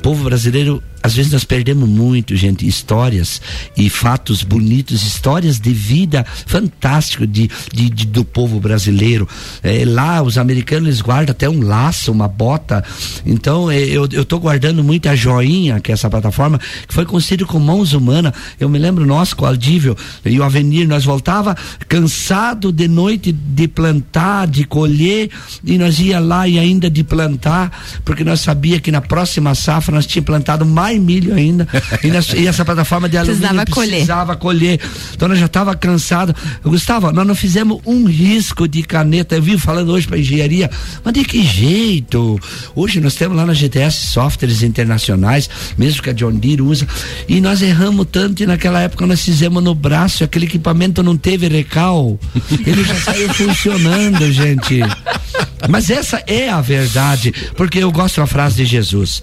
povo 0.03 0.25
brasileiro 0.25 0.83
às 1.03 1.15
vezes 1.15 1.33
nós 1.33 1.45
perdemos 1.45 1.89
muito, 1.89 2.37
gente, 2.37 2.67
histórias 2.67 3.43
e 3.77 3.91
fatos 3.91 4.45
bonitos, 4.45 5.03
histórias 5.03 5.59
de 5.59 5.73
vida 5.73 6.25
fantástico 6.47 7.27
de, 7.27 7.51
de, 7.73 7.91
de 7.91 8.07
do 8.07 8.25
povo 8.25 8.61
brasileiro. 8.61 9.29
É, 9.63 9.85
lá 9.85 10.23
os 10.23 10.39
americanos 10.39 10.89
eles 10.89 11.01
guardam 11.01 11.33
até 11.33 11.49
um 11.49 11.61
laço, 11.61 12.13
uma 12.13 12.29
bota. 12.29 12.85
Então 13.27 13.71
é, 13.71 13.81
eu 13.83 14.25
tô 14.25 14.39
guardando 14.39 14.85
muito 14.85 15.09
a 15.09 15.17
joinha, 15.17 15.81
que 15.81 15.91
é 15.91 15.95
essa 15.95 16.09
plataforma 16.09 16.61
que 16.87 16.95
foi 16.95 17.05
construída 17.05 17.45
com 17.45 17.59
mãos 17.59 17.93
humanas. 17.93 18.33
Eu 18.61 18.69
me 18.69 18.79
lembro 18.79 19.05
nós 19.05 19.35
com 19.35 19.45
o 19.45 19.49
Aldívio 19.49 19.97
e 20.25 20.39
o 20.39 20.45
Avenir, 20.45 20.87
nós 20.87 21.05
voltava 21.05 21.57
cansado 21.89 22.71
de 22.71 22.87
noite 22.87 23.33
de 23.33 23.67
plantar, 23.67 24.47
de 24.47 24.65
colher 24.65 25.31
e 25.65 25.77
nós 25.79 25.99
ia 25.99 26.21
lá 26.21 26.47
e 26.47 26.61
ainda 26.61 26.89
de 26.89 27.03
plantar, 27.03 28.01
porque 28.05 28.23
nós 28.23 28.41
sabia 28.41 28.79
que 28.79 28.93
na 28.93 29.01
próxima 29.01 29.55
safra 29.55 29.92
nós 29.93 30.07
tínhamos 30.07 30.27
plantado 30.27 30.65
mais 30.65 30.83
mais 30.83 30.99
milho 30.99 31.35
ainda. 31.35 31.67
e, 32.03 32.09
nessa, 32.09 32.37
e, 32.37 32.47
essa 32.47 32.65
plataforma 32.65 33.09
de 33.09 33.17
alumínio 33.17 33.65
precisava, 33.65 33.65
precisava 33.65 34.37
colher. 34.37 34.79
colher. 34.79 34.91
Então 35.15 35.29
nós 35.29 35.39
já 35.39 35.47
estava 35.47 35.75
cansado. 35.75 36.35
Gustavo, 36.65 37.13
nós 37.13 37.27
não 37.27 37.35
fizemos 37.35 37.81
um 37.87 38.05
risco 38.05 38.67
de 38.67 38.83
caneta. 38.83 39.37
Eu 39.37 39.43
vi 39.43 39.57
falando 39.57 39.91
hoje 39.93 40.07
para 40.07 40.19
engenharia, 40.19 40.71
mas 41.05 41.15
de 41.15 41.25
que 41.25 41.43
jeito? 41.43 42.39
Hoje 42.75 43.01
nós 43.01 43.15
temos 43.15 43.37
lá 43.37 43.47
na 43.47 43.55
GTS 43.55 44.07
softwares 44.07 44.63
internacionais, 44.63 45.49
mesmo 45.79 46.03
que 46.03 46.11
a 46.11 46.13
John 46.13 46.33
Deere 46.33 46.63
usa, 46.63 46.87
e 47.29 47.41
nós 47.41 47.63
erramos 47.63 48.07
tanto 48.11 48.43
e 48.43 48.47
naquela 48.47 48.81
época 48.81 49.07
nós 49.07 49.23
fizemos 49.23 49.63
no 49.63 49.75
braço, 49.75 50.25
aquele 50.25 50.47
equipamento 50.47 51.03
não 51.03 51.17
teve 51.17 51.49
recal. 51.49 52.19
Ele 52.67 52.85
já 52.85 52.95
saiu 52.97 53.33
funcionando, 53.33 54.31
gente. 54.33 54.81
Mas 55.69 55.91
essa 55.91 56.23
é 56.27 56.49
a 56.49 56.61
verdade, 56.61 57.33
porque 57.57 57.79
eu 57.79 57.93
gosto 57.93 58.21
da 58.21 58.27
frase 58.27 58.57
de 58.57 58.65
Jesus. 58.65 59.23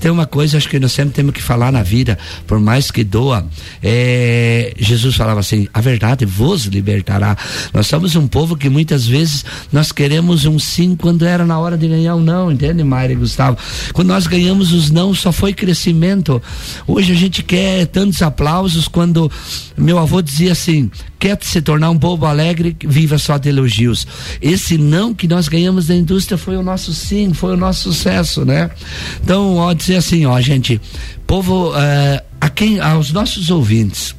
Tem 0.00 0.10
uma 0.10 0.26
coisa, 0.26 0.56
acho 0.56 0.68
que 0.68 0.80
nós 0.80 0.92
sempre 0.92 1.12
temos 1.12 1.34
que 1.34 1.42
falar 1.42 1.70
na 1.70 1.82
vida, 1.82 2.18
por 2.46 2.58
mais 2.58 2.90
que 2.90 3.04
doa, 3.04 3.46
é, 3.82 4.72
Jesus 4.78 5.14
falava 5.14 5.40
assim: 5.40 5.68
a 5.72 5.80
verdade 5.80 6.24
vos 6.24 6.64
libertará. 6.64 7.36
Nós 7.72 7.86
somos 7.86 8.16
um 8.16 8.26
povo 8.26 8.56
que 8.56 8.68
muitas 8.68 9.06
vezes 9.06 9.44
nós 9.72 9.92
queremos 9.92 10.46
um 10.46 10.58
sim 10.58 10.96
quando 10.96 11.26
era 11.26 11.44
na 11.44 11.58
hora 11.58 11.76
de 11.76 11.86
ganhar 11.86 12.16
um 12.16 12.20
não, 12.20 12.50
entende, 12.50 12.82
Mayra 12.82 13.12
e 13.12 13.16
Gustavo? 13.16 13.58
Quando 13.92 14.08
nós 14.08 14.26
ganhamos 14.26 14.72
os 14.72 14.90
não, 14.90 15.14
só 15.14 15.30
foi 15.32 15.52
crescimento. 15.52 16.42
Hoje 16.86 17.12
a 17.12 17.16
gente 17.16 17.42
quer 17.42 17.86
tantos 17.86 18.22
aplausos 18.22 18.88
quando 18.88 19.30
meu 19.76 19.98
avô 19.98 20.22
dizia 20.22 20.52
assim: 20.52 20.90
quer 21.20 21.38
se 21.42 21.60
tornar 21.60 21.90
um 21.90 21.98
povo 21.98 22.24
alegre, 22.24 22.74
viva 22.82 23.18
só 23.18 23.36
de 23.36 23.50
elogios. 23.50 24.06
Esse 24.40 24.78
não 24.78 25.14
que 25.14 25.28
nós 25.28 25.48
ganhamos 25.48 25.86
da 25.86 25.94
indústria 25.94 26.38
foi 26.38 26.56
o 26.56 26.62
nosso 26.62 26.94
sim, 26.94 27.34
foi 27.34 27.52
o 27.52 27.56
nosso 27.56 27.92
sucesso, 27.92 28.44
né? 28.44 28.70
Então, 29.22 29.56
ó, 29.56 29.74
dizer 29.90 29.96
assim, 29.96 30.26
ó, 30.26 30.40
gente, 30.40 30.80
povo, 31.26 31.70
uh, 31.70 32.22
a 32.40 32.48
quem, 32.48 32.78
aos 32.80 33.10
nossos 33.10 33.50
ouvintes, 33.50 34.14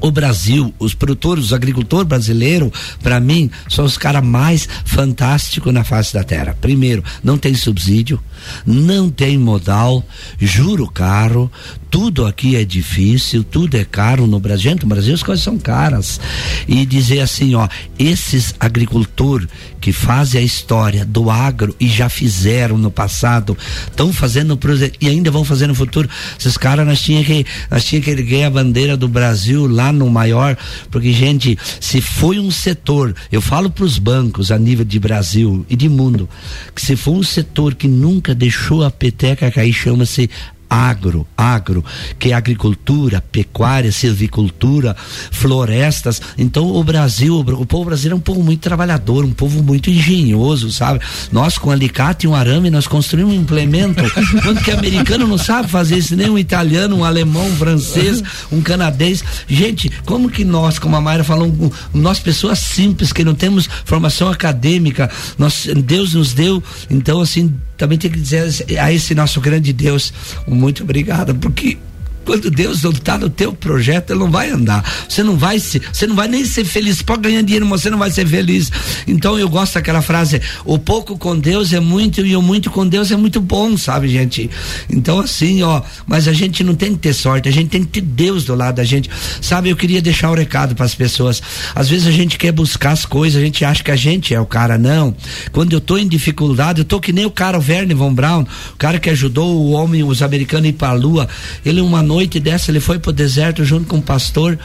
o 0.00 0.10
Brasil, 0.10 0.72
os 0.78 0.94
produtores, 0.94 1.46
os 1.46 1.52
agricultores 1.52 2.06
brasileiros, 2.06 2.70
para 3.02 3.18
mim, 3.18 3.50
são 3.68 3.84
os 3.84 3.96
caras 3.98 4.22
mais 4.22 4.68
fantásticos 4.84 5.72
na 5.72 5.82
face 5.82 6.14
da 6.14 6.22
terra. 6.22 6.56
Primeiro, 6.60 7.02
não 7.24 7.38
tem 7.38 7.54
subsídio, 7.54 8.20
não 8.64 9.10
tem 9.10 9.38
modal, 9.38 10.04
juro 10.38 10.88
caro, 10.88 11.50
tudo 11.96 12.26
aqui 12.26 12.56
é 12.56 12.62
difícil, 12.62 13.42
tudo 13.42 13.74
é 13.74 13.82
caro 13.82 14.26
no 14.26 14.38
Brasil. 14.38 14.70
Gente, 14.70 14.82
no 14.82 14.88
Brasil 14.90 15.14
as 15.14 15.22
coisas 15.22 15.42
são 15.42 15.56
caras. 15.56 16.20
E 16.68 16.84
dizer 16.84 17.20
assim, 17.20 17.54
ó, 17.54 17.66
esses 17.98 18.54
agricultores 18.60 19.48
que 19.80 19.92
fazem 19.92 20.42
a 20.42 20.44
história 20.44 21.06
do 21.06 21.30
agro 21.30 21.74
e 21.80 21.88
já 21.88 22.10
fizeram 22.10 22.76
no 22.76 22.90
passado, 22.90 23.56
estão 23.86 24.12
fazendo 24.12 24.58
e 25.00 25.08
ainda 25.08 25.30
vão 25.30 25.42
fazer 25.42 25.68
no 25.68 25.74
futuro. 25.74 26.06
Esses 26.38 26.58
caras 26.58 26.86
nós 26.86 27.00
tinha 27.00 27.24
que 27.24 27.46
nós 27.70 27.82
tinha 27.82 28.02
que 28.02 28.10
erguer 28.10 28.44
a 28.44 28.50
bandeira 28.50 28.94
do 28.94 29.08
Brasil 29.08 29.66
lá 29.66 29.90
no 29.90 30.10
maior, 30.10 30.54
porque 30.90 31.12
gente, 31.14 31.56
se 31.80 32.02
foi 32.02 32.38
um 32.38 32.50
setor, 32.50 33.14
eu 33.32 33.40
falo 33.40 33.70
para 33.70 33.84
os 33.84 33.98
bancos 33.98 34.50
a 34.50 34.58
nível 34.58 34.84
de 34.84 34.98
Brasil 34.98 35.64
e 35.66 35.74
de 35.74 35.88
mundo, 35.88 36.28
que 36.74 36.82
se 36.82 36.94
for 36.94 37.12
um 37.12 37.22
setor 37.22 37.74
que 37.74 37.88
nunca 37.88 38.34
deixou 38.34 38.84
a 38.84 38.90
peteca 38.90 39.50
cair, 39.50 39.72
chama-se 39.72 40.28
agro, 40.68 41.26
agro, 41.36 41.84
que 42.18 42.30
é 42.30 42.34
agricultura, 42.34 43.20
pecuária, 43.20 43.92
silvicultura, 43.92 44.96
florestas. 45.30 46.20
Então 46.36 46.74
o 46.74 46.84
Brasil, 46.84 47.38
o 47.38 47.66
povo 47.66 47.86
brasileiro 47.86 48.16
é 48.16 48.18
um 48.18 48.22
povo 48.22 48.42
muito 48.42 48.60
trabalhador, 48.60 49.24
um 49.24 49.32
povo 49.32 49.62
muito 49.62 49.90
engenhoso, 49.90 50.70
sabe? 50.70 51.00
Nós 51.32 51.58
com 51.58 51.70
alicate 51.70 52.26
e 52.26 52.28
um 52.28 52.34
arame 52.34 52.70
nós 52.70 52.86
construímos 52.86 53.34
um 53.34 53.40
implemento, 53.40 54.02
quando 54.42 54.62
que 54.62 54.70
americano 54.70 55.26
não 55.26 55.38
sabe 55.38 55.68
fazer 55.68 55.98
isso, 55.98 56.16
nem 56.16 56.28
um 56.28 56.38
italiano, 56.38 56.96
um 56.96 57.04
alemão, 57.04 57.46
um 57.46 57.56
francês, 57.56 58.22
um 58.50 58.60
canadense. 58.60 59.24
Gente, 59.48 59.90
como 60.04 60.30
que 60.30 60.44
nós, 60.44 60.78
como 60.78 60.96
a 60.96 61.00
Mayra 61.00 61.24
falou, 61.24 61.52
nós 61.92 62.18
pessoas 62.18 62.58
simples 62.58 63.12
que 63.12 63.24
não 63.24 63.34
temos 63.34 63.68
formação 63.84 64.28
acadêmica, 64.28 65.10
nós 65.38 65.68
Deus 65.84 66.14
nos 66.14 66.32
deu, 66.32 66.62
então 66.90 67.20
assim, 67.20 67.52
também 67.76 67.98
tem 67.98 68.10
que 68.10 68.20
dizer 68.20 68.64
a 68.80 68.92
esse 68.92 69.14
nosso 69.14 69.40
grande 69.40 69.72
Deus, 69.72 70.12
muito 70.46 70.82
obrigado, 70.82 71.34
porque 71.34 71.78
quando 72.26 72.50
Deus 72.50 72.82
não 72.82 72.90
está 72.90 73.16
no 73.16 73.30
teu 73.30 73.52
projeto, 73.52 74.10
ele 74.10 74.18
não 74.18 74.30
vai 74.30 74.50
andar. 74.50 74.84
Você 75.08 75.22
não 75.22 75.36
vai 75.36 75.60
se, 75.60 75.80
você 75.92 76.08
não 76.08 76.16
vai 76.16 76.26
nem 76.26 76.44
ser 76.44 76.64
feliz. 76.64 77.00
Pode 77.00 77.22
ganhar 77.22 77.40
dinheiro, 77.42 77.64
mas 77.64 77.82
você 77.82 77.88
não 77.88 77.98
vai 77.98 78.10
ser 78.10 78.26
feliz. 78.26 78.70
Então 79.06 79.38
eu 79.38 79.48
gosto 79.48 79.74
daquela 79.74 80.02
frase: 80.02 80.42
o 80.64 80.76
pouco 80.76 81.16
com 81.16 81.38
Deus 81.38 81.72
é 81.72 81.78
muito 81.78 82.26
e 82.26 82.36
o 82.36 82.42
muito 82.42 82.68
com 82.70 82.86
Deus 82.86 83.12
é 83.12 83.16
muito 83.16 83.40
bom, 83.40 83.76
sabe, 83.78 84.08
gente? 84.08 84.50
Então 84.90 85.20
assim, 85.20 85.62
ó, 85.62 85.80
mas 86.04 86.26
a 86.26 86.32
gente 86.32 86.64
não 86.64 86.74
tem 86.74 86.92
que 86.92 86.98
ter 86.98 87.14
sorte, 87.14 87.48
a 87.48 87.52
gente 87.52 87.68
tem 87.68 87.84
que 87.84 88.00
ter 88.00 88.00
Deus 88.00 88.44
do 88.44 88.56
lado 88.56 88.74
da 88.74 88.84
gente. 88.84 89.08
Sabe, 89.40 89.70
eu 89.70 89.76
queria 89.76 90.02
deixar 90.02 90.30
um 90.30 90.34
recado 90.34 90.74
para 90.74 90.84
as 90.84 90.94
pessoas. 90.96 91.40
Às 91.76 91.88
vezes 91.88 92.08
a 92.08 92.10
gente 92.10 92.36
quer 92.36 92.50
buscar 92.50 92.90
as 92.90 93.06
coisas, 93.06 93.40
a 93.40 93.44
gente 93.44 93.64
acha 93.64 93.84
que 93.84 93.90
a 93.92 93.96
gente 93.96 94.34
é 94.34 94.40
o 94.40 94.46
cara, 94.46 94.76
não. 94.76 95.14
Quando 95.52 95.72
eu 95.72 95.80
tô 95.80 95.96
em 95.96 96.08
dificuldade, 96.08 96.80
eu 96.80 96.84
tô 96.84 96.98
que 96.98 97.12
nem 97.12 97.24
o 97.24 97.30
cara, 97.30 97.56
o 97.56 97.60
Verne 97.60 97.94
von 97.94 98.12
Braun, 98.12 98.44
o 98.72 98.76
cara 98.76 98.98
que 98.98 99.08
ajudou 99.10 99.54
o 99.54 99.70
homem, 99.70 100.02
os 100.02 100.22
americanos 100.22 100.68
ir 100.68 100.72
para 100.72 100.88
a 100.88 100.92
lua. 100.92 101.28
Ele 101.64 101.80
uma 101.80 102.02
noite 102.02 102.15
noite 102.16 102.40
dessa 102.40 102.70
ele 102.70 102.80
foi 102.80 102.98
pro 102.98 103.12
deserto 103.12 103.62
junto 103.62 103.86
com 103.86 103.98
o 103.98 104.02
pastor 104.02 104.58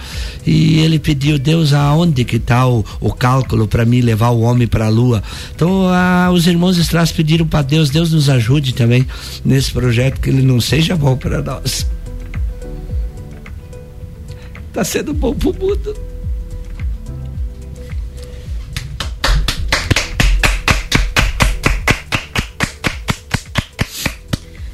e 0.46 0.80
ele 0.80 0.98
pediu 0.98 1.38
Deus 1.38 1.74
aonde 1.74 2.24
que 2.24 2.40
tá 2.40 2.66
o, 2.66 2.86
o 3.02 3.12
cálculo 3.12 3.68
para 3.68 3.84
mim 3.84 4.00
levar 4.00 4.30
o 4.30 4.40
homem 4.40 4.68
para 4.68 4.86
a 4.86 4.90
lua. 4.90 5.22
Então 5.54 5.88
os 6.34 6.48
irmãos 6.48 6.78
Estras 6.78 7.12
pediram 7.12 7.46
para 7.46 7.62
Deus, 7.62 7.90
Deus 7.90 8.14
nos 8.14 8.30
ajude 8.30 8.74
também 8.74 9.06
nesse 9.44 9.72
projeto 9.72 10.22
que 10.22 10.30
ele 10.30 10.42
não 10.42 10.62
seja 10.62 10.96
bom 10.96 11.18
para 11.18 11.42
nós. 11.42 11.86
Tá 14.72 14.86
sendo 14.86 15.14
bom 15.14 15.34
pro 15.34 15.54
mundo. 15.54 16.11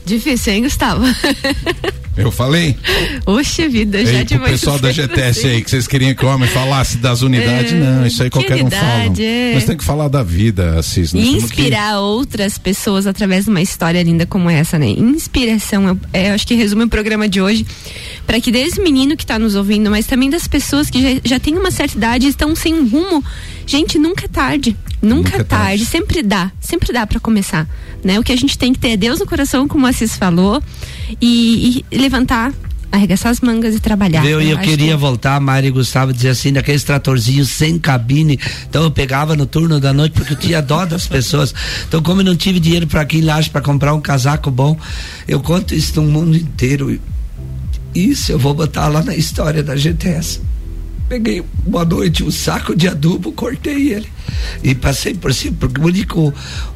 Difícil, 0.08 0.54
hein, 0.54 0.64
Gustavo? 0.64 1.04
Eu 2.16 2.32
falei? 2.32 2.76
Oxe 3.28 3.68
vida, 3.68 4.04
já 4.04 4.24
de 4.24 4.36
O 4.38 4.40
pessoal 4.40 4.80
da 4.80 4.92
GTS 4.92 5.40
assim. 5.40 5.50
aí, 5.50 5.62
que 5.62 5.70
vocês 5.70 5.86
queriam 5.86 6.16
que 6.16 6.26
o 6.26 6.28
homem 6.28 6.50
falasse 6.50 6.98
das 6.98 7.22
unidades, 7.22 7.74
é, 7.74 7.76
não, 7.76 8.08
isso 8.08 8.24
aí 8.24 8.30
qualquer 8.30 8.64
um 8.64 8.72
fala. 8.72 9.14
É. 9.20 9.52
Mas 9.54 9.66
tem 9.66 9.78
que 9.78 9.84
falar 9.84 10.08
da 10.08 10.24
vida, 10.24 10.80
Assis. 10.80 11.14
E 11.14 11.20
inspirar 11.20 11.92
que... 11.92 11.98
outras 11.98 12.58
pessoas 12.58 13.06
através 13.06 13.46
de 13.46 13.52
uma 13.52 13.62
história 13.62 14.02
linda 14.02 14.26
como 14.26 14.50
essa, 14.50 14.80
né? 14.80 14.88
Inspiração, 14.88 15.90
eu, 15.90 16.00
é, 16.12 16.30
eu 16.30 16.34
acho 16.34 16.48
que 16.48 16.56
resume 16.56 16.86
o 16.86 16.90
programa 16.90 17.30
de 17.30 17.40
hoje, 17.40 17.68
para 18.26 18.42
que 18.42 18.52
desde 18.52 18.80
o 18.80 18.84
menino 18.84 19.16
que 19.16 19.24
está 19.24 19.38
nos 19.38 19.54
ouvindo, 19.54 19.92
mas 19.92 20.08
também 20.08 20.30
das 20.30 20.48
pessoas 20.48 20.90
que 20.90 21.02
já, 21.02 21.22
já 21.24 21.40
têm 21.40 21.56
uma 21.56 21.70
certa 21.70 21.98
idade 21.98 22.26
e 22.26 22.30
estão 22.30 22.56
sem 22.56 22.88
rumo. 22.88 23.24
Gente, 23.68 24.00
nunca 24.00 24.26
é 24.26 24.28
tarde. 24.28 24.76
Nunca, 25.02 25.16
nunca 25.16 25.30
é 25.30 25.44
tarde. 25.44 25.46
tarde. 25.46 25.86
Sempre 25.86 26.24
dá. 26.24 26.52
Sempre 26.60 26.92
dá 26.94 27.06
para 27.06 27.20
começar. 27.20 27.68
Né? 28.04 28.18
O 28.18 28.24
que 28.24 28.32
a 28.32 28.36
gente 28.36 28.58
tem 28.58 28.74
que 28.74 28.80
ter 28.80 28.92
é 28.92 28.98
Deus 28.98 29.20
no 29.20 29.28
coração, 29.28 29.68
como 29.68 29.86
o 29.86 29.90
Assis 29.90 30.16
falou, 30.16 30.64
e, 31.22 31.84
e 31.92 31.98
levantar 31.98 32.54
arregaçar 32.92 33.32
as 33.32 33.42
mangas 33.42 33.76
e 33.76 33.80
trabalhar. 33.80 34.26
Eu, 34.26 34.42
eu, 34.42 34.52
eu 34.52 34.58
queria 34.60 34.94
que... 34.94 34.98
voltar, 34.98 35.40
Mari 35.40 35.70
Gustavo 35.70 36.14
dizer 36.14 36.30
assim, 36.30 36.54
daqueles 36.54 36.84
tratorzinhos 36.84 37.50
sem 37.50 37.78
cabine. 37.78 38.40
Então 38.70 38.84
eu 38.84 38.92
pegava 38.92 39.36
no 39.36 39.46
turno 39.46 39.80
da 39.80 39.94
noite 39.94 40.14
porque 40.14 40.34
eu 40.34 40.38
tinha 40.38 40.62
dó 40.62 40.86
das 40.86 41.08
pessoas. 41.08 41.54
Então, 41.88 42.02
como 42.02 42.22
eu 42.22 42.26
não 42.26 42.36
tive 42.36 42.60
dinheiro 42.60 42.88
para 42.88 43.02
aqui 43.02 43.18
em 43.18 43.22
Laje 43.22 43.50
para 43.50 43.62
comprar 43.62 43.94
um 43.94 44.02
casaco 44.02 44.50
bom, 44.50 44.78
eu 45.28 45.40
conto 45.42 45.76
isso 45.76 46.02
no 46.02 46.10
mundo 46.10 46.38
inteiro. 46.38 47.00
Isso 47.94 48.32
eu 48.32 48.40
vou 48.40 48.54
botar 48.54 48.88
lá 48.88 49.04
na 49.04 49.16
história 49.16 49.62
da 49.62 49.76
GTS. 49.76 50.42
Peguei 51.08 51.44
uma 51.66 51.86
noite 51.86 52.24
um 52.24 52.32
saco 52.32 52.76
de 52.76 52.88
adubo, 52.88 53.32
cortei 53.32 53.94
ele 53.94 54.08
e 54.64 54.76
passei 54.76 55.14
por 55.14 55.34
cima, 55.34 55.56
porque 55.60 55.80
o 55.80 55.86
único, 55.86 56.34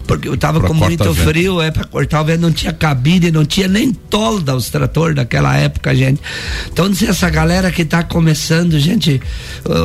porque 0.07 0.27
eu 0.27 0.37
tava 0.37 0.59
pra 0.59 0.69
com 0.69 0.73
muito 0.73 1.13
frio, 1.13 1.61
é 1.61 1.71
para 1.71 1.83
cortar 1.83 2.21
o 2.21 2.25
vento, 2.25 2.41
não 2.41 2.51
tinha 2.51 2.71
cabide, 2.71 3.31
não 3.31 3.45
tinha 3.45 3.67
nem 3.67 3.93
tolda 3.93 4.55
os 4.55 4.69
tratores 4.69 5.15
daquela 5.15 5.55
época, 5.57 5.95
gente. 5.95 6.21
Então, 6.71 6.89
essa 7.07 7.29
galera 7.29 7.71
que 7.71 7.83
tá 7.83 8.03
começando, 8.03 8.79
gente, 8.79 9.21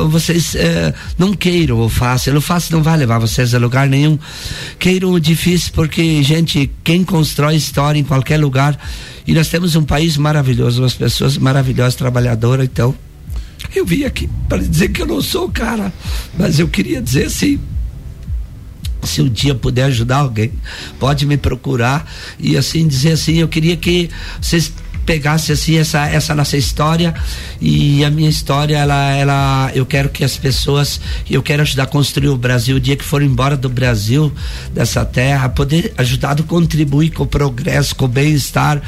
vocês 0.09 0.55
uh, 0.55 0.93
não 1.17 1.33
queiram 1.33 1.79
o 1.79 1.89
fácil, 1.89 2.35
o 2.37 2.41
fácil 2.41 2.75
não 2.75 2.83
vai 2.83 2.97
levar 2.97 3.19
vocês 3.19 3.53
a 3.53 3.57
lugar 3.57 3.87
nenhum. 3.87 4.17
Queiram 4.79 5.11
o 5.11 5.19
difícil, 5.19 5.71
porque, 5.73 6.23
gente, 6.23 6.71
quem 6.83 7.03
constrói 7.03 7.55
história 7.55 7.99
em 7.99 8.03
qualquer 8.03 8.37
lugar, 8.37 8.77
e 9.25 9.33
nós 9.33 9.49
temos 9.49 9.75
um 9.75 9.83
país 9.83 10.17
maravilhoso, 10.17 10.81
umas 10.81 10.93
pessoas 10.93 11.37
maravilhosas, 11.37 11.95
trabalhadoras, 11.95 12.65
então 12.65 12.95
eu 13.75 13.85
vim 13.85 14.03
aqui 14.03 14.29
para 14.47 14.59
dizer 14.59 14.89
que 14.89 15.01
eu 15.01 15.05
não 15.05 15.21
sou 15.21 15.45
o 15.45 15.51
cara, 15.51 15.93
mas 16.37 16.59
eu 16.59 16.67
queria 16.67 17.01
dizer 17.01 17.25
assim, 17.25 17.59
se 19.03 19.21
um 19.21 19.29
dia 19.29 19.55
puder 19.55 19.83
ajudar 19.85 20.17
alguém, 20.17 20.51
pode 20.99 21.25
me 21.25 21.37
procurar 21.37 22.11
e 22.39 22.57
assim 22.57 22.87
dizer 22.87 23.13
assim, 23.13 23.37
eu 23.37 23.47
queria 23.47 23.77
que 23.77 24.09
vocês 24.41 24.71
pegasse 25.07 25.53
assim 25.53 25.77
essa 25.77 26.05
essa 26.07 26.35
nossa 26.35 26.57
história. 26.57 27.15
E 27.59 28.03
a 28.03 28.11
minha 28.11 28.29
história 28.29 28.77
ela 28.77 29.11
ela 29.11 29.71
eu 29.73 29.85
quero 29.85 30.09
que 30.09 30.23
as 30.23 30.35
pessoas 30.37 30.99
eu 31.29 31.41
quero 31.41 31.61
ajudar 31.61 31.83
a 31.83 31.87
construir 31.87 32.27
o 32.27 32.37
Brasil. 32.37 32.75
O 32.75 32.79
dia 32.79 32.97
que 32.97 33.05
for 33.05 33.23
embora 33.23 33.55
do 33.55 33.69
Brasil 33.69 34.31
dessa 34.73 35.05
terra 35.05 35.47
poder 35.47 35.93
ajudar 35.97 36.39
a 36.39 36.43
contribuir 36.43 37.11
com 37.11 37.23
o 37.23 37.27
progresso 37.27 37.95
com 37.95 38.05
o 38.05 38.09
bem-estar. 38.09 38.81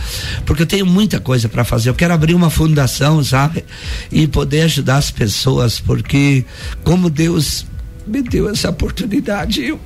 Porque 0.45 0.63
eu 0.63 0.67
tenho 0.67 0.85
muita 0.85 1.19
coisa 1.19 1.47
para 1.47 1.63
fazer. 1.63 1.89
Eu 1.89 1.95
quero 1.95 2.13
abrir 2.13 2.35
uma 2.35 2.49
fundação 2.49 3.23
sabe? 3.23 3.63
E 4.11 4.27
poder 4.27 4.63
ajudar 4.63 4.97
as 4.97 5.09
pessoas 5.09 5.79
porque 5.79 6.43
como 6.83 7.09
Deus 7.09 7.65
me 8.05 8.21
deu 8.21 8.49
essa 8.49 8.69
oportunidade 8.69 9.63
eu 9.63 9.79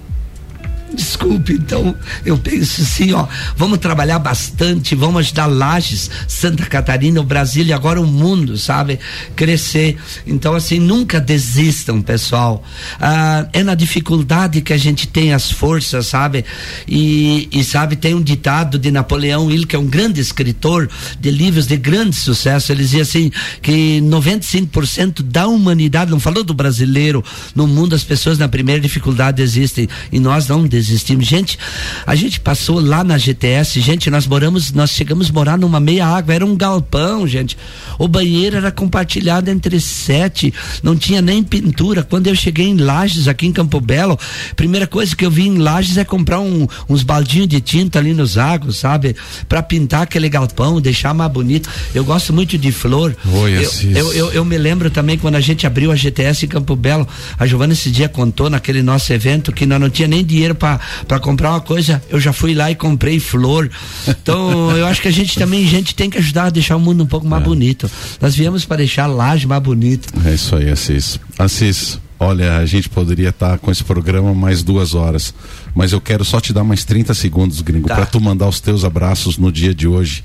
Desculpe, 0.93 1.53
então 1.53 1.95
eu 2.23 2.37
penso 2.37 2.83
assim, 2.83 3.13
ó, 3.13 3.27
vamos 3.57 3.79
trabalhar 3.79 4.19
bastante, 4.19 4.93
vamos 4.93 5.21
ajudar 5.21 5.47
Lages, 5.47 6.09
Santa 6.27 6.65
Catarina, 6.67 7.19
o 7.19 7.23
Brasil 7.23 7.65
e 7.65 7.73
agora 7.73 7.99
o 7.99 8.05
mundo, 8.05 8.57
sabe? 8.57 8.99
Crescer. 9.35 9.97
Então, 10.27 10.53
assim, 10.53 10.77
nunca 10.79 11.19
desistam, 11.19 11.99
pessoal. 11.99 12.63
Ah, 13.01 13.47
é 13.53 13.63
na 13.63 13.73
dificuldade 13.73 14.61
que 14.61 14.71
a 14.71 14.77
gente 14.77 15.07
tem 15.07 15.33
as 15.33 15.51
forças, 15.51 16.05
sabe? 16.05 16.45
E, 16.87 17.49
e 17.51 17.63
sabe, 17.63 17.95
tem 17.95 18.13
um 18.13 18.21
ditado 18.21 18.77
de 18.77 18.91
Napoleão 18.91 19.49
Hill, 19.49 19.65
que 19.65 19.75
é 19.75 19.79
um 19.79 19.87
grande 19.87 20.21
escritor 20.21 20.87
de 21.19 21.31
livros 21.31 21.65
de 21.65 21.75
grande 21.75 22.15
sucesso. 22.15 22.71
Ele 22.71 22.83
dizia 22.83 23.01
assim: 23.01 23.31
que 23.63 23.99
95% 24.01 25.23
da 25.23 25.47
humanidade, 25.47 26.11
não 26.11 26.19
falou 26.19 26.43
do 26.43 26.53
brasileiro, 26.53 27.23
no 27.55 27.65
mundo 27.65 27.95
as 27.95 28.03
pessoas 28.03 28.37
na 28.37 28.47
primeira 28.47 28.79
dificuldade 28.79 29.41
existem 29.41 29.89
e 30.11 30.19
nós 30.19 30.47
não 30.47 30.63
desistimos 30.63 30.82
existimos. 30.89 31.25
Gente, 31.25 31.57
a 32.05 32.15
gente 32.15 32.39
passou 32.39 32.79
lá 32.79 33.03
na 33.03 33.17
GTS, 33.17 33.79
gente, 33.79 34.09
nós 34.09 34.27
moramos, 34.27 34.71
nós 34.71 34.91
chegamos 34.91 35.29
a 35.29 35.34
morar 35.34 35.57
numa 35.57 35.79
meia 35.79 36.05
água, 36.05 36.34
era 36.34 36.45
um 36.45 36.55
galpão, 36.55 37.27
gente. 37.27 37.57
O 37.97 38.07
banheiro 38.07 38.57
era 38.57 38.71
compartilhado 38.71 39.49
entre 39.49 39.79
sete, 39.79 40.53
não 40.81 40.95
tinha 40.95 41.21
nem 41.21 41.43
pintura. 41.43 42.03
Quando 42.03 42.27
eu 42.27 42.36
cheguei 42.36 42.67
em 42.67 42.77
Lages, 42.77 43.27
aqui 43.27 43.47
em 43.47 43.51
Campo 43.51 43.79
Belo, 43.79 44.17
primeira 44.55 44.88
coisa 44.88 45.15
que 45.15 45.25
eu 45.25 45.31
vi 45.31 45.47
em 45.47 45.57
Lages 45.57 45.97
é 45.97 46.03
comprar 46.03 46.39
um, 46.39 46.67
uns 46.89 47.03
baldinhos 47.03 47.47
de 47.47 47.61
tinta 47.61 47.99
ali 47.99 48.13
nos 48.13 48.38
águas, 48.38 48.77
sabe? 48.77 49.15
Para 49.47 49.61
pintar 49.61 50.03
aquele 50.03 50.29
galpão, 50.29 50.81
deixar 50.81 51.13
mais 51.13 51.31
bonito. 51.31 51.69
Eu 51.93 52.03
gosto 52.03 52.34
muito 52.34 52.57
de 52.57 52.71
flor. 52.71 53.15
Oi, 53.25 53.65
eu, 53.65 53.95
eu, 53.95 54.13
eu, 54.13 54.31
eu, 54.31 54.45
me 54.45 54.57
lembro 54.57 54.89
também 54.89 55.17
quando 55.17 55.36
a 55.36 55.41
gente 55.41 55.65
abriu 55.65 55.91
a 55.91 55.95
GTS 55.95 56.45
em 56.45 56.49
Campo 56.49 56.75
Belo, 56.75 57.07
a 57.38 57.45
Giovana 57.45 57.73
esse 57.73 57.89
dia 57.89 58.09
contou 58.09 58.49
naquele 58.49 58.81
nosso 58.81 59.11
evento 59.13 59.51
que 59.51 59.65
nós 59.65 59.79
não 59.79 59.89
tinha 59.89 60.07
nem 60.07 60.23
dinheiro 60.23 60.55
para 60.55 60.72
para 61.07 61.19
comprar 61.19 61.51
uma 61.51 61.61
coisa, 61.61 62.01
eu 62.09 62.19
já 62.19 62.34
fui 62.34 62.53
lá 62.53 62.71
e 62.71 62.76
comprei 62.76 63.19
flor. 63.19 63.69
Então, 64.07 64.71
eu 64.78 64.86
acho 64.86 65.01
que 65.01 65.07
a 65.07 65.11
gente 65.11 65.38
também, 65.38 65.65
gente 65.67 65.95
tem 65.95 66.09
que 66.09 66.17
ajudar 66.17 66.45
a 66.45 66.49
deixar 66.49 66.76
o 66.76 66.80
mundo 66.80 67.03
um 67.03 67.07
pouco 67.07 67.28
mais 67.28 67.41
é. 67.41 67.45
bonito. 67.45 67.89
Nós 68.21 68.36
viemos 68.36 68.65
para 68.65 68.78
deixar 68.78 69.05
a 69.05 69.07
laje 69.07 69.47
mais 69.47 69.61
bonito. 69.61 70.07
É 70.26 70.34
isso 70.34 70.55
aí, 70.55 70.69
Assis. 70.69 71.19
Assis, 71.38 71.99
olha, 72.19 72.57
a 72.57 72.65
gente 72.65 72.89
poderia 72.89 73.30
estar 73.30 73.51
tá 73.51 73.57
com 73.57 73.71
esse 73.71 73.84
programa 73.84 74.34
mais 74.34 74.63
duas 74.63 74.93
horas, 74.93 75.34
mas 75.76 75.91
eu 75.91 76.01
quero 76.01 76.24
só 76.24 76.39
te 76.39 76.53
dar 76.53 76.63
mais 76.63 76.84
30 76.84 77.13
segundos, 77.13 77.61
gringo, 77.61 77.88
tá. 77.88 77.95
para 77.95 78.05
tu 78.05 78.19
mandar 78.19 78.47
os 78.47 78.59
teus 78.59 78.84
abraços 78.84 79.38
no 79.38 79.51
dia 79.51 79.74
de 79.74 79.88
hoje, 79.88 80.24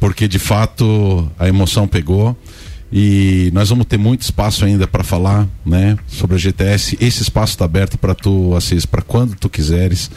porque 0.00 0.28
de 0.28 0.38
fato 0.38 1.30
a 1.38 1.48
emoção 1.48 1.86
pegou 1.86 2.36
e 2.96 3.50
nós 3.52 3.70
vamos 3.70 3.86
ter 3.86 3.98
muito 3.98 4.22
espaço 4.22 4.64
ainda 4.64 4.86
para 4.86 5.02
falar, 5.02 5.48
né, 5.66 5.98
sobre 6.06 6.36
a 6.36 6.38
GTS. 6.38 6.96
Esse 7.00 7.22
espaço 7.22 7.54
está 7.54 7.64
aberto 7.64 7.98
para 7.98 8.14
tu, 8.14 8.54
Assis, 8.54 8.86
para 8.86 9.02
quando 9.02 9.34
tu 9.34 9.48
quiseres 9.48 10.08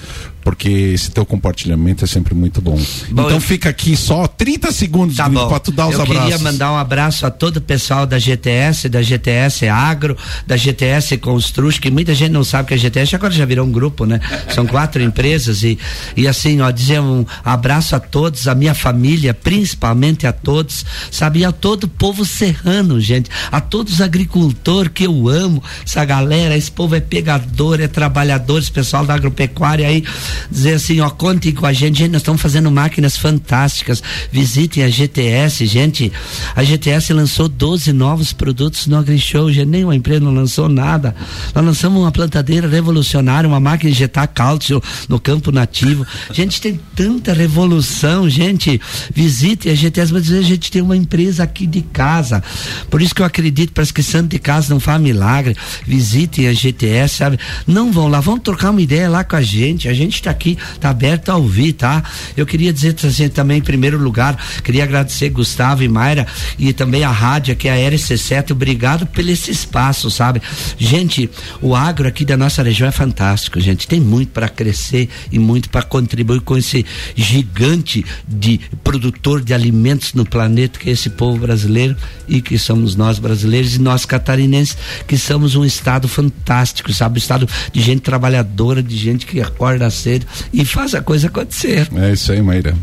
porque 0.47 0.69
esse 0.69 1.11
teu 1.11 1.25
compartilhamento 1.25 2.05
é 2.05 2.07
sempre 2.07 2.33
muito 2.33 2.61
bom. 2.61 2.77
bom 2.77 3.23
então 3.23 3.31
eu... 3.31 3.41
fica 3.41 3.67
aqui 3.67 3.97
só 3.97 4.25
30 4.27 4.71
segundos 4.71 5.17
tá 5.17 5.29
para 5.29 5.59
tu 5.59 5.73
dar 5.73 5.87
os 5.87 5.95
eu 5.95 6.01
abraços. 6.03 6.23
Eu 6.23 6.37
queria 6.37 6.51
mandar 6.51 6.71
um 6.71 6.77
abraço 6.77 7.25
a 7.25 7.29
todo 7.29 7.57
o 7.57 7.61
pessoal 7.61 8.05
da 8.05 8.17
GTS, 8.17 8.87
da 8.87 9.01
GTS 9.01 9.67
Agro, 9.67 10.15
da 10.47 10.55
GTS 10.55 11.17
Construx, 11.17 11.79
que 11.79 11.91
muita 11.91 12.15
gente 12.15 12.31
não 12.31 12.45
sabe 12.45 12.69
que 12.69 12.73
a 12.73 12.77
GTS 12.77 13.13
agora 13.13 13.33
já 13.33 13.43
virou 13.43 13.67
um 13.67 13.71
grupo, 13.73 14.05
né? 14.05 14.21
São 14.55 14.65
quatro 14.65 15.03
empresas 15.03 15.63
e, 15.63 15.77
e 16.15 16.25
assim, 16.29 16.61
ó, 16.61 16.71
dizer 16.71 17.01
um 17.01 17.25
abraço 17.43 17.93
a 17.93 17.99
todos, 17.99 18.47
a 18.47 18.55
minha 18.55 18.73
família, 18.73 19.33
principalmente 19.33 20.25
a 20.25 20.31
todos, 20.31 20.85
sabe? 21.11 21.39
E 21.39 21.45
a 21.45 21.51
todo 21.51 21.83
o 21.83 21.89
povo 21.89 22.23
serrano, 22.23 23.01
gente, 23.01 23.29
a 23.51 23.59
todos 23.59 23.95
os 23.95 24.01
agricultores 24.01 24.93
que 24.93 25.07
eu 25.07 25.27
amo, 25.27 25.61
essa 25.85 26.05
galera, 26.05 26.55
esse 26.55 26.71
povo 26.71 26.95
é 26.95 27.01
pegador, 27.01 27.81
é 27.81 27.87
trabalhador, 27.89 28.59
esse 28.59 28.71
pessoal 28.71 29.05
da 29.05 29.13
agropecuária 29.13 29.85
aí, 29.85 30.05
dizer 30.49 30.75
assim, 30.75 30.99
ó, 30.99 31.09
contem 31.09 31.51
com 31.51 31.65
a 31.65 31.73
gente, 31.73 31.99
gente, 31.99 32.11
nós 32.11 32.21
estamos 32.21 32.41
fazendo 32.41 32.69
máquinas 32.71 33.17
fantásticas, 33.17 34.01
visitem 34.31 34.83
a 34.83 34.89
GTS, 34.89 35.65
gente, 35.65 36.11
a 36.55 36.63
GTS 36.63 37.13
lançou 37.13 37.47
12 37.47 37.91
novos 37.93 38.33
produtos 38.33 38.87
no 38.87 38.97
AgriShow, 38.97 39.51
gente, 39.51 39.67
nenhuma 39.67 39.95
empresa 39.95 40.19
não 40.19 40.33
lançou 40.33 40.69
nada, 40.69 41.15
nós 41.53 41.65
lançamos 41.65 42.01
uma 42.01 42.11
plantadeira 42.11 42.67
revolucionária, 42.67 43.47
uma 43.47 43.59
máquina 43.59 43.89
de 43.89 43.97
injetar 43.97 44.27
cálcio 44.27 44.81
no 45.07 45.19
campo 45.19 45.51
nativo, 45.51 46.05
gente, 46.31 46.61
tem 46.61 46.79
tanta 46.95 47.33
revolução, 47.33 48.29
gente, 48.29 48.79
visitem 49.13 49.71
a 49.71 49.75
GTS, 49.75 50.13
mas 50.13 50.31
a 50.31 50.41
gente 50.41 50.71
tem 50.71 50.81
uma 50.81 50.95
empresa 50.95 51.43
aqui 51.43 51.65
de 51.65 51.81
casa, 51.81 52.43
por 52.89 53.01
isso 53.01 53.15
que 53.15 53.21
eu 53.21 53.25
acredito, 53.25 53.71
parece 53.73 53.93
que 53.93 54.03
santo 54.03 54.29
de 54.29 54.39
casa 54.39 54.73
não 54.73 54.79
faz 54.79 55.01
milagre, 55.01 55.55
visitem 55.85 56.47
a 56.47 56.53
GTS, 56.53 57.15
sabe, 57.15 57.39
não 57.65 57.91
vão 57.91 58.07
lá, 58.07 58.19
vão 58.19 58.37
trocar 58.37 58.71
uma 58.71 58.81
ideia 58.81 59.09
lá 59.09 59.23
com 59.23 59.35
a 59.35 59.41
gente, 59.41 59.87
a 59.87 59.93
gente 59.93 60.16
está 60.19 60.31
aqui, 60.31 60.57
está 60.73 60.89
aberto 60.89 61.29
a 61.29 61.35
ouvir, 61.35 61.73
tá? 61.73 62.03
Eu 62.35 62.45
queria 62.45 62.73
dizer 62.73 62.95
assim, 63.03 63.29
também, 63.29 63.59
em 63.59 63.61
primeiro 63.61 63.97
lugar, 63.97 64.37
queria 64.63 64.83
agradecer 64.83 65.29
Gustavo 65.29 65.83
e 65.83 65.87
Mayra 65.87 66.27
e 66.57 66.73
também 66.73 67.03
a 67.03 67.11
rádio, 67.11 67.57
é 67.63 67.87
a 67.87 67.91
RC7, 67.91 68.51
obrigado 68.51 69.05
pelo 69.07 69.29
esse 69.29 69.51
espaço, 69.51 70.09
sabe? 70.09 70.41
Gente, 70.77 71.29
o 71.61 71.75
agro 71.75 72.07
aqui 72.07 72.23
da 72.23 72.37
nossa 72.37 72.63
região 72.63 72.87
é 72.87 72.91
fantástico, 72.91 73.59
gente, 73.59 73.87
tem 73.87 73.99
muito 73.99 74.31
para 74.31 74.47
crescer 74.47 75.09
e 75.31 75.37
muito 75.37 75.69
para 75.69 75.83
contribuir 75.83 76.41
com 76.41 76.57
esse 76.57 76.85
gigante 77.15 78.05
de 78.27 78.59
produtor 78.83 79.43
de 79.43 79.53
alimentos 79.53 80.13
no 80.13 80.25
planeta 80.25 80.79
que 80.79 80.89
é 80.89 80.93
esse 80.93 81.09
povo 81.09 81.39
brasileiro 81.39 81.95
e 82.27 82.41
que 82.41 82.57
somos 82.57 82.95
nós 82.95 83.19
brasileiros 83.19 83.75
e 83.75 83.79
nós 83.79 84.05
catarinenses 84.05 84.77
que 85.05 85.17
somos 85.17 85.55
um 85.55 85.65
estado 85.65 86.07
fantástico, 86.07 86.91
sabe? 86.93 87.15
Um 87.15 87.17
estado 87.17 87.49
de 87.71 87.81
gente 87.81 88.01
trabalhadora, 88.01 88.81
de 88.81 88.97
gente 88.97 89.25
que 89.25 89.41
acorda 89.41 89.89
cedo 89.89 90.06
cedo 90.07 90.25
e 90.53 90.63
faz 90.63 90.95
a 90.95 91.01
coisa 91.01 91.27
acontecer. 91.27 91.87
É 91.95 92.13
isso 92.13 92.31
aí, 92.31 92.41
Maíra. 92.41 92.73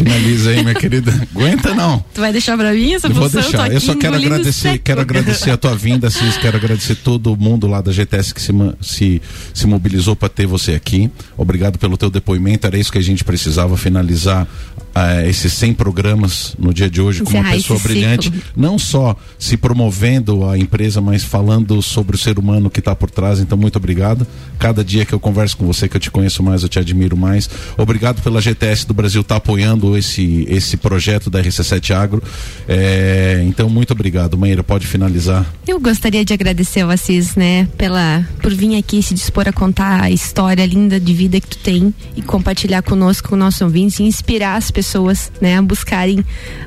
Finaliza 0.00 0.50
aí, 0.50 0.62
minha 0.62 0.74
querida. 0.74 1.12
Aguenta 1.36 1.74
não. 1.74 2.02
Tu 2.14 2.20
vai 2.22 2.32
deixar 2.32 2.56
pra 2.56 2.72
mim 2.72 2.94
essa 2.94 3.06
Eu 3.06 3.14
vou 3.14 3.28
deixar. 3.28 3.70
Eu 3.70 3.80
só 3.80 3.94
quero 3.94 4.16
agradecer, 4.16 4.52
seco. 4.52 4.84
quero 4.84 5.00
agradecer 5.02 5.50
a 5.50 5.58
tua 5.58 5.76
vinda, 5.76 6.08
Cis, 6.08 6.38
quero 6.38 6.56
agradecer 6.56 6.94
todo 6.94 7.36
mundo 7.36 7.66
lá 7.66 7.82
da 7.82 7.92
GTS 7.92 8.32
que 8.32 8.40
se, 8.40 8.52
se, 8.80 9.22
se 9.52 9.66
mobilizou 9.66 10.16
para 10.16 10.30
ter 10.30 10.46
você 10.46 10.72
aqui. 10.72 11.10
Obrigado 11.36 11.78
pelo 11.78 11.98
teu 11.98 12.08
depoimento. 12.08 12.66
Era 12.66 12.78
isso 12.78 12.90
que 12.90 12.96
a 12.96 13.02
gente 13.02 13.22
precisava 13.24 13.76
finalizar 13.76 14.44
uh, 14.44 15.28
esses 15.28 15.52
100 15.52 15.74
programas 15.74 16.54
no 16.58 16.72
dia 16.72 16.88
de 16.88 17.02
hoje 17.02 17.22
com 17.22 17.32
uma 17.38 17.50
pessoa 17.50 17.78
brilhante, 17.78 18.30
ciclo. 18.30 18.42
não 18.56 18.78
só 18.78 19.14
se 19.38 19.56
promovendo 19.58 20.48
a 20.48 20.56
empresa, 20.56 21.02
mas 21.02 21.22
falando 21.22 21.82
sobre 21.82 22.16
o 22.16 22.18
ser 22.18 22.38
humano 22.38 22.70
que 22.70 22.80
está 22.80 22.96
por 22.96 23.10
trás. 23.10 23.38
Então, 23.38 23.58
muito 23.58 23.76
obrigado. 23.76 24.26
Cada 24.58 24.82
dia 24.82 25.04
que 25.04 25.12
eu 25.12 25.20
converso 25.20 25.58
com 25.58 25.66
você, 25.66 25.88
que 25.88 25.96
eu 25.96 26.00
te 26.00 26.10
conheço 26.10 26.42
mais, 26.42 26.62
eu 26.62 26.68
te 26.68 26.78
admiro 26.78 27.16
mais. 27.16 27.50
Obrigado 27.76 28.22
pela 28.22 28.40
GTS 28.40 28.86
do 28.86 28.94
Brasil 28.94 29.20
estar 29.20 29.34
tá 29.34 29.38
apoiando 29.38 29.89
esse, 29.96 30.46
esse 30.48 30.76
projeto 30.76 31.30
da 31.30 31.42
RC7 31.42 31.94
Agro. 31.94 32.22
É, 32.68 33.42
então, 33.46 33.68
muito 33.68 33.92
obrigado. 33.92 34.36
Maíra, 34.36 34.62
pode 34.62 34.86
finalizar. 34.86 35.46
Eu 35.66 35.80
gostaria 35.80 36.24
de 36.24 36.32
agradecer 36.32 36.80
ao 36.80 36.90
Assis, 36.90 37.34
né, 37.36 37.68
pela, 37.76 38.26
por 38.42 38.52
vir 38.52 38.76
aqui 38.76 39.02
se 39.02 39.14
dispor 39.14 39.48
a 39.48 39.52
contar 39.52 40.02
a 40.02 40.10
história 40.10 40.64
linda 40.66 40.98
de 40.98 41.12
vida 41.12 41.40
que 41.40 41.48
tu 41.48 41.58
tem 41.58 41.94
e 42.16 42.22
compartilhar 42.22 42.82
conosco, 42.82 43.28
com 43.28 43.34
o 43.34 43.38
nosso 43.38 43.64
ouvinte 43.64 44.02
e 44.02 44.06
inspirar 44.06 44.56
as 44.56 44.70
pessoas 44.70 44.90
pessoas, 44.90 45.30
né, 45.40 45.58
a 45.58 45.62
buscarem 45.62 46.24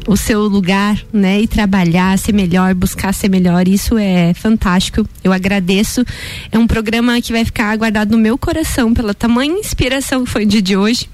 o 0.07 0.15
seu 0.15 0.41
lugar, 0.43 0.97
né, 1.11 1.41
e 1.41 1.47
trabalhar, 1.47 2.17
ser 2.17 2.33
melhor, 2.33 2.73
buscar 2.73 3.13
ser 3.13 3.29
melhor. 3.29 3.67
Isso 3.67 3.97
é 3.97 4.33
fantástico. 4.33 5.07
Eu 5.23 5.33
agradeço. 5.33 6.05
É 6.51 6.57
um 6.57 6.67
programa 6.67 7.19
que 7.21 7.31
vai 7.31 7.43
ficar 7.43 7.75
guardado 7.75 8.11
no 8.11 8.17
meu 8.17 8.37
coração 8.37 8.93
pela 8.93 9.13
tamanha 9.13 9.59
inspiração 9.59 10.23
que 10.23 10.29
foi 10.29 10.43
o 10.43 10.47
dia 10.47 10.61
de 10.61 10.77
hoje. 10.77 11.09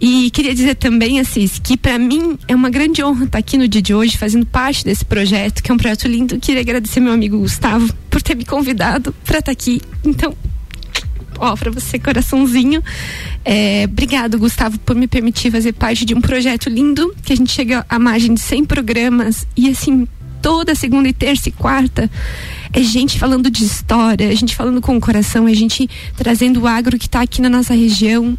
E 0.00 0.30
queria 0.30 0.54
dizer 0.54 0.76
também, 0.76 1.20
Assis, 1.20 1.58
que 1.58 1.76
para 1.76 1.98
mim 1.98 2.38
é 2.48 2.54
uma 2.54 2.70
grande 2.70 3.04
honra 3.04 3.26
estar 3.26 3.38
aqui 3.38 3.58
no 3.58 3.68
dia 3.68 3.82
de 3.82 3.94
hoje, 3.94 4.16
fazendo 4.16 4.46
parte 4.46 4.82
desse 4.82 5.04
projeto, 5.04 5.62
que 5.62 5.70
é 5.70 5.74
um 5.74 5.76
projeto 5.76 6.08
lindo. 6.08 6.38
Queria 6.38 6.62
agradecer 6.62 7.00
meu 7.00 7.12
amigo 7.12 7.38
Gustavo 7.38 7.92
por 8.08 8.22
ter 8.22 8.34
me 8.34 8.46
convidado 8.46 9.14
para 9.24 9.40
estar 9.40 9.52
aqui. 9.52 9.82
Então, 10.02 10.34
ó, 11.38 11.54
para 11.54 11.70
você, 11.70 11.98
coraçãozinho. 11.98 12.82
É, 13.44 13.84
obrigado, 13.84 14.38
Gustavo, 14.38 14.78
por 14.78 14.96
me 14.96 15.06
permitir 15.06 15.50
fazer 15.50 15.72
parte 15.74 16.06
de 16.06 16.14
um 16.14 16.20
projeto 16.20 16.70
lindo, 16.70 17.14
que 17.22 17.34
a 17.34 17.36
gente 17.36 17.52
chega 17.52 17.84
à 17.86 17.98
margem 17.98 18.32
de 18.32 18.40
100 18.40 18.64
programas 18.64 19.46
e 19.54 19.68
assim, 19.68 20.08
toda 20.40 20.74
segunda 20.74 21.08
e 21.08 21.12
terça 21.12 21.50
e 21.50 21.52
quarta 21.52 22.10
é 22.72 22.82
gente 22.82 23.18
falando 23.18 23.50
de 23.50 23.64
história, 23.64 24.32
é 24.32 24.36
gente 24.36 24.54
falando 24.54 24.80
com 24.80 24.96
o 24.96 25.00
coração, 25.00 25.46
é 25.46 25.52
gente 25.52 25.88
trazendo 26.16 26.60
o 26.60 26.66
agro 26.66 26.98
que 26.98 27.06
está 27.06 27.20
aqui 27.20 27.42
na 27.42 27.50
nossa 27.50 27.74
região, 27.74 28.38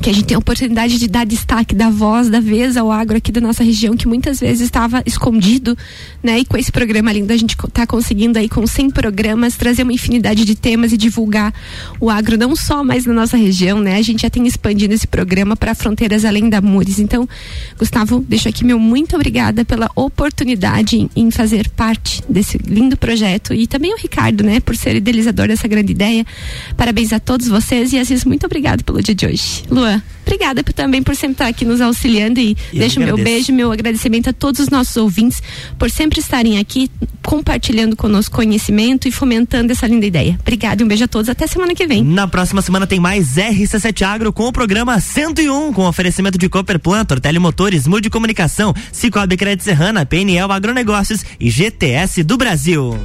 que 0.00 0.10
a 0.10 0.12
gente 0.12 0.24
tem 0.24 0.34
a 0.34 0.38
oportunidade 0.38 0.98
de 0.98 1.06
dar 1.06 1.24
destaque, 1.24 1.74
da 1.74 1.90
voz, 1.90 2.28
da 2.28 2.40
vez 2.40 2.76
ao 2.76 2.90
agro 2.90 3.16
aqui 3.16 3.30
da 3.30 3.40
nossa 3.40 3.62
região, 3.62 3.96
que 3.96 4.08
muitas 4.08 4.40
vezes 4.40 4.62
estava 4.62 5.02
escondido, 5.06 5.76
né? 6.22 6.40
E 6.40 6.44
com 6.44 6.56
esse 6.56 6.72
programa 6.72 7.12
lindo 7.12 7.32
a 7.32 7.36
gente 7.36 7.56
está 7.56 7.86
conseguindo 7.86 8.38
aí 8.38 8.48
com 8.48 8.66
100 8.66 8.90
programas 8.90 9.56
trazer 9.56 9.82
uma 9.82 9.92
infinidade 9.92 10.44
de 10.44 10.54
temas 10.54 10.92
e 10.92 10.96
divulgar 10.96 11.54
o 12.00 12.10
agro 12.10 12.36
não 12.36 12.56
só 12.56 12.82
mais 12.82 13.06
na 13.06 13.12
nossa 13.12 13.36
região, 13.36 13.80
né? 13.80 13.96
A 13.96 14.02
gente 14.02 14.22
já 14.22 14.30
tem 14.30 14.46
expandido 14.46 14.92
esse 14.92 15.06
programa 15.06 15.56
para 15.56 15.74
fronteiras 15.74 16.24
além 16.24 16.48
da 16.48 16.60
Mures. 16.60 16.98
Então, 16.98 17.28
Gustavo, 17.78 18.24
deixo 18.28 18.48
aqui 18.48 18.64
meu 18.64 18.78
muito 18.78 19.14
obrigada 19.14 19.64
pela 19.64 19.88
oportunidade 19.94 21.08
em, 21.14 21.30
fazer 21.30 21.68
parte 21.70 22.22
desse 22.28 22.58
lindo 22.58 22.96
projeto 22.96 23.54
e 23.54 23.66
também 23.66 23.94
o 23.94 23.96
Ricardo, 23.96 24.44
né, 24.44 24.60
por 24.60 24.76
ser 24.76 24.96
idealizador 24.96 25.48
dessa 25.48 25.66
grande 25.66 25.92
ideia. 25.92 26.26
Parabéns 26.76 27.12
a 27.12 27.20
todos 27.20 27.48
vocês 27.48 27.92
e 27.92 27.98
Assis, 27.98 28.24
muito 28.24 28.44
obrigado 28.44 28.84
pelo 28.84 29.02
dia 29.02 29.14
de 29.14 29.26
hoje. 29.26 29.62
Luan, 29.82 30.02
obrigada 30.24 30.62
por, 30.62 30.72
também 30.72 31.02
por 31.02 31.16
sempre 31.16 31.34
estar 31.34 31.46
aqui 31.48 31.64
nos 31.64 31.80
auxiliando 31.80 32.38
e 32.38 32.56
Eu 32.72 32.78
deixo 32.78 33.00
meu 33.00 33.14
agradeço. 33.14 33.24
beijo, 33.36 33.52
meu 33.52 33.72
agradecimento 33.72 34.30
a 34.30 34.32
todos 34.32 34.60
os 34.60 34.68
nossos 34.68 34.96
ouvintes 34.96 35.42
por 35.78 35.90
sempre 35.90 36.20
estarem 36.20 36.58
aqui 36.58 36.88
compartilhando 37.22 37.96
conosco 37.96 38.36
conhecimento 38.36 39.08
e 39.08 39.10
fomentando 39.10 39.72
essa 39.72 39.86
linda 39.86 40.06
ideia. 40.06 40.38
Obrigada 40.40 40.82
e 40.82 40.84
um 40.84 40.88
beijo 40.88 41.04
a 41.04 41.08
todos. 41.08 41.28
Até 41.28 41.46
semana 41.46 41.74
que 41.74 41.86
vem. 41.86 42.04
Na 42.04 42.28
próxima 42.28 42.62
semana 42.62 42.86
tem 42.86 43.00
mais 43.00 43.36
RC7 43.36 44.02
Agro 44.02 44.32
com 44.32 44.46
o 44.46 44.52
programa 44.52 45.00
101, 45.00 45.72
com 45.72 45.86
oferecimento 45.86 46.38
de 46.38 46.48
Cooperplan, 46.48 47.04
Tortelli 47.04 47.38
Motores, 47.38 47.86
Mude 47.86 48.08
Comunicação, 48.08 48.74
Cicobi 48.92 49.36
Crédito 49.36 49.64
Serrana, 49.64 50.06
PNL 50.06 50.52
Agronegócios 50.52 51.24
e 51.40 51.50
GTS 51.50 52.22
do 52.22 52.36
Brasil. 52.36 52.98